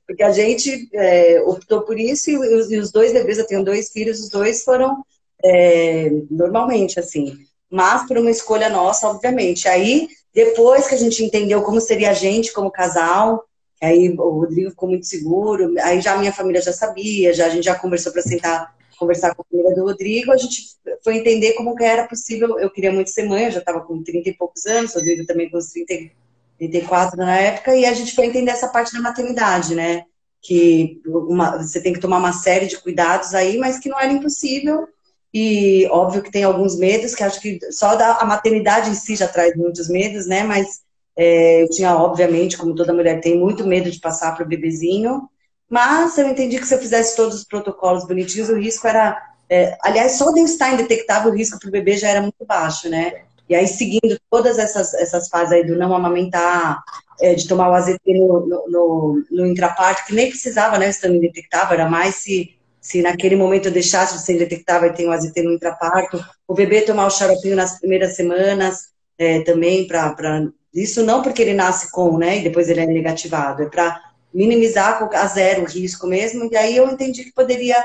porque 0.08 0.24
a 0.24 0.32
gente 0.32 0.90
é, 0.92 1.40
optou 1.42 1.84
por 1.84 2.00
isso, 2.00 2.32
e 2.32 2.38
os, 2.38 2.72
e 2.72 2.78
os, 2.78 2.92
dois 2.92 3.14
bebês, 3.14 3.38
eu 3.38 3.46
tenho 3.46 3.64
dois 3.64 3.92
filhos, 3.92 4.20
os 4.20 4.30
dois 4.30 4.64
foram 4.64 5.04
é, 5.44 6.10
normalmente, 6.32 7.00
assim, 7.00 7.38
mas 7.70 8.08
por 8.08 8.18
uma 8.18 8.32
escolha 8.32 8.70
nossa, 8.70 9.08
obviamente. 9.08 9.68
Aí, 9.68 10.08
depois 10.34 10.88
que 10.88 10.96
a 10.96 10.98
gente 10.98 11.24
entendeu 11.24 11.62
como 11.62 11.80
seria 11.80 12.10
a 12.10 12.14
gente 12.14 12.52
como 12.52 12.72
casal, 12.72 13.46
Aí 13.82 14.10
o 14.10 14.40
Rodrigo 14.40 14.70
ficou 14.70 14.90
muito 14.90 15.06
seguro, 15.06 15.74
aí 15.82 16.02
já 16.02 16.14
a 16.14 16.18
minha 16.18 16.32
família 16.32 16.62
já 16.62 16.72
sabia, 16.72 17.34
já 17.34 17.48
a 17.48 17.50
gente 17.50 17.66
já 17.66 17.76
conversou 17.76 18.12
para 18.12 18.22
sentar, 18.22 18.74
conversar 18.98 19.36
com 19.36 19.42
a 19.42 19.46
família 19.52 19.76
do 19.76 19.84
Rodrigo, 19.84 20.32
a 20.32 20.38
gente 20.38 20.76
foi 21.04 21.18
entender 21.18 21.54
como 21.54 21.76
que 21.76 21.84
era 21.84 22.08
possível, 22.08 22.58
eu 22.58 22.72
queria 22.72 22.92
muito 22.92 23.10
ser 23.10 23.24
mãe, 23.24 23.46
eu 23.46 23.52
já 23.52 23.60
estava 23.60 23.82
com 23.82 24.02
30 24.02 24.30
e 24.30 24.34
poucos 24.34 24.66
anos, 24.66 24.96
o 24.96 25.00
Rodrigo 25.00 25.26
também 25.26 25.50
com 25.50 25.60
30, 25.60 26.12
34 26.58 27.18
na 27.18 27.38
época, 27.38 27.76
e 27.76 27.86
a 27.86 27.94
gente 27.94 28.16
foi 28.16 28.28
entender 28.28 28.52
essa 28.52 28.70
parte 28.70 28.94
da 28.94 29.02
maternidade, 29.02 29.76
né? 29.76 30.06
Que 30.42 31.02
uma, 31.06 31.58
você 31.58 31.82
tem 31.82 31.92
que 31.92 32.00
tomar 32.00 32.18
uma 32.18 32.32
série 32.32 32.68
de 32.68 32.78
cuidados 32.78 33.34
aí, 33.34 33.58
mas 33.58 33.78
que 33.78 33.90
não 33.90 34.00
era 34.00 34.12
impossível, 34.12 34.88
e 35.34 35.86
óbvio 35.88 36.24
que 36.24 36.32
tem 36.32 36.46
alguns 36.46 36.78
medos, 36.78 37.14
que 37.14 37.22
acho 37.22 37.42
que 37.42 37.60
só 37.70 37.96
da, 37.96 38.14
a 38.20 38.26
maternidade 38.26 38.90
em 38.90 38.96
si 38.96 39.18
já 39.18 39.28
traz 39.28 39.54
muitos 39.56 39.90
medos, 39.90 40.26
né? 40.26 40.44
Mas 40.44 40.85
é, 41.18 41.64
eu 41.64 41.70
tinha, 41.70 41.96
obviamente, 41.96 42.58
como 42.58 42.76
toda 42.76 42.94
mulher 42.94 43.22
tem, 43.22 43.40
muito 43.40 43.66
medo 43.66 43.90
de 43.90 44.00
passar 44.00 44.36
para 44.36 44.46
o 44.46 44.48
bebezinho, 44.48 45.30
mas 45.70 46.18
eu 46.18 46.28
entendi 46.28 46.60
que 46.60 46.68
se 46.68 46.76
eu 46.76 46.80
fizesse 46.80 47.16
todos 47.16 47.36
os 47.36 47.44
protocolos 47.44 48.06
bonitinhos, 48.06 48.50
o 48.50 48.58
risco 48.58 48.88
era. 48.88 49.22
É, 49.50 49.78
aliás, 49.84 50.14
só 50.14 50.32
de 50.32 50.40
eu 50.40 50.46
estar 50.46 50.74
indetectável, 50.74 51.32
o 51.32 51.36
risco 51.36 51.60
para 51.60 51.70
o 51.70 51.72
bebê 51.72 51.98
já 51.98 52.10
era 52.10 52.22
muito 52.22 52.46
baixo, 52.46 52.90
né? 52.90 53.24
E 53.48 53.56
aí, 53.56 53.68
seguindo 53.68 54.20
todas 54.30 54.58
essas, 54.58 54.94
essas 54.96 55.28
fases 55.30 55.52
aí 55.54 55.64
do 55.64 55.78
não 55.78 55.96
amamentar, 55.96 56.84
é, 57.22 57.36
de 57.36 57.48
tomar 57.48 57.70
o 57.70 57.74
AZT 57.74 58.00
no, 58.08 58.46
no, 58.46 58.66
no, 58.68 59.24
no 59.32 59.46
intraparto, 59.46 60.06
que 60.06 60.16
nem 60.16 60.30
precisava, 60.30 60.78
né, 60.80 60.90
estando 60.90 61.16
indetectável, 61.16 61.76
era 61.76 61.90
mais 61.90 62.16
se, 62.16 62.56
se 62.82 63.02
naquele 63.02 63.36
momento 63.36 63.68
eu 63.68 63.72
deixasse 63.72 64.18
de 64.18 64.24
ser 64.24 64.34
indetectável 64.34 64.90
e 64.90 64.94
tem 64.94 65.08
o 65.08 65.12
AZT 65.12 65.42
no 65.44 65.54
intraparto, 65.54 66.24
o 66.48 66.54
bebê 66.54 66.82
tomar 66.82 67.06
o 67.06 67.12
xaropinho 67.12 67.56
nas 67.56 67.80
primeiras 67.80 68.16
semanas, 68.16 68.90
é, 69.18 69.42
também 69.42 69.88
para 69.88 70.50
isso 70.76 71.04
não 71.04 71.22
porque 71.22 71.42
ele 71.42 71.54
nasce 71.54 71.92
com, 71.92 72.18
né, 72.18 72.40
e 72.40 72.44
depois 72.44 72.70
ele 72.70 72.82
é 72.82 72.86
negativado, 72.86 73.64
é 73.64 73.70
para 73.70 74.02
minimizar 74.34 75.02
a 75.14 75.28
zero 75.28 75.64
o 75.64 75.66
risco 75.66 76.06
mesmo, 76.06 76.50
e 76.52 76.58
aí 76.58 76.76
eu 76.76 76.90
entendi 76.90 77.24
que 77.24 77.34
poderia 77.34 77.78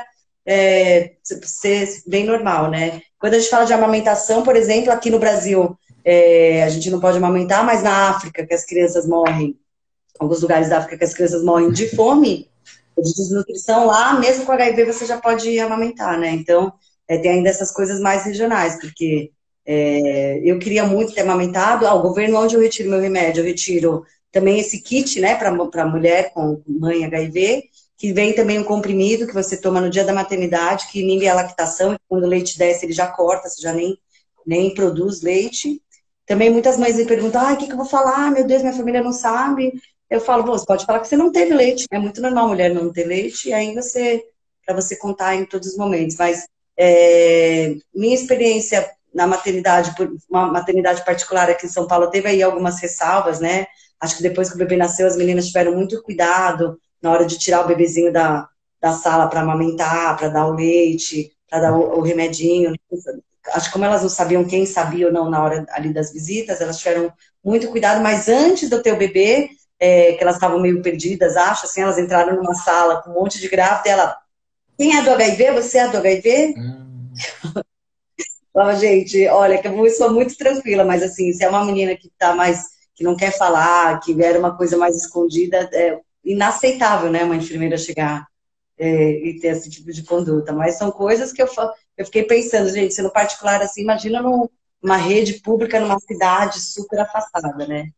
é, 0.45 1.13
ser 1.23 1.89
bem 2.07 2.25
normal, 2.25 2.69
né. 2.69 3.01
Quando 3.19 3.35
a 3.35 3.39
gente 3.39 3.51
fala 3.51 3.65
de 3.65 3.73
amamentação, 3.73 4.43
por 4.43 4.57
exemplo, 4.57 4.91
aqui 4.91 5.11
no 5.11 5.19
Brasil, 5.21 5.79
é, 6.05 6.65
a 6.65 6.69
gente 6.69 6.91
não 6.91 6.99
pode 6.99 7.19
amamentar, 7.19 7.65
mas 7.65 7.83
na 7.83 8.11
África, 8.11 8.45
que 8.45 8.55
as 8.55 8.65
crianças 8.65 9.07
morrem, 9.07 9.57
alguns 10.19 10.41
lugares 10.43 10.69
da 10.69 10.79
África 10.79 10.99
que 10.99 11.05
as 11.05 11.15
crianças 11.15 11.45
morrem 11.45 11.71
de 11.71 11.89
fome, 11.95 12.51
de 12.99 13.15
desnutrição, 13.15 13.87
lá 13.87 14.19
mesmo 14.19 14.45
com 14.45 14.53
HIV 14.53 14.85
você 14.87 15.07
já 15.07 15.19
pode 15.19 15.59
amamentar, 15.61 16.19
né, 16.19 16.31
então 16.31 16.73
é, 17.07 17.17
tem 17.19 17.31
ainda 17.31 17.49
essas 17.49 17.71
coisas 17.71 18.01
mais 18.01 18.25
regionais, 18.25 18.81
porque 18.81 19.31
é, 19.73 20.41
eu 20.43 20.59
queria 20.59 20.85
muito 20.85 21.15
ter 21.15 21.21
amamentado. 21.21 21.87
Ah, 21.87 21.95
o 21.95 22.03
governo, 22.03 22.41
onde 22.41 22.57
eu 22.57 22.61
retiro 22.61 22.91
meu 22.91 22.99
remédio? 22.99 23.41
Eu 23.41 23.47
retiro 23.47 24.05
também 24.33 24.59
esse 24.59 24.83
kit, 24.83 25.21
né, 25.21 25.37
para 25.37 25.87
mulher 25.87 26.33
com 26.35 26.61
mãe 26.67 27.05
HIV, 27.05 27.69
que 27.97 28.13
vem 28.13 28.33
também 28.33 28.59
um 28.59 28.65
comprimido 28.65 29.29
que 29.29 29.33
você 29.33 29.61
toma 29.61 29.81
no 29.81 29.89
dia 29.89 30.03
da 30.03 30.13
maternidade, 30.13 30.89
que 30.91 31.01
inibe 31.01 31.29
a 31.29 31.35
lactação, 31.35 31.97
quando 32.09 32.25
o 32.25 32.27
leite 32.27 32.59
desce, 32.59 32.85
ele 32.85 32.93
já 32.93 33.07
corta, 33.07 33.49
você 33.49 33.63
já 33.63 33.73
nem, 33.73 33.97
nem 34.45 34.75
produz 34.75 35.23
leite. 35.23 35.81
Também 36.27 36.51
muitas 36.51 36.77
mães 36.77 36.97
me 36.97 37.05
perguntam, 37.05 37.41
ah, 37.41 37.53
o 37.53 37.57
que, 37.57 37.67
que 37.67 37.73
eu 37.73 37.77
vou 37.77 37.87
falar? 37.87 38.29
Meu 38.33 38.45
Deus, 38.45 38.63
minha 38.63 38.75
família 38.75 39.05
não 39.05 39.13
sabe. 39.13 39.73
Eu 40.11 40.21
falo, 40.21 40.43
você 40.43 40.67
pode 40.67 40.85
falar 40.85 40.99
que 40.99 41.07
você 41.07 41.17
não 41.17 41.31
teve 41.31 41.55
leite. 41.55 41.87
É 41.93 41.99
muito 41.99 42.21
normal 42.21 42.49
mulher 42.49 42.75
não 42.75 42.93
ter 42.93 43.05
leite, 43.05 43.51
e 43.51 43.53
aí 43.53 43.73
você, 43.73 44.21
para 44.67 44.75
você 44.75 44.97
contar 44.97 45.37
em 45.37 45.45
todos 45.45 45.69
os 45.69 45.77
momentos. 45.77 46.17
Mas 46.17 46.45
é, 46.77 47.77
minha 47.95 48.17
experiência 48.17 48.85
na 49.15 49.27
maternidade, 49.27 49.95
uma 50.29 50.47
maternidade 50.47 51.05
particular 51.05 51.51
aqui 51.51 51.67
em 51.67 51.71
São 51.71 51.87
Paulo, 51.87 52.11
teve 52.11 52.29
aí 52.29 52.43
algumas 52.43 52.81
ressalvas, 52.81 53.41
né? 53.41 53.67
Acho 54.01 54.17
que 54.17 54.23
depois 54.23 54.49
que 54.49 54.55
o 54.55 54.59
bebê 54.59 54.77
nasceu, 54.77 55.07
as 55.07 55.17
meninas 55.17 55.47
tiveram 55.47 55.75
muito 55.75 56.03
cuidado 56.03 56.81
na 57.03 57.11
hora 57.11 57.27
de 57.27 57.39
tirar 57.39 57.65
o 57.65 57.67
bebezinho 57.67 58.13
da, 58.13 58.49
da 58.81 58.93
sala 58.93 59.29
para 59.29 59.41
amamentar, 59.41 60.17
para 60.17 60.29
dar 60.29 60.47
o 60.47 60.55
leite, 60.55 61.33
para 61.49 61.61
dar 61.61 61.73
o, 61.73 61.99
o, 61.99 62.01
remedinho. 62.01 62.75
Acho 63.53 63.67
que 63.67 63.73
como 63.73 63.85
elas 63.85 64.03
não 64.03 64.09
sabiam 64.09 64.45
quem 64.45 64.65
sabia 64.65 65.07
ou 65.07 65.13
não 65.13 65.29
na 65.29 65.43
hora 65.43 65.67
ali 65.71 65.93
das 65.93 66.13
visitas, 66.13 66.61
elas 66.61 66.79
tiveram 66.79 67.13
muito 67.45 67.69
cuidado, 67.69 68.03
mas 68.03 68.29
antes 68.29 68.71
do 68.71 68.83
teu 68.83 68.97
bebê, 68.97 69.51
é, 69.79 70.13
que 70.13 70.23
elas 70.23 70.37
estavam 70.37 70.61
meio 70.61 70.83
perdidas, 70.83 71.37
acho, 71.37 71.67
assim, 71.67 71.83
elas 71.83 71.99
entraram 71.99 72.37
numa 72.37 72.55
sala 72.55 73.03
com 73.03 73.11
um 73.11 73.15
monte 73.15 73.41
de 73.41 73.49
grávida 73.49 73.89
e 73.89 73.93
ela, 73.93 74.17
quem 74.79 74.97
é 74.97 75.03
do 75.03 75.11
HIV? 75.11 75.53
Você 75.53 75.79
é 75.79 75.89
do 75.89 75.97
HIV? 75.97 76.55
Hum. 76.57 77.13
Falava, 78.53 78.77
gente, 78.77 79.27
olha, 79.29 79.61
eu 79.65 79.91
sou 79.91 80.13
muito 80.13 80.37
tranquila, 80.37 80.85
mas 80.85 81.03
assim, 81.03 81.33
se 81.33 81.45
é 81.45 81.49
uma 81.49 81.65
menina 81.65 81.97
que 81.97 82.11
tá 82.19 82.35
mais, 82.35 82.67
que 82.95 83.05
não 83.05 83.17
quer 83.17 83.37
falar, 83.37 84.01
que 84.01 84.21
era 84.23 84.39
uma 84.39 84.57
coisa 84.57 84.77
mais 84.77 84.97
escondida, 84.97 85.69
é 85.73 85.99
inaceitável, 86.25 87.11
né, 87.11 87.25
uma 87.25 87.37
enfermeira 87.37 87.79
chegar 87.79 88.27
é, 88.79 89.11
e 89.13 89.39
ter 89.41 89.49
esse 89.49 89.71
tipo 89.71 89.93
de 89.93 90.03
conduta. 90.03 90.53
Mas 90.53 90.77
são 90.77 90.91
coisas 90.91 91.33
que 91.33 91.43
eu, 91.43 91.49
eu 91.97 92.05
fiquei 92.05 92.25
pensando, 92.25 92.71
gente, 92.71 92.95
se 92.95 93.03
no 93.03 93.13
particular 93.13 93.63
assim, 93.63 93.83
imagina 93.83 94.21
numa 94.21 94.97
rede 94.97 95.35
pública, 95.41 95.79
numa 95.79 95.99
cidade 96.01 96.61
super 96.61 97.01
afastada, 97.01 97.67
né? 97.67 97.91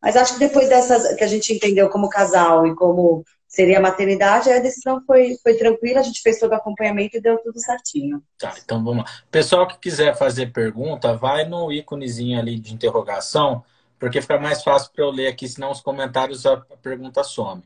Mas 0.00 0.16
acho 0.16 0.34
que 0.34 0.40
depois 0.40 0.68
dessas 0.68 1.14
que 1.14 1.24
a 1.24 1.26
gente 1.26 1.52
entendeu 1.52 1.88
como 1.88 2.08
casal 2.08 2.66
e 2.66 2.74
como 2.74 3.24
seria 3.46 3.78
a 3.78 3.82
maternidade, 3.82 4.50
a 4.50 4.60
decisão 4.60 5.02
foi, 5.04 5.36
foi 5.42 5.54
tranquila, 5.54 6.00
a 6.00 6.04
gente 6.04 6.22
fez 6.22 6.38
todo 6.38 6.52
o 6.52 6.54
acompanhamento 6.54 7.16
e 7.16 7.20
deu 7.20 7.36
tudo 7.38 7.58
certinho. 7.58 8.22
Tá, 8.38 8.54
então 8.62 8.82
vamos 8.82 9.04
lá. 9.04 9.10
Pessoal 9.30 9.66
que 9.66 9.76
quiser 9.78 10.16
fazer 10.16 10.52
pergunta, 10.52 11.16
vai 11.16 11.44
no 11.44 11.72
íconezinho 11.72 12.38
ali 12.38 12.58
de 12.58 12.72
interrogação, 12.72 13.64
porque 13.98 14.22
fica 14.22 14.38
mais 14.38 14.62
fácil 14.62 14.92
para 14.94 15.04
eu 15.04 15.10
ler 15.10 15.26
aqui, 15.26 15.48
senão 15.48 15.72
os 15.72 15.80
comentários 15.80 16.46
a 16.46 16.58
pergunta 16.80 17.24
some. 17.24 17.62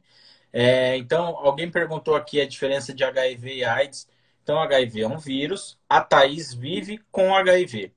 É, 0.51 0.97
então, 0.97 1.37
alguém 1.39 1.71
perguntou 1.71 2.15
aqui 2.15 2.41
a 2.41 2.47
diferença 2.47 2.95
de 2.95 3.05
HIV 3.05 3.57
e 3.57 3.65
AIDS. 3.65 4.09
Então, 4.43 4.59
HIV 4.61 5.03
é 5.03 5.09
um 5.09 5.19
vírus, 5.19 5.79
a 5.89 6.01
Thaís 6.01 6.55
vive 6.55 6.99
com 7.11 7.35
HIV. 7.35 7.93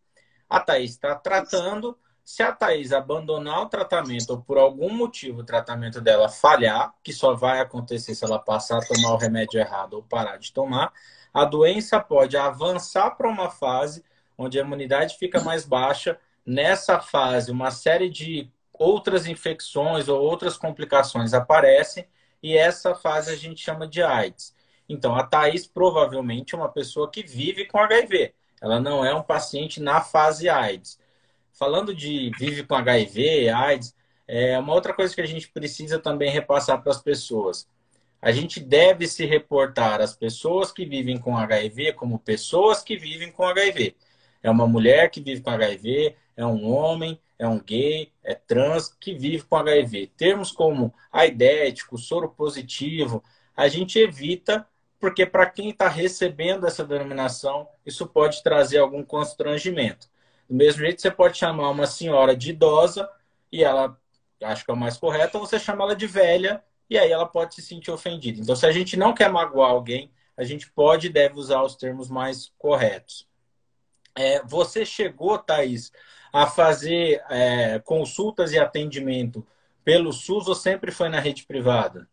A 0.49 0.59
Thaís 0.59 0.91
está 0.91 1.15
tratando. 1.15 1.97
Se 2.27 2.43
a 2.43 2.51
Thaís 2.51 2.91
abandonar 2.91 3.61
o 3.61 3.69
tratamento 3.69 4.31
ou 4.31 4.41
por 4.41 4.57
algum 4.57 4.93
motivo 4.93 5.39
o 5.39 5.45
tratamento 5.45 6.01
dela 6.01 6.27
falhar, 6.27 6.93
que 7.01 7.13
só 7.13 7.33
vai 7.33 7.61
acontecer 7.61 8.13
se 8.13 8.25
ela 8.25 8.37
passar 8.37 8.79
a 8.79 8.85
tomar 8.85 9.13
o 9.13 9.17
remédio 9.17 9.57
errado 9.57 9.93
ou 9.93 10.03
parar 10.03 10.35
de 10.35 10.51
tomar, 10.51 10.91
a 11.33 11.45
doença 11.45 12.01
pode 12.01 12.35
avançar 12.35 13.11
para 13.11 13.29
uma 13.29 13.49
fase 13.49 14.03
onde 14.37 14.59
a 14.59 14.61
imunidade 14.61 15.17
fica 15.17 15.39
mais 15.39 15.63
baixa. 15.63 16.19
Nessa 16.45 16.99
fase, 16.99 17.49
uma 17.49 17.71
série 17.71 18.09
de 18.09 18.51
outras 18.73 19.25
infecções 19.25 20.09
ou 20.09 20.21
outras 20.21 20.57
complicações 20.57 21.33
aparecem 21.33 22.05
e 22.43 22.57
essa 22.57 22.93
fase 22.93 23.31
a 23.31 23.37
gente 23.37 23.63
chama 23.63 23.87
de 23.87 24.03
AIDS. 24.03 24.53
Então, 24.89 25.15
a 25.15 25.23
Thaís 25.23 25.65
provavelmente 25.65 26.53
é 26.53 26.57
uma 26.57 26.67
pessoa 26.67 27.09
que 27.09 27.23
vive 27.23 27.63
com 27.67 27.79
HIV. 27.79 28.33
Ela 28.59 28.81
não 28.81 29.05
é 29.05 29.15
um 29.15 29.23
paciente 29.23 29.81
na 29.81 30.01
fase 30.01 30.49
AIDS. 30.49 30.99
Falando 31.57 31.91
de 31.95 32.29
vive 32.37 32.63
com 32.63 32.75
HIV, 32.75 33.49
AIDS, 33.49 33.95
é 34.27 34.59
uma 34.59 34.75
outra 34.75 34.93
coisa 34.93 35.15
que 35.15 35.21
a 35.21 35.25
gente 35.25 35.49
precisa 35.49 35.97
também 35.97 36.29
repassar 36.29 36.79
para 36.83 36.91
as 36.91 37.01
pessoas. 37.01 37.67
A 38.21 38.31
gente 38.31 38.59
deve 38.59 39.07
se 39.07 39.25
reportar 39.25 39.99
as 39.99 40.15
pessoas 40.15 40.71
que 40.71 40.85
vivem 40.85 41.17
com 41.17 41.35
HIV 41.35 41.93
como 41.93 42.19
pessoas 42.19 42.83
que 42.83 42.95
vivem 42.95 43.31
com 43.31 43.43
HIV. 43.43 43.95
É 44.43 44.51
uma 44.51 44.67
mulher 44.67 45.09
que 45.09 45.19
vive 45.19 45.41
com 45.41 45.49
HIV, 45.49 46.15
é 46.35 46.45
um 46.45 46.71
homem, 46.71 47.19
é 47.39 47.47
um 47.47 47.59
gay, 47.59 48.11
é 48.23 48.35
trans 48.35 48.95
que 48.99 49.15
vive 49.15 49.43
com 49.43 49.55
HIV. 49.55 50.11
Termos 50.15 50.51
como 50.51 50.93
aidético, 51.11 51.97
soro 51.97 52.29
positivo, 52.29 53.23
a 53.55 53.67
gente 53.67 53.97
evita, 53.97 54.67
porque 54.99 55.25
para 55.25 55.49
quem 55.49 55.69
está 55.71 55.87
recebendo 55.87 56.67
essa 56.67 56.85
denominação, 56.85 57.67
isso 57.83 58.05
pode 58.05 58.43
trazer 58.43 58.77
algum 58.77 59.03
constrangimento. 59.03 60.07
Do 60.49 60.55
mesmo 60.55 60.81
jeito, 60.81 61.01
você 61.01 61.11
pode 61.11 61.37
chamar 61.37 61.69
uma 61.69 61.85
senhora 61.85 62.35
de 62.35 62.51
idosa 62.51 63.09
e 63.51 63.63
ela, 63.63 63.97
acho 64.43 64.63
que 64.63 64.71
é 64.71 64.73
o 64.73 64.77
mais 64.77 64.97
correto, 64.97 65.39
você 65.39 65.59
chama 65.59 65.83
ela 65.83 65.95
de 65.95 66.07
velha 66.07 66.63
e 66.89 66.97
aí 66.97 67.11
ela 67.11 67.25
pode 67.25 67.55
se 67.55 67.61
sentir 67.61 67.91
ofendida. 67.91 68.39
Então, 68.39 68.55
se 68.55 68.65
a 68.65 68.71
gente 68.71 68.95
não 68.95 69.13
quer 69.13 69.29
magoar 69.29 69.71
alguém, 69.71 70.11
a 70.37 70.43
gente 70.43 70.71
pode 70.71 71.07
e 71.07 71.11
deve 71.11 71.39
usar 71.39 71.63
os 71.63 71.75
termos 71.75 72.09
mais 72.09 72.51
corretos. 72.57 73.27
É, 74.15 74.41
você 74.43 74.85
chegou, 74.85 75.37
Thaís, 75.37 75.91
a 76.31 76.47
fazer 76.47 77.21
é, 77.29 77.79
consultas 77.79 78.51
e 78.51 78.59
atendimento 78.59 79.45
pelo 79.83 80.11
SUS 80.11 80.47
ou 80.47 80.55
sempre 80.55 80.91
foi 80.91 81.09
na 81.09 81.19
rede 81.19 81.45
privada? 81.45 82.07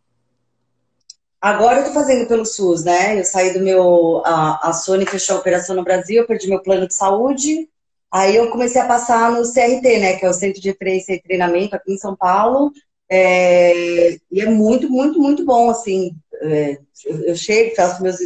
Agora 1.41 1.77
eu 1.77 1.87
estou 1.87 1.95
fazendo 1.95 2.27
pelo 2.27 2.47
SUS, 2.47 2.85
né? 2.85 3.19
Eu 3.19 3.25
saí 3.25 3.53
do 3.53 3.61
meu. 3.61 4.23
A, 4.25 4.71
a 4.71 4.73
Sony 4.73 5.05
fechou 5.05 5.37
a 5.37 5.41
operação 5.41 5.77
no 5.77 5.85
Brasil, 5.85 6.23
eu 6.23 6.27
perdi 6.27 6.49
meu 6.49 6.63
plano 6.63 6.89
de 6.89 6.95
saúde. 6.95 7.69
Aí 8.15 8.37
eu 8.37 8.49
comecei 8.49 8.81
a 8.81 8.87
passar 8.87 9.33
no 9.33 9.43
CRT, 9.43 9.99
né? 9.99 10.17
Que 10.17 10.25
é 10.25 10.31
o 10.31 10.33
Centro 10.33 10.61
de 10.63 10.69
Referência 10.69 11.15
e 11.15 11.21
Treinamento 11.21 11.75
aqui 11.75 11.93
em 11.93 11.99
São 11.99 12.15
Paulo. 12.15 12.71
É, 13.11 14.13
e 14.31 14.41
é 14.41 14.47
muito, 14.47 14.89
muito, 14.89 15.21
muito 15.21 15.45
bom, 15.45 15.69
assim. 15.69 16.15
É, 16.41 16.79
eu, 17.05 17.35
chego, 17.35 17.75
faço 17.75 18.01
meus. 18.01 18.19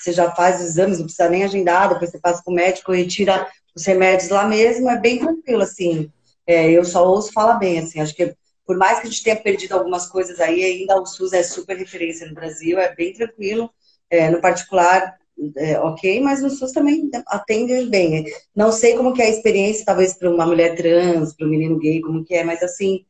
Você 0.00 0.12
já 0.12 0.30
faz 0.34 0.62
os 0.62 0.68
exames, 0.68 0.96
não 0.96 1.04
precisa 1.04 1.28
nem 1.28 1.44
agendar, 1.44 1.90
depois 1.90 2.10
você 2.10 2.18
passa 2.18 2.42
com 2.42 2.50
o 2.50 2.54
médico 2.54 2.94
e 2.94 3.06
tira 3.06 3.46
os 3.74 3.84
remédios 3.84 4.30
lá 4.30 4.48
mesmo, 4.48 4.88
é 4.88 4.98
bem 4.98 5.18
tranquilo, 5.18 5.62
assim. 5.62 6.10
É, 6.46 6.70
eu 6.70 6.82
só 6.82 7.06
ouço 7.06 7.30
falar 7.30 7.58
bem, 7.58 7.78
assim. 7.78 8.00
Acho 8.00 8.14
que 8.14 8.34
por 8.64 8.78
mais 8.78 9.00
que 9.00 9.06
a 9.06 9.10
gente 9.10 9.22
tenha 9.22 9.36
perdido 9.36 9.74
algumas 9.74 10.06
coisas 10.06 10.40
aí, 10.40 10.64
ainda 10.64 10.98
o 10.98 11.04
SUS 11.04 11.34
é 11.34 11.42
super 11.42 11.76
referência 11.76 12.26
no 12.26 12.34
Brasil, 12.34 12.78
é 12.78 12.94
bem 12.94 13.12
tranquilo. 13.12 13.70
É, 14.08 14.30
no 14.30 14.40
particular, 14.40 15.18
é, 15.56 15.78
ok, 15.80 16.20
mas 16.20 16.42
no 16.42 16.50
SUS 16.50 16.72
também 16.72 17.10
atende 17.26 17.86
bem. 17.86 18.24
Não 18.54 18.72
sei 18.72 18.96
como 18.96 19.12
que 19.12 19.22
é 19.22 19.26
a 19.26 19.30
experiência, 19.30 19.84
talvez 19.84 20.14
para 20.14 20.30
uma 20.30 20.46
mulher 20.46 20.76
trans, 20.76 21.34
para 21.34 21.46
um 21.46 21.50
menino 21.50 21.78
gay, 21.78 22.00
como 22.00 22.24
que 22.24 22.34
é, 22.34 22.42
mas 22.42 22.62
assim, 22.62 23.04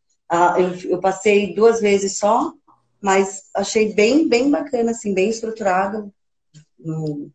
eu, 0.59 0.91
eu, 0.91 1.01
passei 1.01 1.55
duas 1.55 1.81
vezes 1.81 2.19
só, 2.19 2.53
mas 3.01 3.45
achei 3.55 3.93
bem, 3.95 4.29
bem 4.29 4.51
bacana, 4.51 4.91
assim, 4.91 5.15
bem 5.15 5.31
estruturado. 5.31 6.13
Não, 6.79 7.31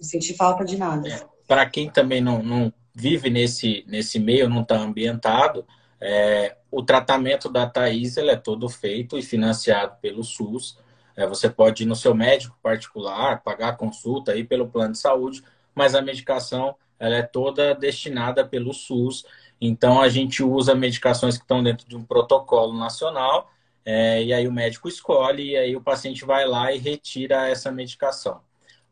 senti 0.00 0.34
falta 0.34 0.64
de 0.64 0.76
nada. 0.76 1.08
É, 1.08 1.20
Para 1.46 1.68
quem 1.68 1.90
também 1.90 2.20
não, 2.20 2.42
não 2.42 2.72
vive 2.94 3.28
nesse, 3.28 3.84
nesse 3.86 4.18
meio, 4.18 4.48
não 4.48 4.62
está 4.62 4.76
ambientado, 4.76 5.66
é, 6.00 6.56
o 6.70 6.82
tratamento 6.82 7.48
da 7.48 7.66
Thais 7.66 8.16
é 8.16 8.36
todo 8.36 8.68
feito 8.68 9.18
e 9.18 9.22
financiado 9.22 9.96
pelo 10.00 10.22
SUS. 10.22 10.78
É, 11.16 11.26
você 11.26 11.48
pode 11.48 11.84
ir 11.84 11.86
no 11.86 11.96
seu 11.96 12.14
médico 12.14 12.56
particular, 12.62 13.42
pagar 13.42 13.70
a 13.70 13.76
consulta 13.76 14.32
aí 14.32 14.44
pelo 14.44 14.68
plano 14.68 14.92
de 14.92 14.98
saúde, 14.98 15.42
mas 15.74 15.94
a 15.94 16.02
medicação 16.02 16.76
ela 16.98 17.16
é 17.16 17.22
toda 17.22 17.74
destinada 17.74 18.46
pelo 18.46 18.72
SUS 18.72 19.24
então, 19.60 20.00
a 20.00 20.08
gente 20.08 20.42
usa 20.42 20.74
medicações 20.74 21.36
que 21.36 21.44
estão 21.44 21.62
dentro 21.62 21.88
de 21.88 21.96
um 21.96 22.04
protocolo 22.04 22.78
nacional, 22.78 23.50
é, 23.84 24.22
e 24.22 24.32
aí 24.32 24.46
o 24.46 24.52
médico 24.52 24.88
escolhe, 24.88 25.50
e 25.50 25.56
aí 25.56 25.76
o 25.76 25.80
paciente 25.80 26.24
vai 26.24 26.46
lá 26.46 26.72
e 26.72 26.78
retira 26.78 27.48
essa 27.48 27.70
medicação. 27.70 28.40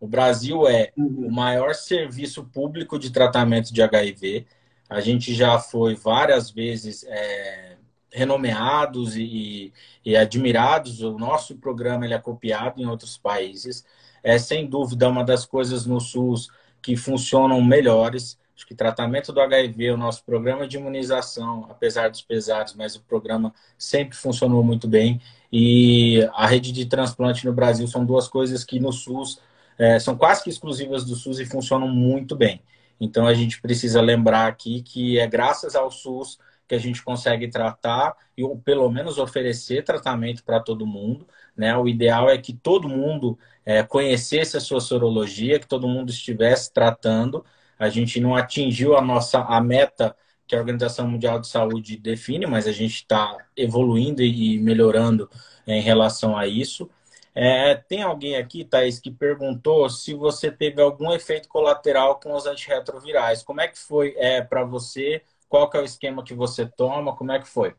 O 0.00 0.06
Brasil 0.06 0.66
é 0.66 0.92
uhum. 0.96 1.26
o 1.28 1.32
maior 1.32 1.74
serviço 1.74 2.44
público 2.44 2.98
de 2.98 3.10
tratamento 3.10 3.72
de 3.72 3.82
HIV. 3.82 4.46
A 4.88 5.00
gente 5.00 5.34
já 5.34 5.58
foi 5.58 5.94
várias 5.94 6.50
vezes 6.50 7.04
é, 7.08 7.73
renomeados 8.14 9.16
e, 9.16 9.72
e, 10.04 10.16
admirados. 10.16 11.02
O 11.02 11.18
nosso 11.18 11.56
programa 11.56 12.04
ele 12.04 12.14
é 12.14 12.18
copiado 12.18 12.80
em 12.80 12.86
outros 12.86 13.18
países. 13.18 13.84
É 14.22 14.38
sem 14.38 14.66
dúvida 14.66 15.08
uma 15.08 15.24
das 15.24 15.44
coisas 15.44 15.84
no 15.84 16.00
SUS 16.00 16.48
que 16.80 16.96
funcionam 16.96 17.60
melhores. 17.60 18.38
Acho 18.56 18.66
que 18.66 18.74
tratamento 18.74 19.32
do 19.32 19.40
HIV, 19.40 19.90
o 19.90 19.96
nosso 19.96 20.24
programa 20.24 20.66
de 20.68 20.76
imunização, 20.76 21.66
apesar 21.68 22.08
dos 22.08 22.22
pesares, 22.22 22.72
mas 22.74 22.94
o 22.94 23.02
programa 23.02 23.52
sempre 23.76 24.16
funcionou 24.16 24.62
muito 24.62 24.86
bem. 24.86 25.20
E 25.52 26.22
a 26.34 26.46
rede 26.46 26.70
de 26.70 26.86
transplante 26.86 27.44
no 27.44 27.52
Brasil 27.52 27.88
são 27.88 28.06
duas 28.06 28.28
coisas 28.28 28.62
que 28.62 28.78
no 28.78 28.92
SUS 28.92 29.40
é, 29.76 29.98
são 29.98 30.16
quase 30.16 30.44
que 30.44 30.50
exclusivas 30.50 31.04
do 31.04 31.16
SUS 31.16 31.40
e 31.40 31.44
funcionam 31.44 31.88
muito 31.88 32.36
bem. 32.36 32.62
Então 33.00 33.26
a 33.26 33.34
gente 33.34 33.60
precisa 33.60 34.00
lembrar 34.00 34.46
aqui 34.46 34.82
que 34.82 35.18
é 35.18 35.26
graças 35.26 35.74
ao 35.74 35.90
SUS 35.90 36.38
que 36.68 36.74
a 36.74 36.78
gente 36.78 37.02
consegue 37.02 37.48
tratar 37.48 38.16
ou 38.40 38.58
pelo 38.58 38.90
menos 38.90 39.18
oferecer 39.18 39.84
tratamento 39.84 40.44
para 40.44 40.60
todo 40.60 40.86
mundo. 40.86 41.26
Né? 41.56 41.76
O 41.76 41.88
ideal 41.88 42.28
é 42.28 42.38
que 42.38 42.52
todo 42.52 42.88
mundo 42.88 43.38
é, 43.64 43.82
conhecesse 43.82 44.56
a 44.56 44.60
sua 44.60 44.80
sorologia, 44.80 45.58
que 45.58 45.68
todo 45.68 45.88
mundo 45.88 46.10
estivesse 46.10 46.72
tratando 46.72 47.44
a 47.78 47.88
gente 47.88 48.20
não 48.20 48.34
atingiu 48.34 48.96
a 48.96 49.02
nossa 49.02 49.40
a 49.40 49.60
meta 49.60 50.16
que 50.46 50.54
a 50.54 50.58
Organização 50.58 51.08
Mundial 51.08 51.40
de 51.40 51.48
Saúde 51.48 51.96
define, 51.96 52.46
mas 52.46 52.66
a 52.66 52.72
gente 52.72 52.96
está 52.96 53.36
evoluindo 53.56 54.22
e 54.22 54.58
melhorando 54.58 55.28
em 55.66 55.80
relação 55.80 56.36
a 56.36 56.46
isso. 56.46 56.88
É, 57.34 57.74
tem 57.74 58.02
alguém 58.02 58.36
aqui, 58.36 58.64
Thaís, 58.64 59.00
que 59.00 59.10
perguntou 59.10 59.88
se 59.90 60.14
você 60.14 60.50
teve 60.50 60.80
algum 60.80 61.12
efeito 61.12 61.48
colateral 61.48 62.20
com 62.20 62.32
os 62.34 62.46
antirretrovirais. 62.46 63.42
Como 63.42 63.60
é 63.60 63.68
que 63.68 63.78
foi 63.78 64.14
é, 64.18 64.40
para 64.42 64.64
você? 64.64 65.22
Qual 65.48 65.68
que 65.70 65.76
é 65.76 65.80
o 65.80 65.84
esquema 65.84 66.24
que 66.24 66.34
você 66.34 66.66
toma? 66.66 67.16
Como 67.16 67.32
é 67.32 67.38
que 67.38 67.48
foi? 67.48 67.74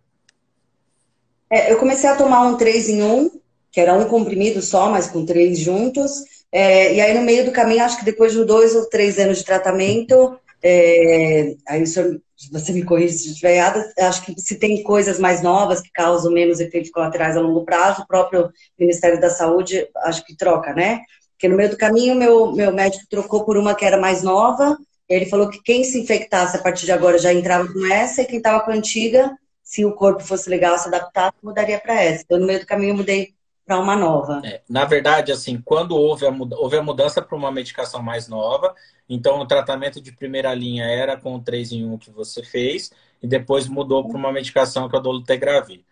É, 1.49 1.71
eu 1.71 1.77
comecei 1.77 2.09
a 2.09 2.15
tomar 2.15 2.41
um 2.41 2.57
3 2.57 2.89
em 2.89 3.03
1, 3.03 3.31
que 3.71 3.79
era 3.79 3.93
um 3.93 4.05
comprimido 4.05 4.61
só, 4.61 4.89
mas 4.89 5.07
com 5.07 5.25
três 5.25 5.59
juntos. 5.59 6.11
É, 6.51 6.93
e 6.93 7.01
aí, 7.01 7.13
no 7.13 7.21
meio 7.21 7.45
do 7.45 7.51
caminho, 7.51 7.83
acho 7.83 7.99
que 7.99 8.05
depois 8.05 8.31
de 8.31 8.43
dois 8.45 8.75
ou 8.75 8.89
três 8.89 9.19
anos 9.19 9.39
de 9.39 9.45
tratamento, 9.45 10.39
é, 10.63 11.53
aí 11.67 11.85
senhor, 11.85 12.19
você 12.51 12.73
me 12.73 12.83
corrige 12.83 13.17
se 13.17 13.29
estiver 13.29 13.59
acho 13.99 14.25
que 14.25 14.39
se 14.39 14.57
tem 14.57 14.81
coisas 14.81 15.19
mais 15.19 15.43
novas 15.43 15.79
que 15.79 15.91
causam 15.91 16.31
menos 16.31 16.59
efeitos 16.59 16.89
colaterais 16.89 17.37
a 17.37 17.41
longo 17.41 17.63
prazo, 17.63 18.01
o 18.01 18.07
próprio 18.07 18.49
Ministério 18.79 19.19
da 19.19 19.29
Saúde 19.29 19.87
acho 19.97 20.25
que 20.25 20.35
troca, 20.35 20.73
né? 20.73 21.01
Porque 21.31 21.47
no 21.47 21.57
meio 21.57 21.69
do 21.69 21.77
caminho, 21.77 22.15
meu, 22.15 22.51
meu 22.53 22.73
médico 22.73 23.05
trocou 23.09 23.45
por 23.45 23.57
uma 23.57 23.75
que 23.75 23.85
era 23.85 23.97
mais 23.97 24.23
nova, 24.23 24.77
ele 25.07 25.25
falou 25.25 25.49
que 25.49 25.61
quem 25.61 25.83
se 25.83 25.99
infectasse 25.99 26.57
a 26.57 26.61
partir 26.61 26.85
de 26.85 26.91
agora 26.91 27.17
já 27.17 27.33
entrava 27.33 27.71
com 27.71 27.85
essa, 27.85 28.21
e 28.21 28.25
quem 28.25 28.37
estava 28.37 28.63
com 28.63 28.71
a 28.71 28.75
antiga, 28.75 29.37
se 29.63 29.85
o 29.85 29.93
corpo 29.93 30.23
fosse 30.23 30.49
legal, 30.49 30.77
se 30.77 30.87
adaptar, 30.87 31.33
mudaria 31.41 31.79
para 31.79 32.01
essa. 32.01 32.23
Então, 32.23 32.39
no 32.39 32.47
meio 32.47 32.59
do 32.59 32.65
caminho, 32.65 32.91
eu 32.91 32.97
mudei 32.97 33.33
para 33.65 33.79
uma 33.79 33.95
nova. 33.95 34.41
É, 34.43 34.61
na 34.69 34.85
verdade, 34.85 35.31
assim, 35.31 35.59
quando 35.63 35.95
houve 35.95 36.25
a, 36.25 36.29
houve 36.29 36.77
a 36.77 36.83
mudança 36.83 37.21
para 37.21 37.35
uma 37.35 37.51
medicação 37.51 38.01
mais 38.01 38.27
nova, 38.27 38.75
então 39.09 39.39
o 39.39 39.47
tratamento 39.47 39.99
de 39.99 40.11
primeira 40.11 40.53
linha 40.53 40.85
era 40.85 41.17
com 41.17 41.35
o 41.35 41.41
3 41.41 41.71
em 41.71 41.85
1 41.85 41.97
que 41.97 42.11
você 42.11 42.43
fez, 42.43 42.91
e 43.21 43.27
depois 43.27 43.67
mudou 43.67 44.07
para 44.07 44.17
uma 44.17 44.31
medicação 44.31 44.87
que 44.87 44.95
é 44.95 44.99
o 44.99 45.01
dolutegravir. 45.01 45.83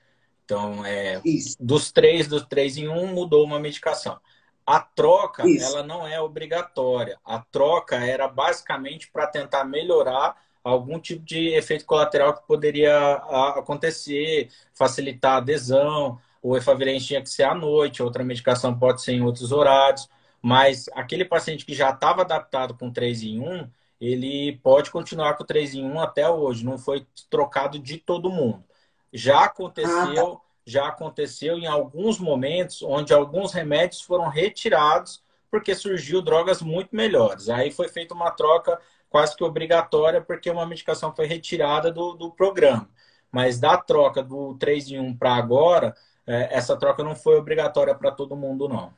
Então, 0.46 0.86
é, 0.86 1.22
dos 1.60 1.92
três, 1.92 2.28
dos 2.28 2.44
três 2.44 2.78
em 2.78 2.88
um, 2.88 3.08
mudou 3.08 3.44
uma 3.44 3.60
medicação. 3.60 4.20
A 4.66 4.80
troca, 4.80 5.48
Isso. 5.48 5.66
ela 5.66 5.84
não 5.84 6.08
é 6.08 6.20
obrigatória. 6.22 7.20
A 7.26 7.40
troca 7.40 7.98
era 7.98 8.28
basicamente 8.28 9.10
para 9.12 9.28
tentar 9.28 9.66
melhorar 9.66 10.42
algum 10.64 10.98
tipo 10.98 11.26
de 11.26 11.50
efeito 11.50 11.86
colateral 11.86 12.34
que 12.34 12.48
poderia 12.48 13.16
acontecer, 13.56 14.50
facilitar 14.74 15.34
a 15.34 15.38
adesão, 15.38 16.20
o 16.42 16.56
efavirenz 16.56 17.06
tinha 17.06 17.22
que 17.22 17.30
ser 17.30 17.44
à 17.44 17.54
noite, 17.54 18.02
outra 18.02 18.24
medicação 18.24 18.78
pode 18.78 19.02
ser 19.02 19.14
em 19.14 19.22
outros 19.22 19.52
horários, 19.52 20.10
mas 20.42 20.90
aquele 20.94 21.26
paciente 21.26 21.66
que 21.66 21.74
já 21.74 21.90
estava 21.90 22.22
adaptado 22.22 22.74
com 22.74 22.92
3 22.92 23.24
em 23.24 23.40
1, 23.40 23.70
ele 24.00 24.60
pode 24.64 24.92
continuar 24.92 25.36
com 25.36 25.46
3 25.46 25.76
em 25.76 25.86
1 25.86 26.00
até 26.00 26.30
hoje, 26.30 26.66
não 26.66 26.78
foi 26.78 27.06
trocado 27.30 27.80
de 27.80 27.98
todo 27.98 28.30
mundo. 28.30 28.64
Já 29.12 29.46
aconteceu, 29.46 30.34
ah, 30.34 30.36
tá. 30.36 30.42
Já 30.66 30.88
aconteceu 30.88 31.58
em 31.58 31.66
alguns 31.66 32.20
momentos 32.20 32.82
onde 32.82 33.14
alguns 33.14 33.52
remédios 33.52 34.02
foram 34.02 34.30
retirados 34.30 35.24
porque 35.52 35.76
surgiu 35.76 36.22
drogas 36.22 36.62
muito 36.62 36.96
melhores. 36.96 37.50
Aí 37.50 37.70
foi 37.70 37.88
feita 37.88 38.14
uma 38.14 38.32
troca 38.32 38.80
quase 39.10 39.36
que 39.36 39.44
obrigatória 39.44 40.22
porque 40.22 40.50
uma 40.50 40.66
medicação 40.66 41.14
foi 41.16 41.28
retirada 41.28 41.92
do, 41.92 42.14
do 42.14 42.32
programa. 42.32 42.90
Mas 43.32 43.60
da 43.60 43.78
troca 43.78 44.24
do 44.24 44.56
3 44.56 44.92
em 44.92 45.00
1 45.00 45.18
para 45.18 45.36
agora, 45.36 45.96
é, 46.26 46.56
essa 46.56 46.76
troca 46.76 47.04
não 47.04 47.16
foi 47.16 47.36
obrigatória 47.36 47.94
para 47.94 48.12
todo 48.12 48.36
mundo, 48.36 48.68
não. 48.68 48.94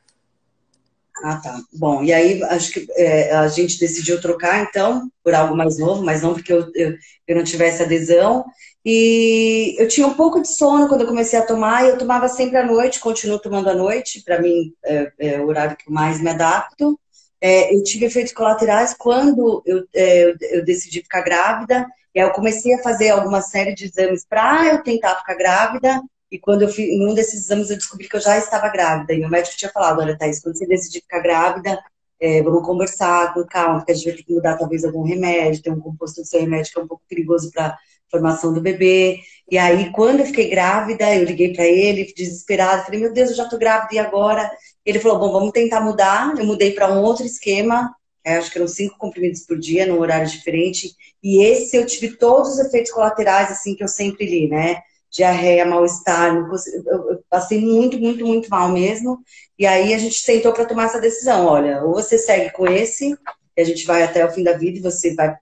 Ah, 1.22 1.36
tá. 1.36 1.60
Bom, 1.72 2.02
e 2.04 2.12
aí 2.12 2.42
acho 2.44 2.70
que 2.72 2.86
é, 2.92 3.32
a 3.34 3.48
gente 3.48 3.78
decidiu 3.80 4.20
trocar, 4.20 4.62
então, 4.62 5.10
por 5.24 5.34
algo 5.34 5.56
mais 5.56 5.78
novo, 5.78 6.04
mas 6.04 6.22
não 6.22 6.34
porque 6.34 6.52
eu, 6.52 6.70
eu, 6.74 6.94
eu, 7.26 7.36
não 7.36 7.44
tivesse 7.44 7.82
adesão. 7.82 8.44
E 8.84 9.74
eu 9.78 9.88
tinha 9.88 10.06
um 10.06 10.14
pouco 10.14 10.40
de 10.40 10.48
sono 10.48 10.88
quando 10.88 11.00
eu 11.02 11.06
comecei 11.06 11.38
a 11.38 11.46
tomar, 11.46 11.84
e 11.84 11.88
eu 11.88 11.98
tomava 11.98 12.28
sempre 12.28 12.58
à 12.58 12.64
noite, 12.64 13.00
continuo 13.00 13.38
tomando 13.38 13.70
à 13.70 13.74
noite, 13.74 14.22
para 14.22 14.40
mim 14.40 14.72
é, 14.84 15.12
é, 15.18 15.40
o 15.40 15.46
horário 15.46 15.76
que 15.76 15.90
mais 15.90 16.20
me 16.20 16.30
adapto. 16.30 16.98
É, 17.40 17.74
eu 17.74 17.82
tive 17.82 18.06
efeitos 18.06 18.32
colaterais 18.32 18.94
quando 18.94 19.62
eu, 19.66 19.84
é, 19.94 20.34
eu, 20.52 20.64
decidi 20.64 21.02
ficar 21.02 21.22
grávida, 21.22 21.86
e 22.14 22.20
aí 22.20 22.26
eu 22.26 22.32
comecei 22.32 22.74
a 22.74 22.82
fazer 22.82 23.10
alguma 23.10 23.40
série 23.42 23.74
de 23.74 23.86
exames 23.86 24.24
para 24.28 24.66
eu 24.66 24.82
tentar 24.82 25.16
ficar 25.16 25.34
grávida, 25.34 26.00
e 26.30 26.38
quando 26.38 26.62
eu 26.62 26.68
fiz, 26.68 26.88
em 26.88 27.06
um 27.06 27.14
desses 27.14 27.44
exames 27.44 27.70
eu 27.70 27.76
descobri 27.76 28.08
que 28.08 28.16
eu 28.16 28.20
já 28.20 28.36
estava 28.36 28.68
grávida. 28.68 29.14
E 29.14 29.18
meu 29.18 29.28
médico 29.28 29.56
tinha 29.56 29.70
falado, 29.70 30.00
olha, 30.00 30.16
Thaís, 30.16 30.40
quando 30.40 30.58
você 30.58 30.66
decidir 30.66 31.00
ficar 31.00 31.20
grávida, 31.20 31.78
é, 32.20 32.42
vamos 32.42 32.64
conversar 32.64 33.34
com 33.34 33.44
calma, 33.44 33.78
porque 33.78 33.92
a 33.92 33.94
gente 33.94 34.06
vai 34.06 34.14
ter 34.16 34.22
que 34.24 34.32
mudar 34.32 34.56
talvez 34.56 34.84
algum 34.84 35.02
remédio, 35.02 35.62
tem 35.62 35.72
um 35.72 35.80
composto 35.80 36.20
do 36.22 36.26
seu 36.26 36.40
remédio 36.40 36.72
que 36.72 36.78
é 36.78 36.82
um 36.82 36.88
pouco 36.88 37.02
perigoso 37.08 37.50
para 37.52 37.76
formação 38.10 38.52
do 38.52 38.60
bebê. 38.60 39.20
E 39.50 39.58
aí, 39.58 39.92
quando 39.92 40.20
eu 40.20 40.26
fiquei 40.26 40.48
grávida, 40.48 41.14
eu 41.14 41.24
liguei 41.24 41.52
para 41.52 41.64
ele, 41.64 42.12
desesperada, 42.16 42.84
falei, 42.84 43.00
meu 43.00 43.12
Deus, 43.12 43.30
eu 43.30 43.36
já 43.36 43.44
estou 43.44 43.58
grávida, 43.58 43.94
e 43.94 43.98
agora? 43.98 44.50
Ele 44.84 44.98
falou, 44.98 45.18
bom, 45.18 45.32
vamos 45.32 45.52
tentar 45.52 45.80
mudar. 45.80 46.34
Eu 46.36 46.44
mudei 46.44 46.72
para 46.72 46.92
um 46.92 47.02
outro 47.02 47.24
esquema, 47.26 47.94
é, 48.24 48.36
acho 48.36 48.50
que 48.50 48.58
eram 48.58 48.68
cinco 48.68 48.98
comprimidos 48.98 49.42
por 49.42 49.58
dia, 49.58 49.86
num 49.86 50.00
horário 50.00 50.26
diferente. 50.26 50.90
E 51.22 51.44
esse 51.44 51.76
eu 51.76 51.86
tive 51.86 52.16
todos 52.16 52.52
os 52.52 52.58
efeitos 52.58 52.90
colaterais, 52.90 53.50
assim, 53.50 53.74
que 53.74 53.84
eu 53.84 53.88
sempre 53.88 54.26
li, 54.26 54.48
né? 54.48 54.80
Diarreia, 55.16 55.64
mal-estar, 55.64 56.34
eu 56.36 57.24
passei 57.30 57.60
muito, 57.60 57.98
muito, 57.98 58.24
muito 58.24 58.48
mal 58.48 58.68
mesmo. 58.68 59.18
E 59.58 59.66
aí 59.66 59.94
a 59.94 59.98
gente 59.98 60.16
sentou 60.16 60.52
para 60.52 60.66
tomar 60.66 60.84
essa 60.84 61.00
decisão. 61.00 61.46
Olha, 61.46 61.82
ou 61.82 61.94
você 61.94 62.18
segue 62.18 62.50
com 62.52 62.66
esse, 62.66 63.16
e 63.56 63.60
a 63.60 63.64
gente 63.64 63.86
vai 63.86 64.02
até 64.02 64.24
o 64.24 64.30
fim 64.30 64.44
da 64.44 64.52
vida 64.52 64.78
e 64.78 64.82
você 64.82 65.14
vai, 65.14 65.34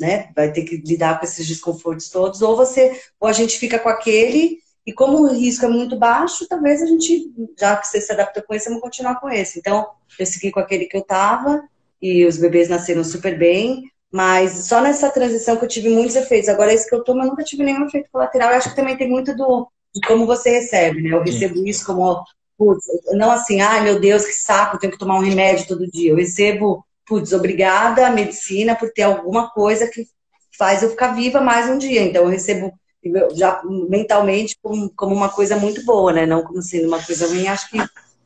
né, 0.00 0.30
vai 0.34 0.50
ter 0.50 0.62
que 0.62 0.78
lidar 0.78 1.18
com 1.18 1.26
esses 1.26 1.46
desconfortos 1.46 2.08
todos, 2.08 2.40
ou 2.40 2.56
você, 2.56 3.00
ou 3.20 3.28
a 3.28 3.32
gente 3.32 3.58
fica 3.58 3.78
com 3.78 3.88
aquele. 3.88 4.58
E 4.86 4.92
como 4.92 5.18
o 5.18 5.32
risco 5.34 5.66
é 5.66 5.68
muito 5.68 5.98
baixo, 5.98 6.48
talvez 6.48 6.80
a 6.80 6.86
gente, 6.86 7.30
já 7.58 7.76
que 7.76 7.86
você 7.86 8.00
se 8.00 8.10
adaptou 8.10 8.42
com 8.42 8.54
esse, 8.54 8.68
vamos 8.68 8.80
continuar 8.80 9.20
com 9.20 9.28
esse. 9.28 9.58
Então, 9.58 9.86
eu 10.18 10.24
segui 10.24 10.50
com 10.50 10.60
aquele 10.60 10.86
que 10.86 10.96
eu 10.96 11.02
tava, 11.02 11.62
e 12.00 12.24
os 12.24 12.38
bebês 12.38 12.70
nasceram 12.70 13.04
super 13.04 13.38
bem. 13.38 13.82
Mas 14.10 14.66
só 14.66 14.80
nessa 14.80 15.10
transição 15.10 15.56
que 15.56 15.64
eu 15.64 15.68
tive 15.68 15.90
muitos 15.90 16.16
efeitos. 16.16 16.48
Agora, 16.48 16.72
esse 16.72 16.88
que 16.88 16.94
eu 16.94 17.04
tomo, 17.04 17.22
eu 17.22 17.26
nunca 17.26 17.44
tive 17.44 17.62
nenhum 17.62 17.86
efeito 17.86 18.08
colateral. 18.10 18.50
Eu 18.50 18.56
acho 18.56 18.70
que 18.70 18.76
também 18.76 18.96
tem 18.96 19.08
muito 19.08 19.36
do, 19.36 19.68
de 19.94 20.00
como 20.06 20.26
você 20.26 20.50
recebe, 20.50 21.02
né? 21.02 21.10
Eu 21.12 21.22
recebo 21.22 21.66
isso 21.66 21.84
como, 21.84 22.24
putz, 22.56 22.84
não 23.12 23.30
assim, 23.30 23.60
ai 23.60 23.82
meu 23.82 24.00
Deus, 24.00 24.24
que 24.24 24.32
saco, 24.32 24.78
tenho 24.78 24.92
que 24.92 24.98
tomar 24.98 25.16
um 25.16 25.22
remédio 25.22 25.66
todo 25.66 25.90
dia. 25.90 26.10
Eu 26.10 26.16
recebo, 26.16 26.84
putz, 27.06 27.32
obrigada 27.32 28.06
à 28.06 28.10
medicina 28.10 28.74
por 28.74 28.90
ter 28.90 29.02
alguma 29.02 29.50
coisa 29.50 29.86
que 29.86 30.06
faz 30.56 30.82
eu 30.82 30.90
ficar 30.90 31.14
viva 31.14 31.40
mais 31.40 31.68
um 31.68 31.76
dia. 31.76 32.02
Então, 32.02 32.24
eu 32.24 32.30
recebo 32.30 32.72
já 33.34 33.62
mentalmente 33.88 34.56
como, 34.62 34.90
como 34.94 35.14
uma 35.14 35.28
coisa 35.28 35.56
muito 35.56 35.84
boa, 35.84 36.12
né? 36.12 36.26
Não 36.26 36.42
como 36.42 36.62
sendo 36.62 36.88
uma 36.88 37.02
coisa 37.02 37.26
ruim. 37.26 37.46
Acho 37.46 37.70
que 37.70 37.78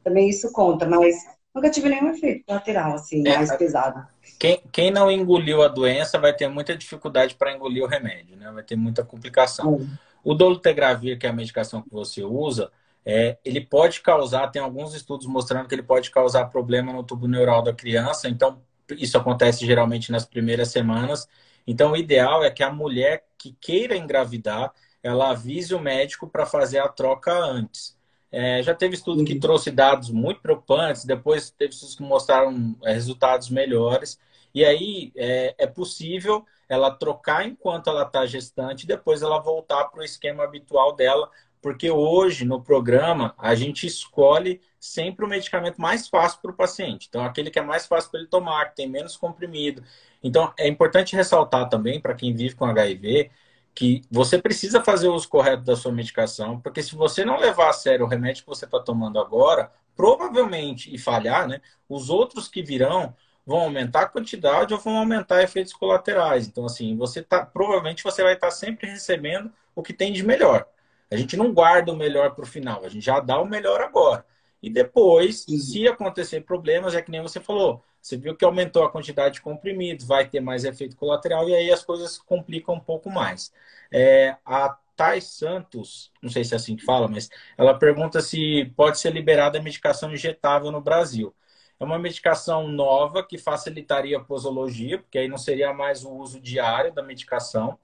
também 0.03 0.29
isso 0.29 0.51
conta, 0.53 0.87
mas 0.87 1.17
nunca 1.55 1.71
tive 1.71 1.89
nenhum 1.89 2.09
efeito 2.11 2.45
colateral, 2.47 2.95
assim, 2.95 3.27
é, 3.27 3.37
mais 3.37 3.57
pesado. 3.57 4.07
Quem, 4.39 4.63
quem 4.73 4.91
não 4.91 5.11
engoliu 5.11 5.63
a 5.63 5.69
doença 5.69 6.19
vai 6.19 6.33
ter 6.33 6.49
muita 6.49 6.77
dificuldade 6.77 7.35
para 7.35 7.53
engolir 7.53 7.83
o 7.83 7.87
remédio, 7.87 8.37
né? 8.37 8.51
Vai 8.51 8.63
ter 8.63 8.77
muita 8.77 9.05
complicação. 9.05 9.75
Uhum. 9.75 9.91
O 10.25 10.35
dolutegravir, 10.35 11.19
que 11.19 11.27
é 11.27 11.31
a 11.31 11.33
medicação 11.33 11.83
que 11.83 11.91
você 11.91 12.23
usa, 12.23 12.71
é, 13.05 13.37
ele 13.45 13.61
pode 13.61 14.01
causar, 14.01 14.49
tem 14.49 14.63
alguns 14.63 14.95
estudos 14.95 15.27
mostrando 15.27 15.69
que 15.69 15.75
ele 15.75 15.83
pode 15.83 16.11
causar 16.11 16.47
problema 16.47 16.93
no 16.93 17.03
tubo 17.03 17.27
neural 17.27 17.63
da 17.63 17.73
criança, 17.73 18.29
então 18.29 18.63
isso 18.91 19.19
acontece 19.19 19.67
geralmente 19.67 20.13
nas 20.13 20.25
primeiras 20.25 20.69
semanas. 20.69 21.29
Então, 21.67 21.93
o 21.93 21.97
ideal 21.97 22.45
é 22.45 22.51
que 22.51 22.63
a 22.63 22.73
mulher 22.73 23.25
que 23.39 23.57
queira 23.61 23.97
engravidar, 23.97 24.73
ela 25.03 25.31
avise 25.31 25.75
o 25.75 25.81
médico 25.81 26.29
para 26.29 26.47
fazer 26.47 26.79
a 26.79 26.89
troca 26.89 27.33
antes. 27.33 27.97
É, 28.33 28.63
já 28.63 28.75
teve 28.75 28.95
estudo 28.95 29.23
que 29.25 29.35
uhum. 29.35 29.41
trouxe 29.41 29.71
dados 29.71 30.11
muito 30.11 30.41
preocupantes, 30.41 31.05
depois 31.05 31.51
teve 31.51 31.75
estudos 31.75 31.95
que 31.95 32.03
mostraram 32.03 32.75
é, 32.83 32.93
resultados 32.93 33.51
melhores. 33.51 34.19
E 34.55 34.65
aí 34.65 35.13
é, 35.15 35.55
é 35.59 35.67
possível 35.67 36.45
ela 36.69 36.91
trocar 36.91 37.47
enquanto 37.47 37.91
ela 37.91 38.03
está 38.03 38.25
gestante 38.25 38.85
e 38.85 38.87
depois 38.89 39.21
ela 39.21 39.39
voltar 39.39 39.85
para 39.85 40.01
o 40.01 40.05
esquema 40.05 40.45
habitual 40.45 40.97
dela, 40.97 41.31
porque 41.61 41.91
hoje 41.91 42.47
no 42.47 42.63
programa 42.63 43.35
a 43.37 43.55
gente 43.55 43.87
escolhe 43.87 44.61
sempre 44.81 45.25
o 45.25 45.29
medicamento 45.29 45.81
mais 45.81 46.09
fácil 46.09 46.41
para 46.41 46.51
o 46.51 46.57
paciente. 46.57 47.07
Então, 47.09 47.25
aquele 47.25 47.51
que 47.51 47.59
é 47.59 47.63
mais 47.63 47.87
fácil 47.87 48.11
para 48.11 48.21
ele 48.21 48.29
tomar, 48.29 48.71
que 48.71 48.77
tem 48.77 48.89
menos 48.89 49.17
comprimido. 49.17 49.85
Então, 50.23 50.53
é 50.59 50.67
importante 50.67 51.15
ressaltar 51.15 51.69
também 51.69 52.01
para 52.01 52.15
quem 52.15 52.35
vive 52.35 52.55
com 52.55 52.65
HIV 52.65 53.31
que 53.75 54.03
você 54.11 54.39
precisa 54.39 54.83
fazer 54.83 55.09
o 55.09 55.15
uso 55.15 55.29
correto 55.29 55.63
da 55.63 55.77
sua 55.77 55.93
medicação, 55.93 56.61
porque 56.61 56.83
se 56.83 56.95
você 56.95 57.25
não 57.25 57.39
levar 57.39 57.71
a 57.71 57.73
sério 57.73 58.05
o 58.05 58.09
remédio 58.09 58.43
que 58.43 58.49
você 58.49 58.65
está 58.65 58.79
tomando 58.79 59.19
agora, 59.19 59.73
provavelmente, 59.97 60.95
e 60.95 60.99
falhar, 60.99 61.49
né, 61.49 61.61
os 61.89 62.11
outros 62.11 62.49
que 62.49 62.63
virão 62.63 63.15
vão 63.45 63.61
aumentar 63.61 64.03
a 64.03 64.09
quantidade 64.09 64.73
ou 64.73 64.81
vão 64.81 64.99
aumentar 64.99 65.43
efeitos 65.43 65.73
colaterais. 65.73 66.47
Então, 66.47 66.65
assim, 66.65 66.97
você 66.97 67.23
tá, 67.23 67.45
provavelmente 67.45 68.05
você 68.05 68.23
vai 68.23 68.35
estar 68.35 68.51
sempre 68.51 68.89
recebendo 68.89 69.51
o 69.75 69.83
que 69.83 69.93
tem 69.93 70.13
de 70.13 70.23
melhor. 70.23 70.67
A 71.11 71.17
gente 71.17 71.37
não 71.37 71.53
guarda 71.53 71.93
o 71.93 71.97
melhor 71.97 72.35
para 72.35 72.45
o 72.45 72.47
final, 72.47 72.85
a 72.85 72.89
gente 72.89 73.05
já 73.05 73.21
dá 73.21 73.41
o 73.41 73.47
melhor 73.47 73.81
agora. 73.81 74.25
E 74.63 74.71
depois, 74.71 75.41
Sim. 75.41 75.59
se 75.59 75.89
acontecer 75.89 76.43
problemas, 76.43 76.95
é 76.95 77.03
que 77.03 77.11
nem 77.11 77.21
você 77.21 77.41
falou, 77.41 77.83
você 78.03 78.17
viu 78.17 78.37
que 78.37 78.45
aumentou 78.45 78.85
a 78.85 78.91
quantidade 78.91 79.37
de 79.37 79.43
comprimidos, 79.43 80.05
vai 80.07 80.29
ter 80.29 80.41
mais 80.41 80.65
efeito 80.65 80.97
colateral 80.97 81.49
e 81.49 81.55
aí 81.55 81.71
as 81.71 81.85
coisas 81.85 82.19
complicam 82.19 82.75
um 82.75 82.81
pouco 82.81 83.09
mais. 83.09 83.53
É, 83.93 84.37
a 84.45 84.77
Thais 84.97 85.25
Santos, 85.25 86.13
não 86.23 86.31
sei 86.31 86.45
se 86.45 86.55
é 86.55 86.57
assim 86.57 86.77
que 86.77 86.85
fala, 86.85 87.09
mas 87.09 87.29
ela 87.57 87.79
pergunta 87.79 88.21
se 88.21 88.67
pode 88.77 88.99
ser 88.99 89.13
liberada 89.13 89.59
a 89.59 89.63
medicação 89.63 90.13
injetável 90.13 90.71
no 90.73 90.81
Brasil. 90.81 91.35
É 91.79 91.85
uma 91.85 91.99
medicação 91.99 92.69
nova 92.69 93.27
que 93.27 93.39
facilitaria 93.39 94.17
a 94.19 94.25
posologia, 94.25 94.99
porque 94.99 95.19
aí 95.19 95.29
não 95.29 95.39
seria 95.39 95.73
mais 95.73 96.05
o 96.05 96.11
uso 96.13 96.41
diário 96.41 96.93
da 96.93 97.03
medicação. 97.03 97.79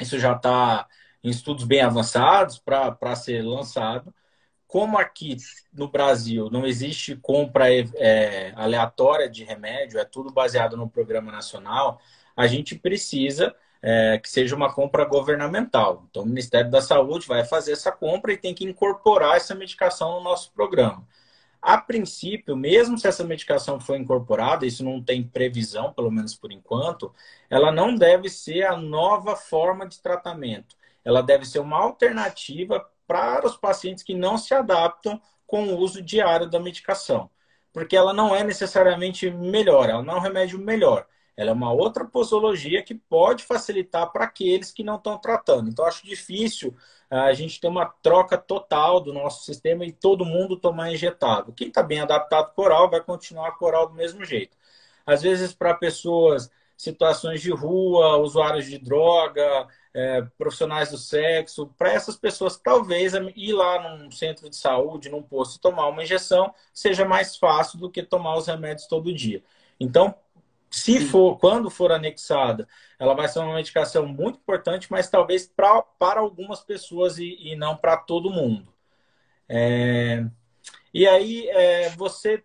Isso 0.00 0.18
já 0.18 0.34
está 0.34 0.88
em 1.22 1.30
estudos 1.30 1.64
bem 1.64 1.80
avançados 1.80 2.58
para 2.58 3.16
ser 3.16 3.42
lançado. 3.42 4.14
Como 4.66 4.98
aqui 4.98 5.36
no 5.72 5.88
Brasil 5.88 6.48
não 6.50 6.66
existe 6.66 7.14
compra 7.16 7.66
é, 7.72 8.52
aleatória 8.56 9.28
de 9.28 9.44
remédio, 9.44 9.98
é 9.98 10.04
tudo 10.04 10.32
baseado 10.32 10.76
no 10.76 10.88
programa 10.88 11.30
nacional, 11.30 12.00
a 12.36 12.46
gente 12.46 12.74
precisa 12.74 13.54
é, 13.80 14.18
que 14.18 14.30
seja 14.30 14.56
uma 14.56 14.72
compra 14.72 15.04
governamental. 15.04 16.06
Então, 16.10 16.22
o 16.22 16.26
Ministério 16.26 16.70
da 16.70 16.80
Saúde 16.80 17.26
vai 17.26 17.44
fazer 17.44 17.72
essa 17.72 17.92
compra 17.92 18.32
e 18.32 18.36
tem 18.36 18.54
que 18.54 18.64
incorporar 18.64 19.36
essa 19.36 19.54
medicação 19.54 20.14
no 20.14 20.22
nosso 20.22 20.50
programa. 20.52 21.06
A 21.60 21.78
princípio, 21.78 22.56
mesmo 22.56 22.98
se 22.98 23.06
essa 23.06 23.24
medicação 23.24 23.80
for 23.80 23.96
incorporada, 23.96 24.66
isso 24.66 24.84
não 24.84 25.02
tem 25.02 25.22
previsão, 25.22 25.92
pelo 25.92 26.10
menos 26.10 26.34
por 26.34 26.52
enquanto, 26.52 27.14
ela 27.48 27.70
não 27.72 27.94
deve 27.94 28.28
ser 28.28 28.64
a 28.64 28.76
nova 28.76 29.36
forma 29.36 29.86
de 29.86 30.00
tratamento. 30.00 30.76
Ela 31.04 31.22
deve 31.22 31.44
ser 31.44 31.60
uma 31.60 31.78
alternativa 31.78 32.86
para 33.06 33.46
os 33.46 33.56
pacientes 33.56 34.02
que 34.04 34.14
não 34.14 34.38
se 34.38 34.54
adaptam 34.54 35.20
com 35.46 35.68
o 35.68 35.78
uso 35.78 36.02
diário 36.02 36.48
da 36.48 36.58
medicação. 36.58 37.30
Porque 37.72 37.96
ela 37.96 38.12
não 38.12 38.34
é 38.34 38.44
necessariamente 38.44 39.30
melhor, 39.30 39.88
ela 39.88 40.02
não 40.02 40.14
é 40.14 40.16
um 40.16 40.20
remédio 40.20 40.58
melhor. 40.58 41.06
Ela 41.36 41.50
é 41.50 41.52
uma 41.52 41.72
outra 41.72 42.04
posologia 42.04 42.82
que 42.82 42.94
pode 42.94 43.44
facilitar 43.44 44.10
para 44.12 44.24
aqueles 44.24 44.70
que 44.70 44.84
não 44.84 44.96
estão 44.96 45.18
tratando. 45.18 45.68
Então, 45.68 45.84
acho 45.84 46.06
difícil 46.06 46.76
a 47.10 47.32
gente 47.32 47.60
ter 47.60 47.68
uma 47.68 47.86
troca 47.86 48.38
total 48.38 49.00
do 49.00 49.12
nosso 49.12 49.44
sistema 49.44 49.84
e 49.84 49.92
todo 49.92 50.24
mundo 50.24 50.56
tomar 50.56 50.92
injetado. 50.92 51.52
Quem 51.52 51.68
está 51.68 51.82
bem 51.82 52.00
adaptado 52.00 52.52
com 52.54 52.62
oral 52.62 52.88
vai 52.88 53.00
continuar 53.00 53.52
com 53.58 53.64
oral 53.66 53.88
do 53.88 53.94
mesmo 53.94 54.24
jeito. 54.24 54.56
Às 55.06 55.22
vezes, 55.22 55.52
para 55.52 55.74
pessoas 55.74 56.50
situações 56.76 57.40
de 57.40 57.50
rua, 57.50 58.16
usuários 58.18 58.66
de 58.66 58.78
droga, 58.78 59.66
é, 59.94 60.22
profissionais 60.36 60.90
do 60.90 60.98
sexo, 60.98 61.72
para 61.78 61.92
essas 61.92 62.16
pessoas 62.16 62.58
talvez 62.58 63.12
ir 63.36 63.52
lá 63.52 63.96
num 63.96 64.10
centro 64.10 64.50
de 64.50 64.56
saúde, 64.56 65.08
num 65.08 65.22
posto 65.22 65.60
tomar 65.60 65.86
uma 65.86 66.02
injeção 66.02 66.52
seja 66.72 67.04
mais 67.04 67.36
fácil 67.36 67.78
do 67.78 67.88
que 67.88 68.02
tomar 68.02 68.36
os 68.36 68.48
remédios 68.48 68.88
todo 68.88 69.14
dia. 69.14 69.42
Então, 69.78 70.14
se 70.68 71.00
for, 71.00 71.38
quando 71.38 71.70
for 71.70 71.92
anexada, 71.92 72.66
ela 72.98 73.14
vai 73.14 73.28
ser 73.28 73.38
uma 73.38 73.54
medicação 73.54 74.06
muito 74.06 74.38
importante, 74.40 74.88
mas 74.90 75.08
talvez 75.08 75.46
pra, 75.46 75.80
para 75.80 76.18
algumas 76.18 76.64
pessoas 76.64 77.18
e, 77.18 77.36
e 77.40 77.54
não 77.54 77.76
para 77.76 77.96
todo 77.96 78.30
mundo. 78.30 78.74
É, 79.48 80.24
e 80.92 81.06
aí, 81.06 81.48
é, 81.50 81.90
você, 81.90 82.42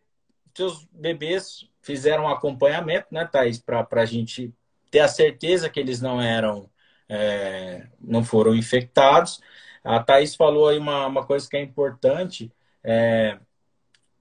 seus 0.56 0.86
bebês 0.92 1.68
fizeram 1.82 2.26
um 2.26 2.30
acompanhamento, 2.30 3.08
né, 3.10 3.26
Thaís, 3.26 3.58
para 3.60 3.88
a 3.90 4.06
gente 4.06 4.54
ter 4.92 5.00
a 5.00 5.08
certeza 5.08 5.70
que 5.70 5.80
eles 5.80 6.00
não 6.00 6.22
eram 6.22 6.70
é, 7.10 7.88
não 8.00 8.24
foram 8.24 8.56
infectados. 8.56 9.42
A 9.84 10.02
Thais 10.02 10.36
falou 10.36 10.68
aí 10.70 10.78
uma, 10.78 11.08
uma 11.08 11.26
coisa 11.26 11.50
que 11.50 11.58
é 11.58 11.62
importante, 11.62 12.52
é, 12.84 13.40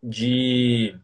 de, 0.02 0.98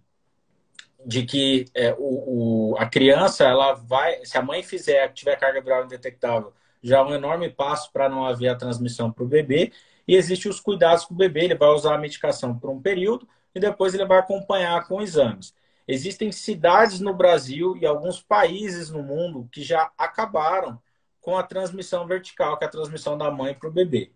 de 1.04 1.24
que 1.24 1.66
é, 1.74 1.94
o, 1.98 2.72
o, 2.72 2.76
a 2.78 2.86
criança, 2.86 3.44
ela 3.44 3.74
vai, 3.74 4.24
se 4.24 4.38
a 4.38 4.42
mãe 4.42 4.62
fizer, 4.62 5.12
tiver 5.12 5.36
carga 5.36 5.60
viral 5.60 5.84
indetectável, 5.84 6.52
já 6.82 6.98
é 6.98 7.02
um 7.02 7.14
enorme 7.14 7.50
passo 7.50 7.92
para 7.92 8.08
não 8.08 8.24
haver 8.24 8.48
a 8.48 8.56
transmissão 8.56 9.10
para 9.12 9.24
o 9.24 9.28
bebê. 9.28 9.72
E 10.06 10.16
existem 10.16 10.50
os 10.50 10.60
cuidados 10.60 11.04
com 11.06 11.14
o 11.14 11.16
bebê, 11.16 11.44
ele 11.44 11.54
vai 11.54 11.70
usar 11.70 11.94
a 11.94 11.98
medicação 11.98 12.58
por 12.58 12.70
um 12.70 12.80
período 12.80 13.26
e 13.54 13.60
depois 13.60 13.94
ele 13.94 14.04
vai 14.04 14.18
acompanhar 14.18 14.86
com 14.86 15.00
exames. 15.00 15.54
Existem 15.88 16.32
cidades 16.32 17.00
no 17.00 17.14
Brasil 17.14 17.76
e 17.76 17.86
alguns 17.86 18.22
países 18.22 18.90
no 18.90 19.02
mundo 19.02 19.48
que 19.52 19.62
já 19.62 19.90
acabaram 19.96 20.80
com 21.24 21.38
a 21.38 21.42
transmissão 21.42 22.06
vertical, 22.06 22.58
que 22.58 22.64
é 22.64 22.68
a 22.68 22.70
transmissão 22.70 23.16
da 23.16 23.30
mãe 23.30 23.54
para 23.54 23.68
o 23.68 23.72
bebê. 23.72 24.12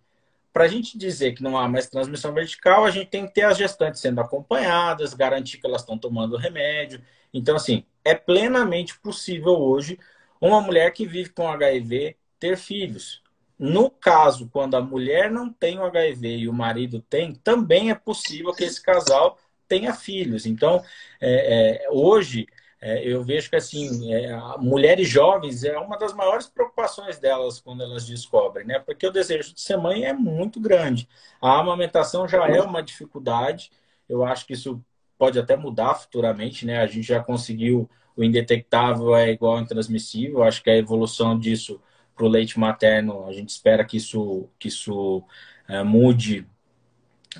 Para 0.52 0.64
a 0.64 0.68
gente 0.68 0.98
dizer 0.98 1.32
que 1.32 1.42
não 1.42 1.56
há 1.56 1.66
mais 1.66 1.88
transmissão 1.88 2.34
vertical, 2.34 2.84
a 2.84 2.90
gente 2.90 3.08
tem 3.08 3.26
que 3.26 3.32
ter 3.32 3.44
as 3.44 3.56
gestantes 3.56 4.02
sendo 4.02 4.20
acompanhadas, 4.20 5.14
garantir 5.14 5.56
que 5.56 5.66
elas 5.66 5.80
estão 5.80 5.96
tomando 5.96 6.36
remédio. 6.36 7.02
Então, 7.32 7.56
assim, 7.56 7.86
é 8.04 8.14
plenamente 8.14 8.98
possível 9.00 9.52
hoje 9.52 9.98
uma 10.38 10.60
mulher 10.60 10.92
que 10.92 11.06
vive 11.06 11.30
com 11.30 11.48
HIV 11.48 12.14
ter 12.38 12.58
filhos. 12.58 13.22
No 13.58 13.90
caso, 13.90 14.50
quando 14.52 14.76
a 14.76 14.82
mulher 14.82 15.30
não 15.30 15.50
tem 15.50 15.78
o 15.78 15.84
HIV 15.84 16.36
e 16.36 16.48
o 16.48 16.52
marido 16.52 17.00
tem, 17.08 17.34
também 17.34 17.90
é 17.90 17.94
possível 17.94 18.52
que 18.52 18.64
esse 18.64 18.82
casal 18.82 19.38
tenha 19.66 19.94
filhos. 19.94 20.44
Então, 20.44 20.84
é, 21.20 21.84
é, 21.84 21.90
hoje, 21.90 22.46
é, 22.80 23.06
eu 23.06 23.24
vejo 23.24 23.50
que 23.50 23.56
assim, 23.56 24.12
é, 24.12 24.36
mulheres 24.58 25.08
jovens 25.08 25.64
é 25.64 25.76
uma 25.78 25.98
das 25.98 26.12
maiores 26.12 26.46
preocupações 26.46 27.18
delas 27.18 27.60
quando 27.60 27.82
elas 27.82 28.06
descobrem, 28.06 28.66
né? 28.66 28.78
Porque 28.78 29.06
o 29.06 29.12
desejo 29.12 29.52
de 29.52 29.60
ser 29.60 29.76
mãe 29.76 30.04
é 30.04 30.12
muito 30.12 30.60
grande. 30.60 31.08
A 31.40 31.58
amamentação 31.58 32.28
já 32.28 32.46
é 32.46 32.60
uma 32.62 32.82
dificuldade. 32.82 33.70
Eu 34.08 34.24
acho 34.24 34.46
que 34.46 34.52
isso 34.52 34.80
pode 35.18 35.38
até 35.38 35.56
mudar 35.56 35.94
futuramente, 35.96 36.64
né? 36.64 36.80
A 36.80 36.86
gente 36.86 37.06
já 37.06 37.22
conseguiu 37.22 37.90
o 38.16 38.24
indetectável 38.24 39.14
é 39.14 39.30
igual 39.30 39.56
ao 39.56 39.62
intransmissível. 39.62 40.42
Acho 40.42 40.62
que 40.62 40.70
a 40.70 40.76
evolução 40.76 41.38
disso 41.38 41.80
para 42.16 42.26
o 42.26 42.28
leite 42.28 42.58
materno, 42.58 43.26
a 43.26 43.32
gente 43.32 43.50
espera 43.50 43.84
que 43.84 43.96
isso, 43.96 44.48
que 44.58 44.66
isso 44.66 45.22
é, 45.68 45.84
mude 45.84 46.44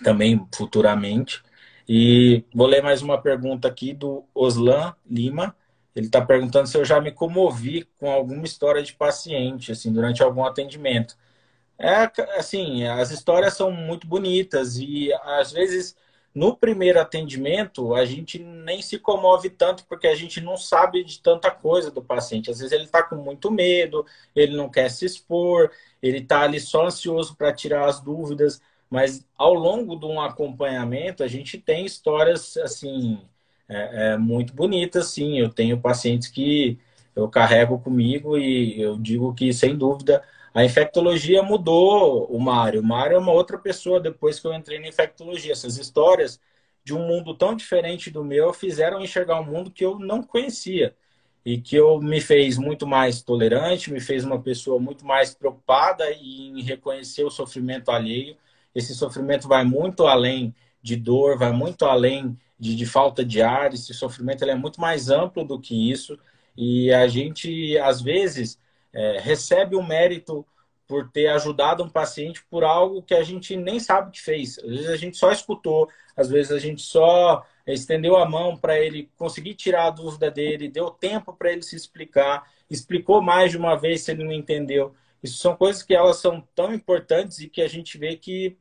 também 0.05 0.47
futuramente. 0.55 1.43
E 1.89 2.45
vou 2.55 2.67
ler 2.67 2.83
mais 2.83 3.01
uma 3.01 3.21
pergunta 3.21 3.67
aqui 3.67 3.95
do 3.95 4.25
Oslan 4.35 4.95
Lima. 5.09 5.57
Ele 5.97 6.07
está 6.07 6.21
perguntando 6.25 6.69
se 6.69 6.77
eu 6.77 6.85
já 6.85 7.01
me 7.01 7.11
comovi 7.11 7.85
com 7.99 8.11
alguma 8.11 8.45
história 8.45 8.83
de 8.83 8.93
paciente, 8.95 9.73
assim, 9.73 9.93
durante 9.93 10.23
algum 10.23 10.45
atendimento. 10.45 11.17
É, 11.79 12.11
assim, 12.39 12.85
as 12.85 13.11
histórias 13.11 13.55
são 13.55 13.71
muito 13.71 14.07
bonitas 14.07 14.79
e 14.79 15.13
às 15.23 15.53
vezes 15.53 15.97
no 16.35 16.57
primeiro 16.57 17.01
atendimento 17.01 17.95
a 17.95 18.05
gente 18.05 18.39
nem 18.39 18.83
se 18.83 18.99
comove 18.99 19.51
tanto 19.51 19.85
porque 19.87 20.07
a 20.09 20.15
gente 20.15 20.41
não 20.41 20.57
sabe 20.57 21.05
de 21.05 21.21
tanta 21.21 21.51
coisa 21.51 21.91
do 21.91 22.03
paciente. 22.03 22.51
Às 22.51 22.59
vezes 22.59 22.73
ele 22.73 22.85
está 22.85 23.03
com 23.03 23.17
muito 23.17 23.51
medo, 23.51 24.05
ele 24.37 24.57
não 24.57 24.69
quer 24.69 24.91
se 24.91 25.05
expor, 25.07 25.71
ele 26.03 26.19
está 26.19 26.43
ali 26.43 26.61
só 26.61 26.87
ansioso 26.87 27.37
para 27.37 27.53
tirar 27.53 27.87
as 27.89 28.01
dúvidas. 28.01 28.61
Mas 28.91 29.27
ao 29.37 29.55
longo 29.55 29.97
de 29.97 30.07
um 30.07 30.21
acompanhamento, 30.21 31.23
a 31.23 31.29
gente 31.29 31.59
tem 31.59 31.85
histórias 31.85 32.57
assim 32.59 33.21
é, 33.69 34.13
é, 34.13 34.17
muito 34.17 34.55
bonitas, 34.55 35.09
sim. 35.09 35.39
Eu 35.39 35.51
tenho 35.51 35.81
pacientes 35.81 36.29
que 36.29 36.79
eu 37.15 37.29
carrego 37.29 37.79
comigo 37.79 38.39
e 38.39 38.81
eu 38.81 38.99
digo 38.99 39.35
que, 39.35 39.53
sem 39.53 39.77
dúvida, 39.77 40.23
a 40.55 40.65
infectologia 40.65 41.43
mudou 41.43 42.27
o 42.27 42.41
Mário. 42.41 42.81
O 42.81 42.85
Mário 42.85 43.17
é 43.17 43.19
uma 43.19 43.33
outra 43.33 43.59
pessoa 43.59 44.01
depois 44.01 44.41
que 44.41 44.47
eu 44.47 44.55
entrei 44.55 44.79
na 44.79 44.89
infectologia. 44.89 45.53
Essas 45.53 45.77
histórias 45.79 46.41
de 46.85 46.95
um 46.95 47.07
mundo 47.07 47.35
tão 47.35 47.55
diferente 47.55 48.11
do 48.11 48.25
meu 48.25 48.53
fizeram 48.53 49.01
enxergar 49.01 49.41
um 49.41 49.45
mundo 49.45 49.71
que 49.71 49.85
eu 49.85 49.99
não 49.99 50.23
conhecia 50.23 50.97
e 51.45 51.61
que 51.61 51.77
eu 51.77 52.01
me 52.01 52.21
fez 52.21 52.59
muito 52.59 52.87
mais 52.87 53.23
tolerante, 53.23 53.93
me 53.93 54.01
fez 54.01 54.25
uma 54.25 54.41
pessoa 54.41 54.79
muito 54.81 55.05
mais 55.07 55.35
preocupada 55.35 56.11
em 56.13 56.63
reconhecer 56.63 57.25
o 57.25 57.31
sofrimento 57.31 57.91
alheio 57.91 58.37
esse 58.75 58.95
sofrimento 58.95 59.49
vai 59.49 59.65
muito 59.65 60.07
além 60.07 60.55
de 60.83 60.97
dor, 60.97 61.37
vai 61.37 61.53
muito 61.53 61.85
além 61.85 62.39
de, 62.59 62.75
de 62.75 62.87
falta 62.87 63.25
de 63.25 63.43
ar. 63.43 63.73
Esse 63.73 63.93
sofrimento 63.95 64.45
é 64.45 64.55
muito 64.55 64.81
mais 64.81 65.11
amplo 65.11 65.45
do 65.45 65.61
que 65.61 65.91
isso. 65.91 66.19
E 66.57 66.93
a 66.93 67.07
gente, 67.07 67.79
às 67.79 68.01
vezes, 68.01 68.59
é, 68.93 69.19
recebe 69.21 69.77
o 69.77 69.81
um 69.81 69.87
mérito 69.87 70.45
por 70.89 71.11
ter 71.11 71.29
ajudado 71.29 71.85
um 71.85 71.89
paciente 71.89 72.43
por 72.51 72.65
algo 72.65 73.03
que 73.03 73.15
a 73.15 73.23
gente 73.23 73.55
nem 73.55 73.79
sabe 73.79 74.11
que 74.11 74.21
fez. 74.23 74.59
Às 74.59 74.65
vezes 74.65 74.89
a 74.89 74.97
gente 74.97 75.19
só 75.19 75.31
escutou, 75.31 75.89
às 76.17 76.31
vezes 76.31 76.51
a 76.51 76.59
gente 76.59 76.81
só 76.81 77.45
estendeu 77.67 78.17
a 78.17 78.27
mão 78.27 78.57
para 78.57 78.81
ele 78.81 79.11
conseguir 79.17 79.55
tirar 79.55 79.87
a 79.87 79.91
dúvida 79.91 80.31
dele, 80.31 80.71
deu 80.71 80.91
tempo 80.91 81.35
para 81.35 81.53
ele 81.53 81.63
se 81.63 81.77
explicar, 81.77 82.51
explicou 82.71 83.21
mais 83.21 83.51
de 83.51 83.59
uma 83.59 83.77
vez 83.77 84.01
se 84.01 84.11
ele 84.11 84.25
não 84.25 84.33
entendeu. 84.33 84.95
Isso 85.23 85.39
são 85.39 85.57
coisas 85.57 85.83
que 85.83 85.95
elas 85.95 86.17
são 86.19 86.41
tão 86.55 86.73
importantes 86.73 87.41
e 87.41 87.49
que 87.49 87.63
a 87.63 87.69
gente 87.69 87.99
vê 87.99 88.17
que 88.17 88.57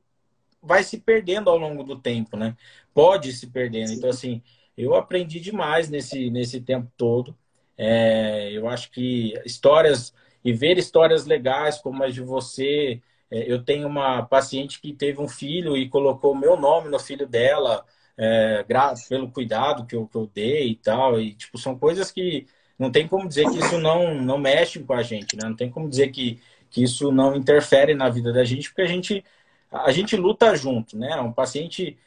vai 0.61 0.83
se 0.83 0.99
perdendo 0.99 1.49
ao 1.49 1.57
longo 1.57 1.83
do 1.83 1.99
tempo, 1.99 2.37
né? 2.37 2.55
Pode 2.93 3.33
se 3.33 3.47
perdendo. 3.47 3.93
Então, 3.93 4.09
assim, 4.09 4.41
eu 4.77 4.95
aprendi 4.95 5.39
demais 5.39 5.89
nesse, 5.89 6.29
nesse 6.29 6.61
tempo 6.61 6.91
todo. 6.97 7.37
É, 7.77 8.51
eu 8.51 8.67
acho 8.67 8.91
que 8.91 9.33
histórias 9.45 10.13
e 10.43 10.53
ver 10.53 10.77
histórias 10.77 11.25
legais 11.25 11.77
como 11.79 12.03
as 12.03 12.13
de 12.13 12.21
você. 12.21 13.01
É, 13.29 13.51
eu 13.51 13.63
tenho 13.63 13.87
uma 13.87 14.23
paciente 14.25 14.79
que 14.81 14.93
teve 14.93 15.21
um 15.21 15.27
filho 15.27 15.75
e 15.77 15.89
colocou 15.89 16.31
o 16.33 16.37
meu 16.37 16.57
nome 16.57 16.89
no 16.89 16.99
filho 16.99 17.27
dela, 17.27 17.85
é, 18.17 18.63
pelo 19.09 19.31
cuidado 19.31 19.85
que 19.85 19.95
eu, 19.95 20.07
que 20.07 20.15
eu 20.15 20.27
dei 20.27 20.69
e 20.69 20.75
tal. 20.75 21.19
E, 21.19 21.35
tipo, 21.35 21.57
são 21.57 21.77
coisas 21.77 22.11
que 22.11 22.47
não 22.77 22.91
tem 22.91 23.07
como 23.07 23.27
dizer 23.27 23.45
que 23.49 23.59
isso 23.59 23.79
não, 23.79 24.13
não 24.15 24.37
mexe 24.37 24.79
com 24.79 24.93
a 24.93 25.03
gente, 25.03 25.35
né? 25.35 25.47
Não 25.47 25.55
tem 25.55 25.69
como 25.69 25.89
dizer 25.89 26.09
que, 26.09 26.39
que 26.69 26.83
isso 26.83 27.11
não 27.11 27.35
interfere 27.35 27.95
na 27.95 28.09
vida 28.09 28.31
da 28.31 28.43
gente, 28.43 28.69
porque 28.69 28.81
a 28.81 28.87
gente 28.87 29.23
a 29.71 29.91
gente 29.91 30.15
luta 30.15 30.55
junto, 30.55 30.97
né? 30.97 31.19
Um 31.19 31.31
paciente 31.31 31.97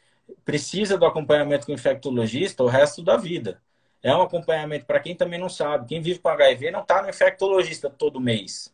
precisa 0.45 0.97
do 0.97 1.05
acompanhamento 1.05 1.65
com 1.65 1.71
o 1.71 1.75
infectologista 1.75 2.63
o 2.63 2.67
resto 2.67 3.03
da 3.03 3.17
vida. 3.17 3.61
É 4.03 4.15
um 4.15 4.21
acompanhamento 4.21 4.85
para 4.85 4.99
quem 4.99 5.15
também 5.15 5.39
não 5.39 5.49
sabe. 5.49 5.87
Quem 5.87 6.01
vive 6.01 6.19
com 6.19 6.29
HIV 6.29 6.71
não 6.71 6.81
está 6.81 7.01
no 7.01 7.09
infectologista 7.09 7.89
todo 7.89 8.19
mês. 8.19 8.73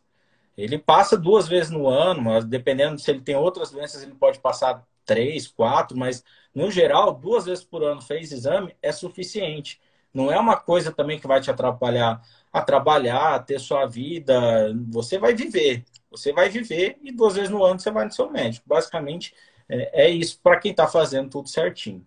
Ele 0.56 0.78
passa 0.78 1.16
duas 1.16 1.46
vezes 1.46 1.70
no 1.70 1.86
ano, 1.86 2.22
mas 2.22 2.44
dependendo 2.44 2.98
se 2.98 3.10
ele 3.10 3.20
tem 3.20 3.36
outras 3.36 3.70
doenças, 3.70 4.02
ele 4.02 4.14
pode 4.14 4.40
passar 4.40 4.84
três, 5.04 5.46
quatro, 5.46 5.96
mas 5.96 6.24
no 6.54 6.70
geral, 6.70 7.14
duas 7.14 7.44
vezes 7.46 7.64
por 7.64 7.82
ano 7.82 8.02
fez 8.02 8.32
exame 8.32 8.74
é 8.82 8.90
suficiente. 8.90 9.80
Não 10.12 10.32
é 10.32 10.38
uma 10.38 10.56
coisa 10.56 10.90
também 10.90 11.18
que 11.18 11.26
vai 11.26 11.40
te 11.40 11.50
atrapalhar 11.50 12.22
a 12.52 12.62
trabalhar, 12.62 13.34
a 13.34 13.38
ter 13.38 13.58
sua 13.60 13.86
vida. 13.86 14.74
Você 14.88 15.18
vai 15.18 15.34
viver. 15.34 15.84
Você 16.10 16.32
vai 16.32 16.48
viver 16.48 16.98
e 17.02 17.12
duas 17.12 17.34
vezes 17.34 17.50
no 17.50 17.62
ano 17.62 17.78
você 17.78 17.90
vai 17.90 18.04
no 18.04 18.12
seu 18.12 18.30
médico. 18.30 18.66
Basicamente, 18.66 19.34
é, 19.68 20.06
é 20.06 20.10
isso 20.10 20.40
para 20.42 20.58
quem 20.58 20.70
está 20.70 20.86
fazendo 20.86 21.28
tudo 21.28 21.48
certinho. 21.48 22.04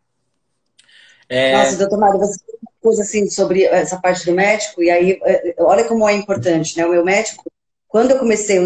É... 1.29 1.55
Nossa, 1.55 1.77
doutor 1.77 1.99
Mário, 1.99 2.19
você 2.19 2.39
coisa 2.81 3.03
assim 3.03 3.29
sobre 3.29 3.63
essa 3.63 4.01
parte 4.01 4.25
do 4.25 4.33
médico, 4.33 4.81
e 4.81 4.89
aí, 4.89 5.19
é, 5.23 5.55
olha 5.59 5.83
como 5.83 6.09
é 6.09 6.13
importante, 6.13 6.75
né? 6.75 6.83
O 6.83 6.89
meu 6.89 7.05
médico, 7.05 7.43
quando 7.87 8.09
eu 8.09 8.17
comecei, 8.17 8.57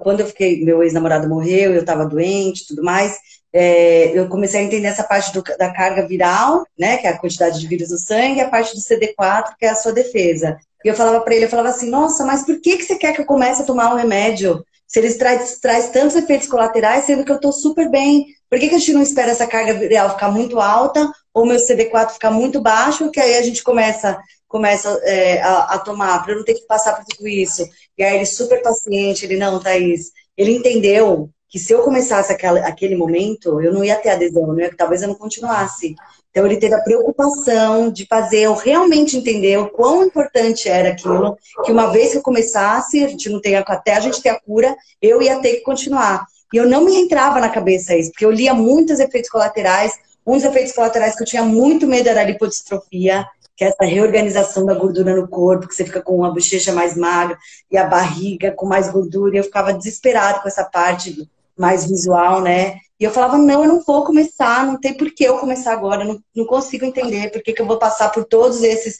quando 0.00 0.20
eu 0.20 0.26
fiquei, 0.26 0.64
meu 0.64 0.82
ex-namorado 0.82 1.28
morreu, 1.28 1.74
eu 1.74 1.80
estava 1.80 2.06
doente 2.06 2.66
tudo 2.66 2.82
mais, 2.82 3.18
é, 3.60 4.16
eu 4.16 4.28
comecei 4.28 4.60
a 4.60 4.62
entender 4.62 4.86
essa 4.86 5.02
parte 5.02 5.32
do, 5.32 5.42
da 5.42 5.72
carga 5.72 6.06
viral, 6.06 6.64
né, 6.78 6.96
que 6.96 7.08
é 7.08 7.10
a 7.10 7.18
quantidade 7.18 7.58
de 7.58 7.66
vírus 7.66 7.90
no 7.90 7.98
sangue, 7.98 8.38
e 8.38 8.40
a 8.40 8.48
parte 8.48 8.72
do 8.72 8.80
CD4, 8.80 9.54
que 9.58 9.66
é 9.66 9.70
a 9.70 9.74
sua 9.74 9.92
defesa. 9.92 10.56
E 10.84 10.88
eu 10.88 10.94
falava 10.94 11.20
para 11.20 11.34
ele, 11.34 11.46
eu 11.46 11.48
falava 11.48 11.70
assim, 11.70 11.90
nossa, 11.90 12.24
mas 12.24 12.46
por 12.46 12.60
que, 12.60 12.76
que 12.76 12.84
você 12.84 12.94
quer 12.94 13.12
que 13.12 13.20
eu 13.20 13.26
comece 13.26 13.62
a 13.62 13.64
tomar 13.66 13.92
um 13.92 13.96
remédio 13.96 14.64
se 14.86 15.00
eles 15.00 15.16
traz, 15.18 15.58
traz 15.58 15.90
tantos 15.90 16.14
efeitos 16.14 16.46
colaterais, 16.46 17.04
sendo 17.04 17.24
que 17.24 17.32
eu 17.32 17.36
estou 17.36 17.52
super 17.52 17.90
bem. 17.90 18.26
Por 18.48 18.60
que, 18.60 18.68
que 18.68 18.76
a 18.76 18.78
gente 18.78 18.92
não 18.92 19.02
espera 19.02 19.32
essa 19.32 19.46
carga 19.46 19.74
viral 19.74 20.10
ficar 20.10 20.30
muito 20.30 20.60
alta 20.60 21.10
ou 21.34 21.44
meu 21.44 21.56
CD4 21.56 22.12
ficar 22.12 22.30
muito 22.30 22.60
baixo, 22.60 23.10
que 23.10 23.20
aí 23.20 23.36
a 23.36 23.42
gente 23.42 23.62
começa 23.64 24.18
começo 24.46 24.88
é, 25.02 25.42
a, 25.42 25.74
a, 25.74 25.78
tomar, 25.78 26.22
para 26.22 26.32
eu 26.32 26.38
não 26.38 26.44
ter 26.44 26.54
que 26.54 26.66
passar 26.66 26.94
por 26.94 27.04
tudo 27.04 27.28
isso. 27.28 27.68
E 27.98 28.02
aí 28.02 28.16
ele 28.16 28.24
super 28.24 28.62
paciente, 28.62 29.26
ele, 29.26 29.36
não, 29.36 29.60
Thaís, 29.60 30.10
ele 30.36 30.52
entendeu 30.52 31.28
que 31.48 31.58
se 31.58 31.72
eu 31.72 31.82
começasse 31.82 32.32
aquela, 32.32 32.60
aquele 32.60 32.94
momento, 32.94 33.60
eu 33.60 33.72
não 33.72 33.82
ia 33.82 33.96
ter 33.96 34.10
adesão, 34.10 34.52
né? 34.52 34.70
talvez 34.76 35.02
eu 35.02 35.08
não 35.08 35.14
continuasse. 35.14 35.94
Então 36.30 36.46
ele 36.46 36.58
teve 36.58 36.74
a 36.74 36.82
preocupação 36.82 37.90
de 37.90 38.06
fazer 38.06 38.40
eu 38.40 38.54
realmente 38.54 39.16
entender 39.16 39.56
o 39.58 39.70
quão 39.70 40.04
importante 40.04 40.68
era 40.68 40.90
aquilo, 40.90 41.36
que 41.64 41.72
uma 41.72 41.86
vez 41.86 42.12
que 42.12 42.18
eu 42.18 42.22
começasse, 42.22 43.02
a 43.02 43.08
gente 43.08 43.28
não 43.30 43.40
tem 43.40 43.56
até 43.56 43.94
a 43.94 44.00
gente 44.00 44.22
ter 44.22 44.28
a 44.28 44.40
cura, 44.40 44.76
eu 45.00 45.22
ia 45.22 45.40
ter 45.40 45.56
que 45.56 45.62
continuar. 45.62 46.26
E 46.52 46.56
eu 46.56 46.68
não 46.68 46.84
me 46.84 46.94
entrava 46.94 47.40
na 47.40 47.48
cabeça 47.48 47.96
isso, 47.96 48.10
porque 48.10 48.24
eu 48.24 48.30
lia 48.30 48.54
muitos 48.54 49.00
efeitos 49.00 49.30
colaterais. 49.30 49.92
Um 50.26 50.34
dos 50.34 50.44
efeitos 50.44 50.72
colaterais 50.72 51.16
que 51.16 51.22
eu 51.22 51.26
tinha 51.26 51.42
muito 51.42 51.86
medo 51.86 52.08
era 52.08 52.20
a 52.20 52.24
lipodistrofia, 52.24 53.26
que 53.56 53.64
é 53.64 53.68
essa 53.68 53.84
reorganização 53.84 54.64
da 54.64 54.74
gordura 54.74 55.16
no 55.16 55.26
corpo, 55.26 55.66
que 55.66 55.74
você 55.74 55.84
fica 55.84 56.00
com 56.00 56.24
a 56.24 56.30
bochecha 56.30 56.72
mais 56.72 56.96
magra 56.96 57.36
e 57.70 57.76
a 57.76 57.84
barriga 57.84 58.52
com 58.52 58.66
mais 58.66 58.88
gordura. 58.88 59.34
E 59.34 59.38
eu 59.38 59.44
ficava 59.44 59.74
desesperado 59.74 60.40
com 60.40 60.48
essa 60.48 60.64
parte 60.64 61.28
mais 61.58 61.86
visual, 61.86 62.40
né? 62.40 62.76
E 63.00 63.04
eu 63.04 63.10
falava, 63.10 63.38
não, 63.38 63.62
eu 63.62 63.68
não 63.68 63.80
vou 63.84 64.04
começar, 64.04 64.66
não 64.66 64.78
tem 64.78 64.96
por 64.96 65.12
que 65.12 65.24
eu 65.24 65.38
começar 65.38 65.72
agora, 65.72 66.04
não, 66.04 66.18
não 66.34 66.44
consigo 66.44 66.84
entender 66.84 67.30
por 67.30 67.42
que, 67.42 67.52
que 67.52 67.62
eu 67.62 67.66
vou 67.66 67.78
passar 67.78 68.10
por 68.10 68.24
todos 68.24 68.62
esses, 68.62 68.98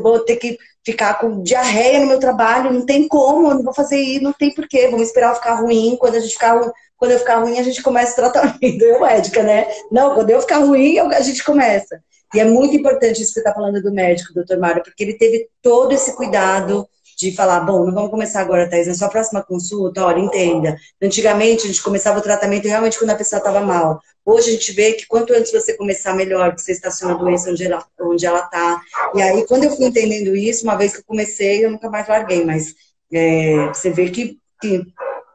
vou 0.00 0.20
ter 0.20 0.36
que 0.36 0.56
ficar 0.84 1.14
com 1.14 1.42
diarreia 1.42 2.00
no 2.00 2.06
meu 2.06 2.20
trabalho, 2.20 2.72
não 2.72 2.86
tem 2.86 3.08
como, 3.08 3.50
eu 3.50 3.54
não 3.56 3.62
vou 3.64 3.74
fazer 3.74 3.98
isso, 3.98 4.22
não 4.22 4.32
tem 4.32 4.54
por 4.54 4.68
que, 4.68 4.86
vamos 4.88 5.08
esperar 5.08 5.30
eu 5.30 5.36
ficar 5.36 5.54
ruim, 5.54 5.96
quando 5.98 6.16
a 6.16 6.20
gente 6.20 6.34
ficar 6.34 6.60
quando 6.96 7.10
eu 7.10 7.18
ficar 7.18 7.38
ruim, 7.38 7.58
a 7.58 7.64
gente 7.64 7.82
começa 7.82 8.12
o 8.12 8.14
tratamento, 8.14 8.60
eu 8.80 9.00
médica, 9.00 9.42
né? 9.42 9.66
Não, 9.90 10.14
quando 10.14 10.30
eu 10.30 10.40
ficar 10.40 10.58
ruim, 10.58 11.00
a 11.00 11.20
gente 11.20 11.42
começa. 11.42 12.00
E 12.32 12.38
é 12.38 12.44
muito 12.44 12.76
importante 12.76 13.20
isso 13.20 13.30
que 13.30 13.34
você 13.34 13.40
está 13.40 13.52
falando 13.52 13.82
do 13.82 13.92
médico, 13.92 14.32
doutor 14.32 14.56
Mário, 14.56 14.84
porque 14.84 15.02
ele 15.02 15.14
teve 15.14 15.48
todo 15.60 15.90
esse 15.90 16.14
cuidado 16.14 16.88
de 17.30 17.36
falar, 17.36 17.60
bom, 17.60 17.84
não 17.84 17.94
vamos 17.94 18.10
começar 18.10 18.40
agora, 18.40 18.68
Thais, 18.68 18.88
na 18.88 18.94
sua 18.94 19.08
próxima 19.08 19.42
consulta, 19.42 20.04
olha, 20.04 20.18
entenda. 20.18 20.76
Antigamente 21.00 21.64
a 21.64 21.66
gente 21.68 21.82
começava 21.82 22.18
o 22.18 22.22
tratamento 22.22 22.66
realmente 22.66 22.98
quando 22.98 23.10
a 23.10 23.14
pessoa 23.14 23.38
estava 23.38 23.60
mal. 23.60 24.00
Hoje 24.24 24.50
a 24.50 24.52
gente 24.52 24.72
vê 24.72 24.92
que 24.92 25.06
quanto 25.06 25.32
antes 25.32 25.52
você 25.52 25.76
começar, 25.76 26.14
melhor, 26.14 26.54
que 26.54 26.62
você 26.62 26.72
estaciona 26.72 27.14
a 27.14 27.16
doença 27.16 27.50
onde 27.50 27.64
ela 27.64 27.84
onde 28.00 28.26
ela 28.26 28.40
está. 28.40 28.80
E 29.14 29.22
aí, 29.22 29.46
quando 29.46 29.64
eu 29.64 29.76
fui 29.76 29.86
entendendo 29.86 30.34
isso, 30.36 30.64
uma 30.64 30.76
vez 30.76 30.92
que 30.92 30.98
eu 30.98 31.04
comecei, 31.04 31.64
eu 31.64 31.70
nunca 31.70 31.88
mais 31.88 32.08
larguei, 32.08 32.44
mas 32.44 32.74
é, 33.12 33.68
você 33.68 33.90
vê 33.90 34.10
que, 34.10 34.38
que 34.60 34.82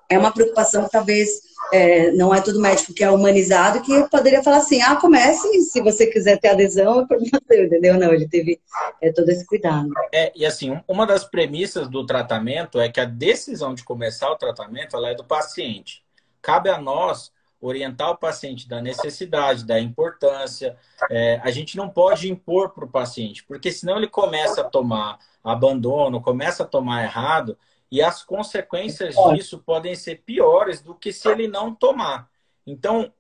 é 0.09 0.17
uma 0.17 0.31
preocupação 0.31 0.85
que 0.85 0.91
talvez 0.91 1.46
é, 1.71 2.11
não 2.11 2.33
é 2.33 2.41
todo 2.41 2.59
médico 2.59 2.93
que 2.93 3.03
é 3.03 3.09
humanizado 3.09 3.81
que 3.81 4.07
poderia 4.09 4.43
falar 4.43 4.57
assim, 4.57 4.81
ah, 4.81 4.95
comece, 4.95 5.61
se 5.61 5.81
você 5.81 6.07
quiser 6.07 6.39
ter 6.39 6.49
adesão, 6.49 7.01
é 7.01 7.05
problema 7.05 7.41
seu, 7.47 7.65
entendeu? 7.65 7.97
Não, 7.97 8.13
ele 8.13 8.27
teve 8.27 8.59
é, 9.01 9.11
todo 9.11 9.29
esse 9.29 9.45
cuidado. 9.45 9.89
É, 10.13 10.31
e 10.35 10.45
assim, 10.45 10.79
uma 10.87 11.05
das 11.05 11.23
premissas 11.23 11.87
do 11.87 12.05
tratamento 12.05 12.79
é 12.79 12.89
que 12.89 12.99
a 12.99 13.05
decisão 13.05 13.73
de 13.73 13.83
começar 13.83 14.29
o 14.29 14.37
tratamento 14.37 14.95
ela 14.95 15.09
é 15.09 15.15
do 15.15 15.23
paciente. 15.23 16.03
Cabe 16.41 16.69
a 16.69 16.79
nós 16.79 17.31
orientar 17.59 18.11
o 18.11 18.17
paciente 18.17 18.67
da 18.67 18.81
necessidade, 18.81 19.65
da 19.65 19.79
importância. 19.79 20.77
É, 21.09 21.39
a 21.43 21.51
gente 21.51 21.75
não 21.75 21.89
pode 21.89 22.31
impor 22.31 22.69
para 22.69 22.85
o 22.85 22.89
paciente, 22.89 23.43
porque 23.43 23.71
senão 23.71 23.97
ele 23.97 24.07
começa 24.07 24.61
a 24.61 24.63
tomar 24.63 25.19
abandono, 25.43 26.21
começa 26.21 26.63
a 26.63 26.67
tomar 26.67 27.03
errado, 27.03 27.57
e 27.91 28.01
as 28.01 28.23
consequências 28.23 29.15
disso 29.33 29.59
podem 29.59 29.95
ser 29.95 30.23
piores 30.23 30.81
do 30.81 30.93
que 30.93 31.13
se 31.13 31.29
ele 31.29 31.47
não 31.47 31.73
tomar. 31.73 32.29
Então, 32.65 33.13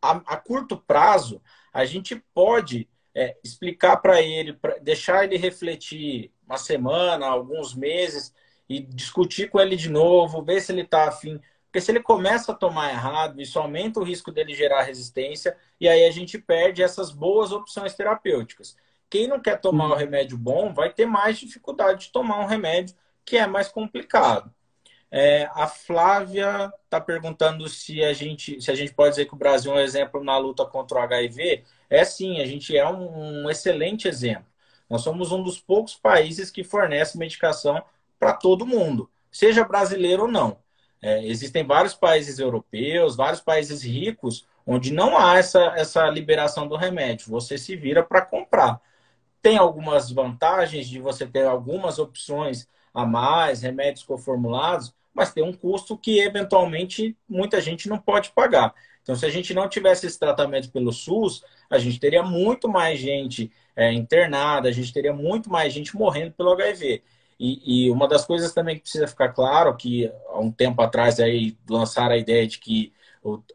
a, 0.00 0.12
a 0.26 0.36
curto 0.36 0.76
prazo, 0.76 1.42
a 1.72 1.84
gente 1.84 2.16
pode 2.32 2.88
é, 3.14 3.36
explicar 3.42 3.96
para 3.96 4.20
ele, 4.20 4.52
pra 4.52 4.76
deixar 4.78 5.24
ele 5.24 5.36
refletir 5.36 6.32
uma 6.46 6.58
semana, 6.58 7.26
alguns 7.26 7.74
meses 7.74 8.32
e 8.68 8.80
discutir 8.80 9.50
com 9.50 9.60
ele 9.60 9.76
de 9.76 9.88
novo, 9.88 10.42
ver 10.42 10.60
se 10.60 10.72
ele 10.72 10.82
está 10.82 11.08
afim. 11.08 11.40
Porque 11.66 11.80
se 11.80 11.90
ele 11.90 12.00
começa 12.00 12.52
a 12.52 12.54
tomar 12.54 12.90
errado, 12.90 13.40
isso 13.40 13.58
aumenta 13.58 13.98
o 13.98 14.04
risco 14.04 14.30
dele 14.30 14.54
gerar 14.54 14.82
resistência 14.82 15.56
e 15.80 15.88
aí 15.88 16.06
a 16.06 16.10
gente 16.10 16.38
perde 16.38 16.82
essas 16.82 17.10
boas 17.10 17.50
opções 17.50 17.94
terapêuticas. 17.94 18.76
Quem 19.10 19.26
não 19.26 19.40
quer 19.40 19.60
tomar 19.60 19.92
um 19.92 19.96
remédio 19.96 20.38
bom 20.38 20.72
vai 20.72 20.92
ter 20.92 21.06
mais 21.06 21.38
dificuldade 21.38 22.06
de 22.06 22.12
tomar 22.12 22.40
um 22.40 22.46
remédio 22.46 22.94
que 23.24 23.36
é 23.36 23.46
mais 23.46 23.68
complicado. 23.68 24.52
É, 25.10 25.48
a 25.54 25.68
Flávia 25.68 26.72
está 26.84 27.00
perguntando 27.00 27.68
se 27.68 28.02
a, 28.02 28.12
gente, 28.12 28.60
se 28.60 28.70
a 28.70 28.74
gente 28.74 28.92
pode 28.92 29.10
dizer 29.10 29.26
que 29.26 29.34
o 29.34 29.38
Brasil 29.38 29.72
é 29.72 29.76
um 29.76 29.80
exemplo 29.80 30.24
na 30.24 30.36
luta 30.36 30.64
contra 30.66 30.98
o 30.98 31.02
HIV. 31.02 31.64
É 31.88 32.04
sim, 32.04 32.40
a 32.40 32.46
gente 32.46 32.76
é 32.76 32.88
um, 32.88 33.44
um 33.44 33.50
excelente 33.50 34.08
exemplo. 34.08 34.46
Nós 34.90 35.02
somos 35.02 35.30
um 35.32 35.42
dos 35.42 35.58
poucos 35.60 35.94
países 35.94 36.50
que 36.50 36.64
fornece 36.64 37.16
medicação 37.16 37.82
para 38.18 38.32
todo 38.32 38.66
mundo, 38.66 39.10
seja 39.30 39.64
brasileiro 39.64 40.22
ou 40.22 40.28
não. 40.28 40.58
É, 41.00 41.24
existem 41.26 41.64
vários 41.64 41.94
países 41.94 42.38
europeus, 42.38 43.14
vários 43.14 43.40
países 43.40 43.82
ricos, 43.82 44.46
onde 44.66 44.92
não 44.92 45.18
há 45.18 45.36
essa, 45.38 45.74
essa 45.76 46.08
liberação 46.08 46.66
do 46.66 46.76
remédio. 46.76 47.30
Você 47.30 47.58
se 47.58 47.76
vira 47.76 48.02
para 48.02 48.22
comprar. 48.22 48.80
Tem 49.42 49.58
algumas 49.58 50.10
vantagens 50.10 50.88
de 50.88 50.98
você 50.98 51.26
ter 51.26 51.46
algumas 51.46 51.98
opções 51.98 52.66
a 52.94 53.04
mais, 53.04 53.60
remédios 53.60 54.04
coformulados, 54.04 54.94
mas 55.12 55.32
tem 55.32 55.42
um 55.42 55.52
custo 55.52 55.98
que 55.98 56.20
eventualmente 56.20 57.16
muita 57.28 57.60
gente 57.60 57.88
não 57.88 57.98
pode 57.98 58.30
pagar. 58.30 58.72
Então, 59.02 59.14
se 59.14 59.26
a 59.26 59.30
gente 59.30 59.52
não 59.52 59.68
tivesse 59.68 60.06
esse 60.06 60.18
tratamento 60.18 60.70
pelo 60.70 60.92
SUS, 60.92 61.44
a 61.68 61.78
gente 61.78 62.00
teria 62.00 62.22
muito 62.22 62.68
mais 62.68 62.98
gente 62.98 63.52
é, 63.76 63.92
internada, 63.92 64.68
a 64.68 64.72
gente 64.72 64.92
teria 64.92 65.12
muito 65.12 65.50
mais 65.50 65.72
gente 65.72 65.94
morrendo 65.96 66.32
pelo 66.32 66.52
HIV. 66.52 67.02
E, 67.38 67.86
e, 67.86 67.90
uma 67.90 68.08
das 68.08 68.24
coisas 68.24 68.52
também 68.52 68.76
que 68.76 68.82
precisa 68.82 69.06
ficar 69.06 69.30
claro, 69.30 69.76
que 69.76 70.10
há 70.28 70.38
um 70.38 70.50
tempo 70.50 70.80
atrás 70.80 71.18
aí 71.20 71.56
lançaram 71.68 72.14
a 72.14 72.18
ideia 72.18 72.46
de 72.46 72.58
que 72.58 72.92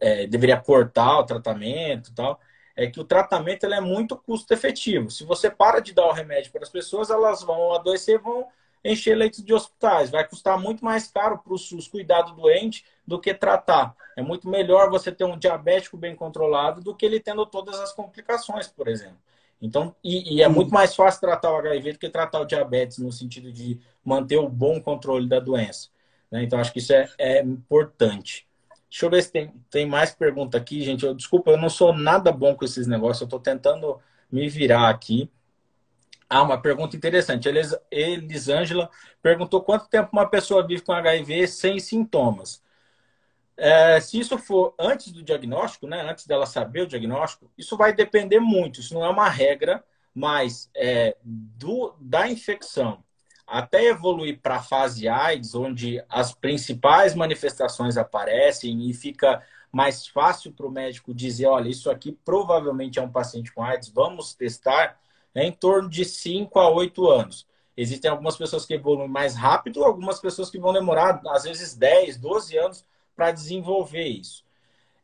é, 0.02 0.28
deveria 0.28 0.58
cortar 0.58 1.20
o 1.20 1.24
tratamento 1.26 2.10
e 2.10 2.14
tal, 2.14 2.40
é 2.76 2.88
que 2.88 3.00
o 3.00 3.04
tratamento 3.04 3.64
ele 3.64 3.76
é 3.76 3.82
muito 3.82 4.16
custo 4.18 4.54
efetivo. 4.54 5.10
Se 5.10 5.24
você 5.24 5.50
para 5.50 5.80
de 5.80 5.94
dar 5.94 6.06
o 6.08 6.12
remédio 6.12 6.52
para 6.52 6.64
as 6.64 6.70
pessoas, 6.70 7.10
elas 7.10 7.42
vão 7.44 7.74
adoecer, 7.74 8.20
vão 8.20 8.48
encher 8.84 9.16
leitos 9.16 9.44
de 9.44 9.54
hospitais. 9.54 10.10
Vai 10.10 10.28
custar 10.28 10.60
muito 10.60 10.84
mais 10.84 11.08
caro 11.08 11.38
para 11.38 11.54
o 11.54 11.58
SUS 11.58 11.88
cuidar 11.88 12.22
do 12.24 12.34
doente 12.34 12.86
do 13.06 13.20
que 13.20 13.34
tratar. 13.34 13.96
É 14.16 14.22
muito 14.22 14.50
melhor 14.50 14.90
você 14.90 15.12
ter 15.12 15.24
um 15.24 15.38
diabético 15.38 15.98
bem 15.98 16.16
controlado 16.16 16.82
do 16.82 16.96
que 16.96 17.06
ele 17.06 17.20
tendo 17.20 17.46
todas 17.46 17.80
as 17.80 17.94
complicações, 17.94 18.68
por 18.68 18.88
exemplo. 18.88 19.18
Então, 19.62 19.94
e, 20.04 20.36
e 20.36 20.42
é 20.42 20.48
muito 20.48 20.74
mais 20.74 20.96
fácil 20.96 21.20
tratar 21.20 21.52
o 21.52 21.58
HIV 21.58 21.94
do 21.94 22.00
que 22.00 22.10
tratar 22.10 22.40
o 22.40 22.46
diabetes, 22.46 22.98
no 22.98 23.12
sentido 23.12 23.52
de 23.52 23.80
manter 24.04 24.38
o 24.38 24.48
bom 24.48 24.82
controle 24.82 25.28
da 25.28 25.40
doença. 25.40 25.90
Né? 26.32 26.44
Então, 26.44 26.60
acho 26.60 26.72
que 26.72 26.80
isso 26.80 26.94
é, 26.94 27.10
é 27.18 27.42
importante. 27.42 28.48
Deixa 28.90 29.06
eu 29.06 29.10
ver 29.10 29.22
se 29.22 29.32
tem, 29.32 29.54
tem 29.70 29.86
mais 29.86 30.12
pergunta 30.12 30.58
aqui, 30.58 30.82
gente. 30.82 31.06
Eu, 31.06 31.14
desculpa, 31.14 31.52
eu 31.52 31.58
não 31.58 31.70
sou 31.70 31.94
nada 31.94 32.32
bom 32.32 32.56
com 32.56 32.66
esses 32.66 32.88
negócios. 32.88 33.22
Eu 33.22 33.26
estou 33.26 33.40
tentando 33.40 34.00
me 34.32 34.48
virar 34.50 34.90
aqui. 34.90 35.30
Ah, 36.30 36.44
uma 36.44 36.62
pergunta 36.62 36.96
interessante. 36.96 37.48
Elis, 37.50 37.76
Elisângela 37.90 38.90
perguntou 39.22 39.64
quanto 39.64 39.90
tempo 39.90 40.10
uma 40.14 40.30
pessoa 40.30 40.66
vive 40.66 40.84
com 40.84 40.92
HIV 40.94 41.48
sem 41.48 41.80
sintomas. 41.80 42.62
É, 43.58 44.00
se 44.00 44.20
isso 44.20 44.38
for 44.38 44.74
antes 44.80 45.12
do 45.12 45.24
diagnóstico, 45.24 45.88
né, 45.88 46.02
antes 46.10 46.26
dela 46.26 46.46
saber 46.46 46.82
o 46.82 46.88
diagnóstico, 46.88 47.52
isso 47.58 47.76
vai 47.76 47.94
depender 47.94 48.40
muito. 48.40 48.80
Isso 48.80 48.94
não 48.94 49.04
é 49.04 49.10
uma 49.10 49.28
regra, 49.28 49.84
mas 50.14 50.70
é, 50.76 51.18
do, 51.24 51.94
da 52.00 52.28
infecção 52.30 53.04
até 53.46 53.86
evoluir 53.86 54.40
para 54.40 54.58
a 54.58 54.62
fase 54.62 55.08
AIDS, 55.08 55.56
onde 55.56 56.04
as 56.08 56.32
principais 56.34 57.16
manifestações 57.16 57.98
aparecem 57.98 58.88
e 58.88 58.94
fica 58.94 59.44
mais 59.72 60.08
fácil 60.08 60.52
para 60.52 60.68
o 60.68 60.72
médico 60.72 61.14
dizer, 61.14 61.48
olha, 61.48 61.68
isso 61.68 61.90
aqui 61.90 62.12
provavelmente 62.24 63.00
é 63.00 63.02
um 63.02 63.12
paciente 63.12 63.52
com 63.52 63.64
AIDS, 63.64 63.90
vamos 63.90 64.36
testar 64.36 65.00
é 65.34 65.46
em 65.46 65.52
torno 65.52 65.90
de 65.90 66.06
5 66.06 66.60
a 66.60 66.70
8 66.70 67.08
anos. 67.10 67.48
Existem 67.76 68.12
algumas 68.12 68.36
pessoas 68.36 68.66
que 68.66 68.74
evoluem 68.74 69.08
mais 69.08 69.36
rápido, 69.36 69.84
algumas 69.84 70.20
pessoas 70.20 70.50
que 70.50 70.60
vão 70.60 70.74
demorar, 70.74 71.22
às 71.28 71.44
vezes, 71.44 71.76
10, 71.76 72.18
12 72.18 72.58
anos 72.58 72.86
para 73.16 73.32
desenvolver 73.32 74.06
isso. 74.06 74.44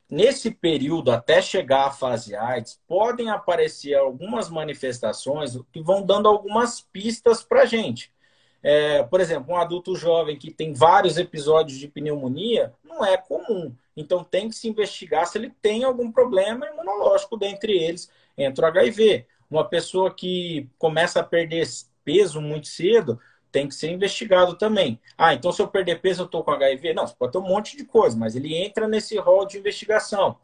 Nesse 0.10 0.52
período, 0.52 1.12
até 1.12 1.42
chegar 1.42 1.88
à 1.88 1.92
fase 1.92 2.36
AIDS, 2.36 2.80
podem 2.88 3.30
aparecer 3.30 3.96
algumas 3.96 4.50
manifestações 4.50 5.58
que 5.72 5.82
vão 5.82 6.04
dando 6.04 6.28
algumas 6.28 6.82
pistas 6.82 7.44
para 7.44 7.64
a 7.64 7.66
gente. 7.66 8.14
É, 8.62 9.04
por 9.04 9.22
exemplo, 9.22 9.54
um 9.54 9.58
adulto 9.58 9.96
jovem 9.96 10.38
que 10.38 10.52
tem 10.52 10.74
vários 10.74 11.18
episódios 11.18 11.78
de 11.78 11.88
pneumonia 11.88 12.74
não 12.84 13.06
é 13.06 13.16
comum. 13.16 13.76
Então 13.96 14.24
tem 14.24 14.50
que 14.50 14.56
se 14.56 14.68
investigar 14.68 15.26
se 15.28 15.38
ele 15.38 15.54
tem 15.62 15.84
algum 15.84 16.12
problema 16.12 16.68
imunológico 16.68 17.38
dentre 17.38 17.72
eles, 17.72 18.10
entre 18.38 18.66
o 18.66 18.68
HIV. 18.68 19.26
Uma 19.56 19.64
pessoa 19.64 20.14
que 20.14 20.70
começa 20.78 21.22
a 21.22 21.24
perder 21.24 21.66
peso 22.04 22.42
muito 22.42 22.68
cedo 22.68 23.18
tem 23.54 23.70
que 23.70 23.74
ser 23.74 23.90
investigado 23.90 24.56
também. 24.56 25.00
Ah, 25.18 25.34
então 25.34 25.50
se 25.50 25.62
eu 25.62 25.68
perder 25.70 26.02
peso 26.02 26.24
eu 26.24 26.26
estou 26.26 26.44
com 26.44 26.52
HIV? 26.52 26.94
Não, 26.94 27.08
pode 27.08 27.32
ter 27.32 27.38
um 27.38 27.48
monte 27.48 27.78
de 27.78 27.86
coisa, 27.86 28.18
mas 28.18 28.36
ele 28.36 28.54
entra 28.54 28.86
nesse 28.86 29.18
rol 29.18 29.46
de 29.46 29.58
investigação. 29.58 30.38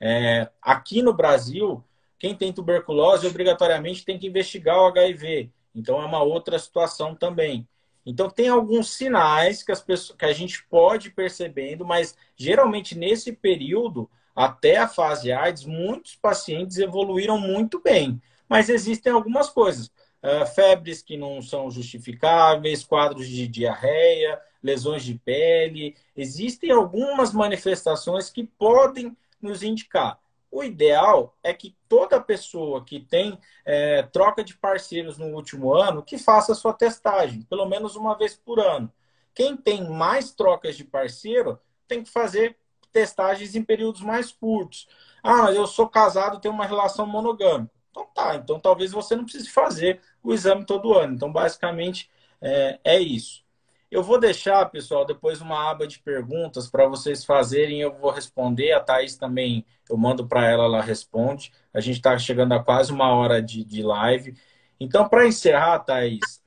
É, 0.00 0.50
aqui 0.60 1.00
no 1.00 1.14
Brasil, 1.14 1.80
quem 2.18 2.34
tem 2.34 2.52
tuberculose 2.52 3.24
obrigatoriamente 3.24 4.04
tem 4.04 4.18
que 4.18 4.26
investigar 4.26 4.76
o 4.80 4.86
HIV. 4.86 5.48
Então, 5.72 6.02
é 6.02 6.04
uma 6.04 6.24
outra 6.24 6.58
situação 6.58 7.14
também. 7.14 7.68
Então, 8.04 8.28
tem 8.28 8.48
alguns 8.48 8.90
sinais 8.94 9.62
que, 9.62 9.70
as 9.70 9.80
pessoas, 9.80 10.18
que 10.18 10.24
a 10.24 10.32
gente 10.32 10.64
pode 10.64 11.06
ir 11.06 11.12
percebendo, 11.12 11.86
mas 11.86 12.16
geralmente 12.36 12.98
nesse 12.98 13.32
período, 13.32 14.10
até 14.34 14.78
a 14.78 14.88
fase 14.88 15.30
AIDS, 15.30 15.64
muitos 15.64 16.16
pacientes 16.16 16.78
evoluíram 16.78 17.38
muito 17.38 17.80
bem. 17.80 18.20
Mas 18.48 18.68
existem 18.68 19.12
algumas 19.12 19.48
coisas. 19.48 19.90
Uh, 20.22 20.46
febres 20.54 21.02
que 21.02 21.16
não 21.16 21.40
são 21.40 21.70
justificáveis, 21.70 22.82
quadros 22.82 23.28
de 23.28 23.46
diarreia, 23.46 24.40
lesões 24.62 25.04
de 25.04 25.14
pele. 25.14 25.96
Existem 26.16 26.70
algumas 26.70 27.32
manifestações 27.32 28.30
que 28.30 28.44
podem 28.44 29.16
nos 29.40 29.62
indicar. 29.62 30.18
O 30.50 30.62
ideal 30.62 31.36
é 31.42 31.52
que 31.52 31.76
toda 31.88 32.20
pessoa 32.20 32.84
que 32.84 33.00
tem 33.00 33.38
é, 33.64 34.02
troca 34.04 34.42
de 34.42 34.56
parceiros 34.56 35.18
no 35.18 35.26
último 35.26 35.74
ano, 35.74 36.02
que 36.02 36.16
faça 36.16 36.54
sua 36.54 36.72
testagem, 36.72 37.42
pelo 37.42 37.66
menos 37.66 37.94
uma 37.94 38.16
vez 38.16 38.34
por 38.34 38.58
ano. 38.58 38.90
Quem 39.34 39.56
tem 39.56 39.86
mais 39.90 40.32
trocas 40.32 40.76
de 40.76 40.84
parceiro 40.84 41.60
tem 41.86 42.02
que 42.02 42.10
fazer 42.10 42.56
testagens 42.90 43.54
em 43.54 43.62
períodos 43.62 44.00
mais 44.00 44.32
curtos. 44.32 44.88
Ah, 45.22 45.42
mas 45.42 45.56
eu 45.56 45.66
sou 45.66 45.88
casado, 45.88 46.40
tenho 46.40 46.54
uma 46.54 46.64
relação 46.64 47.06
monogâmica. 47.06 47.75
Então 47.96 48.06
tá, 48.14 48.34
então 48.36 48.60
talvez 48.60 48.92
você 48.92 49.16
não 49.16 49.24
precise 49.24 49.48
fazer 49.48 50.00
o 50.22 50.34
exame 50.34 50.66
todo 50.66 50.92
ano. 50.92 51.14
Então, 51.14 51.32
basicamente, 51.32 52.10
é, 52.42 52.78
é 52.84 53.00
isso. 53.00 53.42
Eu 53.90 54.02
vou 54.02 54.20
deixar, 54.20 54.66
pessoal, 54.66 55.06
depois 55.06 55.40
uma 55.40 55.70
aba 55.70 55.86
de 55.86 55.98
perguntas 56.00 56.68
para 56.68 56.86
vocês 56.86 57.24
fazerem. 57.24 57.80
Eu 57.80 57.94
vou 57.94 58.10
responder. 58.10 58.72
A 58.72 58.80
Thaís 58.80 59.16
também, 59.16 59.64
eu 59.88 59.96
mando 59.96 60.26
para 60.26 60.46
ela, 60.46 60.64
ela 60.64 60.82
responde. 60.82 61.52
A 61.72 61.80
gente 61.80 61.96
está 61.96 62.18
chegando 62.18 62.52
a 62.52 62.62
quase 62.62 62.92
uma 62.92 63.14
hora 63.14 63.40
de, 63.40 63.64
de 63.64 63.82
live. 63.82 64.36
Então, 64.78 65.08
para 65.08 65.26
encerrar, 65.26 65.78
Thaís. 65.78 66.42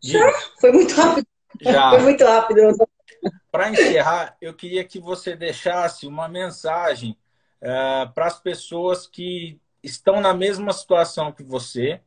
Já? 0.00 0.30
Foi 0.60 0.70
muito 0.70 0.94
rápido. 0.94 1.26
Já. 1.60 1.90
Foi 1.90 2.00
muito 2.00 2.24
rápido. 2.24 2.60
Para 3.50 3.70
encerrar, 3.70 4.36
eu 4.40 4.54
queria 4.54 4.84
que 4.84 5.00
você 5.00 5.34
deixasse 5.34 6.06
uma 6.06 6.28
mensagem 6.28 7.18
uh, 7.60 8.12
para 8.12 8.26
as 8.26 8.38
pessoas 8.38 9.06
que 9.06 9.60
estão 9.82 10.20
na 10.20 10.34
mesma 10.34 10.72
situação 10.72 11.32
que 11.32 11.42
você, 11.42 12.00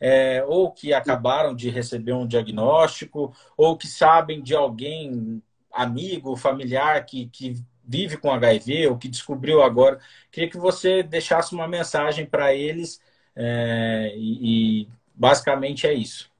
é, 0.00 0.44
ou 0.44 0.70
que 0.72 0.92
acabaram 0.92 1.54
de 1.54 1.70
receber 1.70 2.12
um 2.12 2.26
diagnóstico, 2.26 3.34
ou 3.56 3.76
que 3.76 3.86
sabem 3.86 4.42
de 4.42 4.54
alguém, 4.54 5.42
amigo, 5.72 6.36
familiar, 6.36 7.04
que, 7.06 7.28
que 7.28 7.54
vive 7.84 8.16
com 8.16 8.32
HIV, 8.32 8.88
ou 8.88 8.98
que 8.98 9.08
descobriu 9.08 9.62
agora. 9.62 10.00
Queria 10.30 10.50
que 10.50 10.58
você 10.58 11.02
deixasse 11.02 11.54
uma 11.54 11.68
mensagem 11.68 12.26
para 12.26 12.54
eles, 12.54 13.00
é, 13.36 14.12
e, 14.16 14.82
e 14.82 14.88
basicamente 15.14 15.86
é 15.86 15.92
isso. 15.92 16.30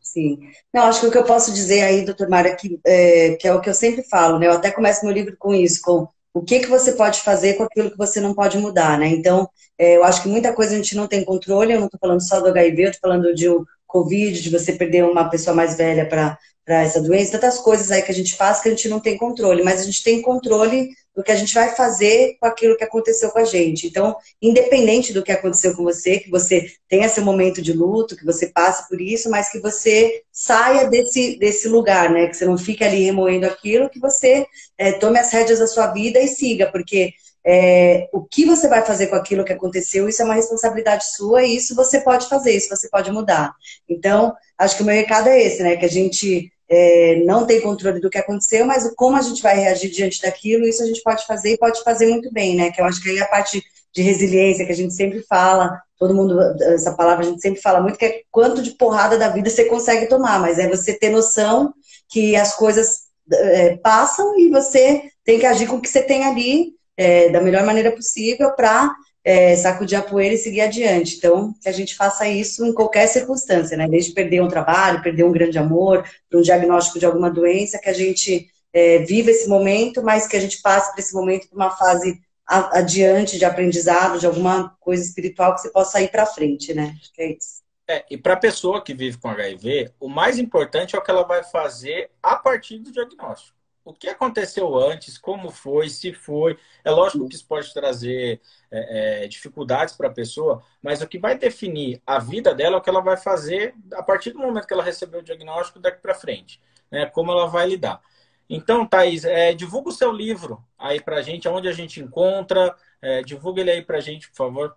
Sim. 0.00 0.50
Não, 0.72 0.82
acho 0.82 1.00
que 1.00 1.06
o 1.06 1.10
que 1.10 1.16
eu 1.16 1.24
posso 1.24 1.54
dizer 1.54 1.82
aí, 1.82 2.04
doutor 2.04 2.28
Mário, 2.28 2.50
é 2.50 2.54
que, 2.54 2.78
é, 2.84 3.36
que 3.36 3.48
é 3.48 3.54
o 3.54 3.62
que 3.62 3.70
eu 3.70 3.74
sempre 3.74 4.02
falo, 4.02 4.38
né? 4.38 4.46
Eu 4.46 4.52
até 4.52 4.70
começo 4.70 5.06
meu 5.06 5.14
livro 5.14 5.34
com 5.38 5.54
isso, 5.54 5.80
com 5.80 6.06
o 6.34 6.42
que, 6.42 6.60
que 6.60 6.68
você 6.68 6.92
pode 6.92 7.20
fazer 7.20 7.54
com 7.54 7.64
aquilo 7.64 7.90
que 7.90 7.98
você 7.98 8.20
não 8.20 8.34
pode 8.34 8.58
mudar, 8.58 8.98
né? 8.98 9.08
Então, 9.08 9.48
é, 9.78 9.96
eu 9.96 10.04
acho 10.04 10.22
que 10.22 10.28
muita 10.28 10.52
coisa 10.52 10.72
a 10.72 10.76
gente 10.76 10.96
não 10.96 11.06
tem 11.06 11.24
controle, 11.24 11.72
eu 11.72 11.78
não 11.78 11.86
estou 11.86 12.00
falando 12.00 12.26
só 12.26 12.40
do 12.40 12.48
HIV, 12.48 12.84
eu 12.84 12.90
estou 12.90 13.10
falando 13.10 13.34
de 13.34 13.48
um 13.48 13.64
Covid, 13.86 14.40
de 14.40 14.50
você 14.50 14.72
perder 14.72 15.04
uma 15.04 15.28
pessoa 15.28 15.54
mais 15.54 15.76
velha 15.76 16.08
para 16.08 16.38
essa 16.66 17.02
doença, 17.02 17.32
tantas 17.32 17.58
coisas 17.58 17.90
aí 17.90 18.02
que 18.02 18.10
a 18.10 18.14
gente 18.14 18.34
faz 18.34 18.60
que 18.60 18.68
a 18.68 18.70
gente 18.70 18.88
não 18.88 19.00
tem 19.00 19.18
controle, 19.18 19.62
mas 19.62 19.80
a 19.80 19.84
gente 19.84 20.02
tem 20.02 20.22
controle 20.22 20.88
do 21.14 21.22
que 21.22 21.30
a 21.30 21.36
gente 21.36 21.54
vai 21.54 21.74
fazer 21.74 22.36
com 22.40 22.46
aquilo 22.46 22.76
que 22.76 22.84
aconteceu 22.84 23.30
com 23.30 23.38
a 23.38 23.44
gente. 23.44 23.86
Então, 23.86 24.16
independente 24.40 25.12
do 25.12 25.22
que 25.22 25.30
aconteceu 25.30 25.76
com 25.76 25.82
você, 25.82 26.18
que 26.18 26.30
você 26.30 26.72
tenha 26.88 27.08
seu 27.08 27.24
momento 27.24 27.60
de 27.60 27.72
luto, 27.72 28.16
que 28.16 28.24
você 28.24 28.46
passe 28.46 28.88
por 28.88 29.00
isso, 29.00 29.28
mas 29.28 29.50
que 29.50 29.60
você 29.60 30.22
saia 30.32 30.88
desse, 30.88 31.38
desse 31.38 31.68
lugar, 31.68 32.10
né? 32.10 32.28
Que 32.28 32.36
você 32.36 32.46
não 32.46 32.56
fique 32.56 32.82
ali 32.82 33.04
remoendo 33.04 33.46
aquilo, 33.46 33.90
que 33.90 34.00
você 34.00 34.46
é, 34.78 34.92
tome 34.92 35.18
as 35.18 35.30
rédeas 35.30 35.58
da 35.58 35.66
sua 35.66 35.88
vida 35.88 36.18
e 36.18 36.28
siga, 36.28 36.70
porque 36.70 37.12
é, 37.44 38.08
o 38.12 38.22
que 38.22 38.44
você 38.44 38.68
vai 38.68 38.84
fazer 38.84 39.08
com 39.08 39.16
aquilo 39.16 39.44
que 39.44 39.52
aconteceu, 39.52 40.08
isso 40.08 40.22
é 40.22 40.24
uma 40.24 40.34
responsabilidade 40.34 41.04
sua 41.16 41.42
e 41.42 41.56
isso 41.56 41.74
você 41.74 42.00
pode 42.00 42.28
fazer, 42.28 42.52
isso 42.52 42.68
você 42.68 42.88
pode 42.88 43.10
mudar. 43.10 43.52
Então, 43.88 44.32
acho 44.56 44.76
que 44.76 44.82
o 44.82 44.86
meu 44.86 44.94
recado 44.94 45.28
é 45.28 45.42
esse, 45.42 45.62
né? 45.62 45.76
Que 45.76 45.84
a 45.84 45.90
gente 45.90 46.52
é, 46.74 47.22
não 47.26 47.46
tem 47.46 47.60
controle 47.60 48.00
do 48.00 48.08
que 48.08 48.16
aconteceu, 48.16 48.64
mas 48.64 48.90
como 48.96 49.14
a 49.14 49.20
gente 49.20 49.42
vai 49.42 49.54
reagir 49.54 49.90
diante 49.90 50.22
daquilo, 50.22 50.66
isso 50.66 50.82
a 50.82 50.86
gente 50.86 51.02
pode 51.02 51.26
fazer 51.26 51.52
e 51.52 51.58
pode 51.58 51.82
fazer 51.82 52.06
muito 52.06 52.32
bem, 52.32 52.56
né? 52.56 52.72
Que 52.72 52.80
eu 52.80 52.86
acho 52.86 53.02
que 53.02 53.10
aí 53.10 53.20
a 53.20 53.26
parte 53.26 53.62
de 53.94 54.00
resiliência 54.00 54.64
que 54.64 54.72
a 54.72 54.74
gente 54.74 54.94
sempre 54.94 55.22
fala, 55.28 55.78
todo 55.98 56.14
mundo, 56.14 56.40
essa 56.62 56.96
palavra 56.96 57.26
a 57.26 57.28
gente 57.28 57.42
sempre 57.42 57.60
fala 57.60 57.82
muito, 57.82 57.98
que 57.98 58.06
é 58.06 58.22
quanto 58.30 58.62
de 58.62 58.70
porrada 58.70 59.18
da 59.18 59.28
vida 59.28 59.50
você 59.50 59.66
consegue 59.66 60.06
tomar, 60.06 60.40
mas 60.40 60.58
é 60.58 60.66
você 60.66 60.98
ter 60.98 61.10
noção 61.10 61.74
que 62.08 62.34
as 62.34 62.54
coisas 62.56 63.00
é, 63.30 63.76
passam 63.76 64.38
e 64.38 64.48
você 64.48 65.10
tem 65.26 65.38
que 65.38 65.44
agir 65.44 65.66
com 65.66 65.76
o 65.76 65.80
que 65.80 65.90
você 65.90 66.00
tem 66.00 66.24
ali 66.24 66.72
é, 66.96 67.28
da 67.28 67.42
melhor 67.42 67.64
maneira 67.64 67.92
possível 67.92 68.52
para 68.52 68.94
é, 69.24 69.54
sacudir 69.56 69.96
a 69.96 70.02
poeira 70.02 70.34
e 70.34 70.38
seguir 70.38 70.62
adiante. 70.62 71.16
Então, 71.16 71.54
que 71.60 71.68
a 71.68 71.72
gente 71.72 71.94
faça 71.94 72.26
isso 72.28 72.64
em 72.64 72.72
qualquer 72.72 73.06
circunstância, 73.06 73.76
né? 73.76 73.88
Desde 73.88 74.12
perder 74.12 74.42
um 74.42 74.48
trabalho, 74.48 75.02
perder 75.02 75.24
um 75.24 75.32
grande 75.32 75.58
amor, 75.58 76.04
um 76.32 76.42
diagnóstico 76.42 76.98
de 76.98 77.06
alguma 77.06 77.30
doença, 77.30 77.78
que 77.78 77.88
a 77.88 77.92
gente 77.92 78.48
é, 78.72 78.98
viva 78.98 79.30
esse 79.30 79.48
momento, 79.48 80.02
mas 80.02 80.26
que 80.26 80.36
a 80.36 80.40
gente 80.40 80.60
passe 80.60 80.92
por 80.92 80.98
esse 80.98 81.14
momento 81.14 81.48
para 81.48 81.56
uma 81.56 81.70
fase 81.70 82.20
adiante 82.46 83.38
de 83.38 83.44
aprendizado, 83.44 84.18
de 84.18 84.26
alguma 84.26 84.76
coisa 84.80 85.02
espiritual 85.02 85.54
que 85.54 85.62
você 85.62 85.70
possa 85.70 86.02
ir 86.02 86.08
para 86.08 86.26
frente, 86.26 86.74
né? 86.74 86.96
Acho 87.00 87.12
que 87.12 87.22
é 87.22 87.32
isso. 87.32 87.62
É, 87.88 88.04
e 88.10 88.16
para 88.16 88.34
a 88.34 88.38
pessoa 88.38 88.82
que 88.82 88.94
vive 88.94 89.18
com 89.18 89.28
HIV, 89.28 89.92
o 89.98 90.08
mais 90.08 90.38
importante 90.38 90.94
é 90.94 90.98
o 90.98 91.02
que 91.02 91.10
ela 91.10 91.24
vai 91.24 91.42
fazer 91.42 92.10
a 92.22 92.36
partir 92.36 92.78
do 92.78 92.92
diagnóstico 92.92 93.61
o 93.84 93.92
que 93.92 94.08
aconteceu 94.08 94.76
antes, 94.76 95.18
como 95.18 95.50
foi, 95.50 95.88
se 95.88 96.12
foi. 96.12 96.58
É 96.84 96.90
lógico 96.90 97.28
que 97.28 97.34
isso 97.34 97.46
pode 97.46 97.72
trazer 97.72 98.40
é, 98.70 99.24
é, 99.24 99.28
dificuldades 99.28 99.94
para 99.94 100.08
a 100.08 100.12
pessoa, 100.12 100.62
mas 100.80 101.02
o 101.02 101.08
que 101.08 101.18
vai 101.18 101.36
definir 101.36 102.00
a 102.06 102.18
vida 102.18 102.54
dela 102.54 102.76
é 102.76 102.78
o 102.78 102.82
que 102.82 102.90
ela 102.90 103.00
vai 103.00 103.16
fazer 103.16 103.74
a 103.92 104.02
partir 104.02 104.30
do 104.30 104.38
momento 104.38 104.66
que 104.66 104.74
ela 104.74 104.82
recebeu 104.82 105.20
o 105.20 105.24
diagnóstico 105.24 105.80
daqui 105.80 106.00
para 106.00 106.14
frente, 106.14 106.60
né? 106.90 107.06
Como 107.06 107.32
ela 107.32 107.46
vai 107.46 107.66
lidar. 107.66 108.00
Então, 108.48 108.86
Thaís, 108.86 109.24
é, 109.24 109.54
divulga 109.54 109.88
o 109.88 109.92
seu 109.92 110.12
livro 110.12 110.62
aí 110.78 111.00
para 111.00 111.16
a 111.16 111.22
gente, 111.22 111.48
onde 111.48 111.68
a 111.68 111.72
gente 111.72 112.00
encontra, 112.00 112.74
é, 113.00 113.22
divulga 113.22 113.60
ele 113.60 113.70
aí 113.70 113.82
para 113.82 113.98
a 113.98 114.00
gente, 114.00 114.28
por 114.28 114.36
favor. 114.36 114.76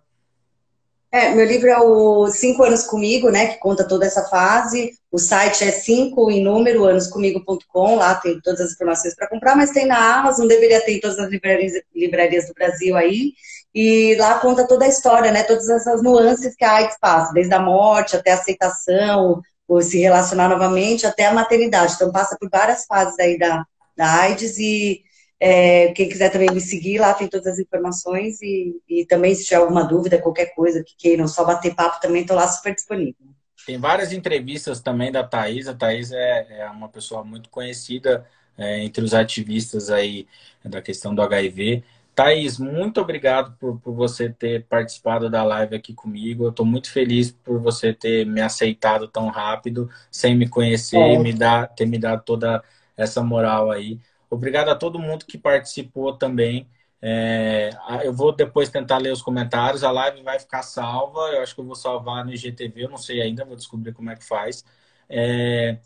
É, 1.12 1.30
meu 1.30 1.46
livro 1.46 1.68
é 1.68 1.78
o 1.78 2.26
Cinco 2.28 2.64
Anos 2.64 2.82
Comigo, 2.82 3.30
né, 3.30 3.46
que 3.46 3.58
conta 3.58 3.86
toda 3.86 4.04
essa 4.04 4.24
fase. 4.24 4.92
O 5.10 5.18
site 5.18 5.64
é 5.64 5.70
5 5.70 6.30
em 6.30 6.42
número, 6.42 6.86
anoscomigo.com, 6.86 7.94
lá 7.96 8.14
tem 8.16 8.40
todas 8.40 8.60
as 8.60 8.72
informações 8.72 9.14
para 9.14 9.28
comprar, 9.28 9.56
mas 9.56 9.70
tem 9.70 9.86
na 9.86 10.18
Amazon, 10.18 10.46
deveria 10.46 10.80
ter 10.80 10.96
em 10.96 11.00
todas 11.00 11.18
as 11.18 11.30
livrarias, 11.30 11.72
livrarias 11.94 12.46
do 12.46 12.54
Brasil 12.54 12.96
aí. 12.96 13.32
E 13.74 14.16
lá 14.18 14.38
conta 14.38 14.66
toda 14.66 14.84
a 14.84 14.88
história, 14.88 15.30
né, 15.30 15.42
todas 15.44 15.68
essas 15.68 16.02
nuances 16.02 16.54
que 16.56 16.64
a 16.64 16.72
AIDS 16.72 16.96
passa, 17.00 17.32
desde 17.32 17.54
a 17.54 17.60
morte 17.60 18.16
até 18.16 18.32
a 18.32 18.34
aceitação, 18.34 19.40
ou 19.68 19.82
se 19.82 19.98
relacionar 19.98 20.48
novamente, 20.48 21.06
até 21.06 21.26
a 21.26 21.34
maternidade. 21.34 21.94
Então 21.94 22.12
passa 22.12 22.36
por 22.38 22.48
várias 22.50 22.84
fases 22.84 23.18
aí 23.18 23.38
da, 23.38 23.64
da 23.96 24.20
AIDS 24.20 24.58
e 24.58 25.02
é, 25.38 25.92
quem 25.92 26.08
quiser 26.08 26.30
também 26.30 26.50
me 26.50 26.60
seguir, 26.60 26.98
lá 26.98 27.12
tem 27.12 27.28
todas 27.28 27.46
as 27.46 27.58
informações 27.58 28.40
e, 28.40 28.80
e 28.88 29.04
também 29.04 29.34
se 29.34 29.44
tiver 29.44 29.56
alguma 29.56 29.84
dúvida, 29.84 30.20
qualquer 30.20 30.54
coisa 30.54 30.82
que 30.82 30.94
queiram 30.96 31.28
só 31.28 31.44
bater 31.44 31.74
papo, 31.74 32.00
também 32.00 32.22
estou 32.22 32.36
lá 32.36 32.48
super 32.48 32.74
disponível. 32.74 33.26
Tem 33.66 33.78
várias 33.78 34.12
entrevistas 34.12 34.80
também 34.80 35.10
da 35.10 35.24
Thais. 35.24 35.66
A 35.66 35.74
Thais 35.74 36.12
é, 36.12 36.60
é 36.60 36.70
uma 36.70 36.88
pessoa 36.88 37.24
muito 37.24 37.50
conhecida 37.50 38.26
é, 38.56 38.82
entre 38.82 39.04
os 39.04 39.12
ativistas 39.12 39.90
aí 39.90 40.26
da 40.64 40.80
questão 40.80 41.14
do 41.14 41.20
HIV. 41.20 41.82
Thaís, 42.16 42.58
muito 42.58 42.98
obrigado 42.98 43.54
por, 43.58 43.78
por 43.78 43.92
você 43.92 44.30
ter 44.30 44.64
participado 44.64 45.28
da 45.28 45.44
live 45.44 45.76
aqui 45.76 45.92
comigo. 45.92 46.44
Eu 46.44 46.50
estou 46.50 46.64
muito 46.64 46.90
feliz 46.90 47.30
por 47.30 47.60
você 47.60 47.92
ter 47.92 48.24
me 48.24 48.40
aceitado 48.40 49.06
tão 49.06 49.28
rápido, 49.28 49.90
sem 50.10 50.34
me 50.34 50.48
conhecer, 50.48 50.96
é. 50.96 51.18
me 51.18 51.34
dar, 51.34 51.66
ter 51.68 51.84
me 51.84 51.98
dado 51.98 52.22
toda 52.24 52.64
essa 52.96 53.22
moral 53.22 53.70
aí. 53.70 54.00
Obrigado 54.30 54.68
a 54.68 54.74
todo 54.74 54.98
mundo 54.98 55.24
que 55.24 55.38
participou 55.38 56.16
também. 56.16 56.68
É, 57.00 57.70
eu 58.04 58.12
vou 58.12 58.34
depois 58.34 58.68
tentar 58.68 58.98
ler 58.98 59.12
os 59.12 59.22
comentários. 59.22 59.84
A 59.84 59.90
live 59.90 60.22
vai 60.22 60.38
ficar 60.38 60.62
salva. 60.62 61.20
Eu 61.32 61.42
acho 61.42 61.54
que 61.54 61.60
eu 61.60 61.64
vou 61.64 61.76
salvar 61.76 62.24
no 62.24 62.32
IGTV. 62.32 62.84
Eu 62.84 62.90
não 62.90 62.98
sei 62.98 63.22
ainda, 63.22 63.44
vou 63.44 63.56
descobrir 63.56 63.92
como 63.92 64.10
é 64.10 64.16
que 64.16 64.24
faz. 64.24 64.64
É, 65.08 65.78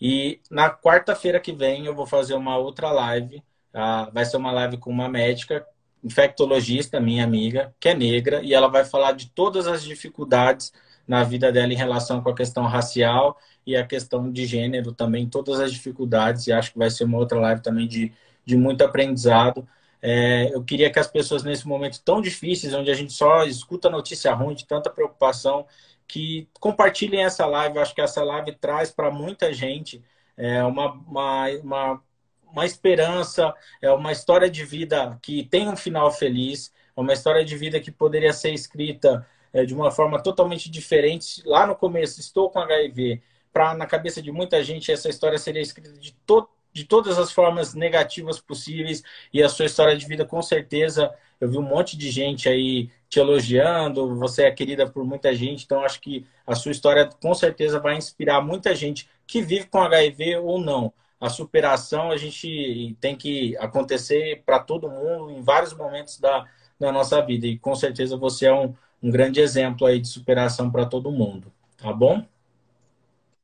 e 0.00 0.40
na 0.50 0.70
quarta-feira 0.70 1.40
que 1.40 1.52
vem 1.52 1.86
eu 1.86 1.94
vou 1.94 2.06
fazer 2.06 2.34
uma 2.34 2.56
outra 2.56 2.90
live. 2.90 3.42
Tá? 3.72 4.10
Vai 4.10 4.24
ser 4.24 4.36
uma 4.36 4.52
live 4.52 4.76
com 4.78 4.90
uma 4.90 5.08
médica, 5.08 5.66
infectologista, 6.02 7.00
minha 7.00 7.24
amiga, 7.24 7.74
que 7.80 7.88
é 7.88 7.94
negra, 7.94 8.42
e 8.42 8.52
ela 8.52 8.68
vai 8.68 8.84
falar 8.84 9.12
de 9.12 9.30
todas 9.30 9.66
as 9.66 9.82
dificuldades 9.82 10.72
na 11.06 11.22
vida 11.24 11.50
dela 11.52 11.72
em 11.72 11.76
relação 11.76 12.22
com 12.22 12.30
a 12.30 12.34
questão 12.34 12.64
racial 12.64 13.38
e 13.66 13.76
a 13.76 13.86
questão 13.86 14.30
de 14.30 14.46
gênero 14.46 14.92
também, 14.92 15.28
todas 15.28 15.60
as 15.60 15.72
dificuldades, 15.72 16.46
e 16.46 16.52
acho 16.52 16.72
que 16.72 16.78
vai 16.78 16.90
ser 16.90 17.04
uma 17.04 17.18
outra 17.18 17.38
live 17.38 17.60
também 17.62 17.86
de, 17.86 18.12
de 18.44 18.56
muito 18.56 18.82
aprendizado. 18.82 19.66
É, 20.00 20.52
eu 20.52 20.62
queria 20.64 20.90
que 20.90 20.98
as 20.98 21.06
pessoas, 21.06 21.44
nesse 21.44 21.66
momento 21.66 22.00
tão 22.04 22.20
difícil, 22.20 22.76
onde 22.78 22.90
a 22.90 22.94
gente 22.94 23.12
só 23.12 23.44
escuta 23.44 23.88
notícia 23.88 24.32
ruim, 24.34 24.54
de 24.54 24.66
tanta 24.66 24.90
preocupação, 24.90 25.66
que 26.06 26.48
compartilhem 26.60 27.24
essa 27.24 27.46
live. 27.46 27.78
Acho 27.78 27.94
que 27.94 28.00
essa 28.00 28.22
live 28.22 28.52
traz 28.52 28.90
para 28.90 29.10
muita 29.10 29.52
gente 29.52 30.02
é, 30.36 30.62
uma, 30.64 30.92
uma, 30.92 31.48
uma, 31.62 32.02
uma 32.50 32.66
esperança, 32.66 33.54
é 33.80 33.90
uma 33.92 34.12
história 34.12 34.50
de 34.50 34.64
vida 34.64 35.18
que 35.22 35.44
tem 35.44 35.68
um 35.68 35.76
final 35.76 36.10
feliz, 36.10 36.72
é 36.96 37.00
uma 37.00 37.12
história 37.12 37.44
de 37.44 37.56
vida 37.56 37.80
que 37.80 37.90
poderia 37.90 38.32
ser 38.32 38.52
escrita 38.52 39.26
é, 39.52 39.64
de 39.64 39.74
uma 39.74 39.90
forma 39.90 40.22
totalmente 40.22 40.70
diferente. 40.70 41.42
Lá 41.44 41.66
no 41.66 41.74
começo, 41.74 42.20
estou 42.20 42.50
com 42.50 42.58
HIV, 42.58 43.22
para 43.52 43.74
na 43.74 43.86
cabeça 43.86 44.22
de 44.22 44.32
muita 44.32 44.62
gente 44.64 44.90
essa 44.90 45.08
história 45.08 45.38
seria 45.38 45.62
escrita 45.62 45.92
de, 45.92 46.12
to 46.26 46.48
de 46.72 46.84
todas 46.84 47.18
as 47.18 47.30
formas 47.30 47.74
negativas 47.74 48.40
possíveis. 48.40 49.02
E 49.32 49.42
a 49.42 49.48
sua 49.48 49.66
história 49.66 49.96
de 49.96 50.06
vida 50.06 50.24
com 50.24 50.40
certeza 50.40 51.12
eu 51.42 51.50
vi 51.50 51.58
um 51.58 51.62
monte 51.62 51.96
de 51.96 52.08
gente 52.08 52.48
aí 52.48 52.88
te 53.08 53.18
elogiando, 53.18 54.16
você 54.16 54.44
é 54.44 54.50
querida 54.52 54.88
por 54.88 55.04
muita 55.04 55.34
gente, 55.34 55.64
então 55.64 55.84
acho 55.84 56.00
que 56.00 56.24
a 56.46 56.54
sua 56.54 56.70
história 56.70 57.10
com 57.20 57.34
certeza 57.34 57.80
vai 57.80 57.96
inspirar 57.96 58.40
muita 58.40 58.74
gente 58.76 59.08
que 59.26 59.42
vive 59.42 59.66
com 59.66 59.80
HIV 59.80 60.36
ou 60.36 60.60
não. 60.60 60.92
A 61.20 61.28
superação 61.28 62.12
a 62.12 62.16
gente 62.16 62.96
tem 63.00 63.16
que 63.16 63.56
acontecer 63.58 64.42
para 64.46 64.60
todo 64.60 64.88
mundo 64.88 65.30
em 65.32 65.42
vários 65.42 65.74
momentos 65.74 66.18
da, 66.20 66.46
da 66.78 66.92
nossa 66.92 67.20
vida. 67.20 67.46
E 67.46 67.58
com 67.58 67.74
certeza 67.74 68.16
você 68.16 68.46
é 68.46 68.54
um, 68.54 68.72
um 69.02 69.10
grande 69.10 69.40
exemplo 69.40 69.86
aí 69.86 70.00
de 70.00 70.08
superação 70.08 70.70
para 70.70 70.86
todo 70.86 71.10
mundo, 71.10 71.52
tá 71.76 71.92
bom? 71.92 72.24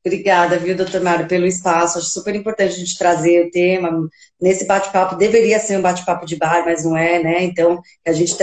Obrigada, 0.06 0.58
viu, 0.58 0.76
doutor 0.76 1.00
Mário, 1.02 1.26
pelo 1.26 1.44
espaço. 1.44 1.98
Acho 1.98 2.08
super 2.08 2.34
importante 2.34 2.74
a 2.74 2.78
gente 2.78 2.96
trazer 2.96 3.46
o 3.46 3.50
tema. 3.50 4.08
Nesse 4.40 4.64
bate-papo, 4.66 5.16
deveria 5.16 5.58
ser 5.58 5.76
um 5.76 5.82
bate-papo 5.82 6.24
de 6.24 6.36
bar, 6.36 6.64
mas 6.64 6.84
não 6.84 6.96
é, 6.96 7.22
né? 7.22 7.42
Então, 7.42 7.82
a 8.06 8.12
gente, 8.12 8.34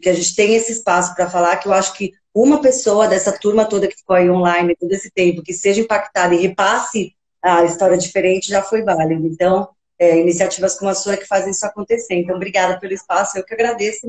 que 0.00 0.08
a 0.08 0.14
gente 0.14 0.34
tem 0.34 0.54
esse 0.54 0.72
espaço 0.72 1.14
para 1.14 1.28
falar, 1.28 1.56
que 1.56 1.68
eu 1.68 1.72
acho 1.72 1.92
que 1.94 2.12
uma 2.34 2.60
pessoa 2.60 3.08
dessa 3.08 3.36
turma 3.38 3.64
toda 3.64 3.88
que 3.88 3.96
ficou 3.96 4.16
aí 4.16 4.30
online 4.30 4.76
todo 4.76 4.92
esse 4.92 5.10
tempo, 5.10 5.42
que 5.42 5.52
seja 5.52 5.80
impactada 5.80 6.34
e 6.34 6.40
repasse 6.40 7.12
a 7.42 7.64
história 7.64 7.98
diferente, 7.98 8.48
já 8.48 8.62
foi 8.62 8.82
válido. 8.82 9.26
Então, 9.26 9.68
é, 9.98 10.18
iniciativas 10.18 10.78
como 10.78 10.90
a 10.90 10.94
sua 10.94 11.16
que 11.16 11.26
fazem 11.26 11.50
isso 11.50 11.66
acontecer. 11.66 12.14
Então, 12.14 12.36
obrigada 12.36 12.78
pelo 12.78 12.94
espaço, 12.94 13.36
eu 13.36 13.44
que 13.44 13.52
agradeço. 13.52 14.06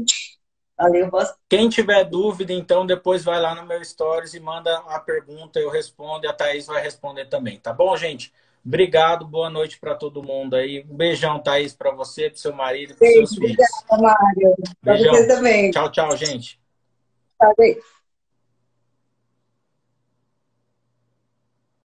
Valeu, 0.81 1.11
boa... 1.11 1.35
Quem 1.47 1.69
tiver 1.69 2.03
dúvida, 2.05 2.51
então, 2.51 2.85
depois 2.85 3.23
vai 3.23 3.39
lá 3.39 3.53
no 3.53 3.65
meu 3.65 3.83
Stories 3.83 4.33
e 4.33 4.39
manda 4.39 4.75
a 4.87 4.99
pergunta, 4.99 5.59
eu 5.59 5.69
respondo 5.69 6.25
e 6.25 6.27
a 6.27 6.33
Thaís 6.33 6.65
vai 6.65 6.81
responder 6.81 7.25
também, 7.25 7.59
tá 7.59 7.71
bom, 7.71 7.95
gente? 7.95 8.33
Obrigado, 8.65 9.25
boa 9.25 9.49
noite 9.49 9.79
para 9.79 9.95
todo 9.95 10.23
mundo 10.23 10.55
aí. 10.55 10.85
Um 10.89 10.95
beijão, 10.95 11.39
Thaís, 11.39 11.73
para 11.73 11.91
você, 11.91 12.29
para 12.29 12.37
seu 12.37 12.53
marido, 12.53 12.95
para 12.95 13.07
seus 13.07 13.33
filhos. 13.35 13.57
Obrigada, 13.89 14.01
Mário. 14.01 14.55
Para 14.81 14.97
você 14.97 15.27
também. 15.27 15.71
Tchau, 15.71 15.91
tchau, 15.91 16.15
gente. 16.17 16.59
Tchau, 17.39 17.53
gente. 17.59 18.00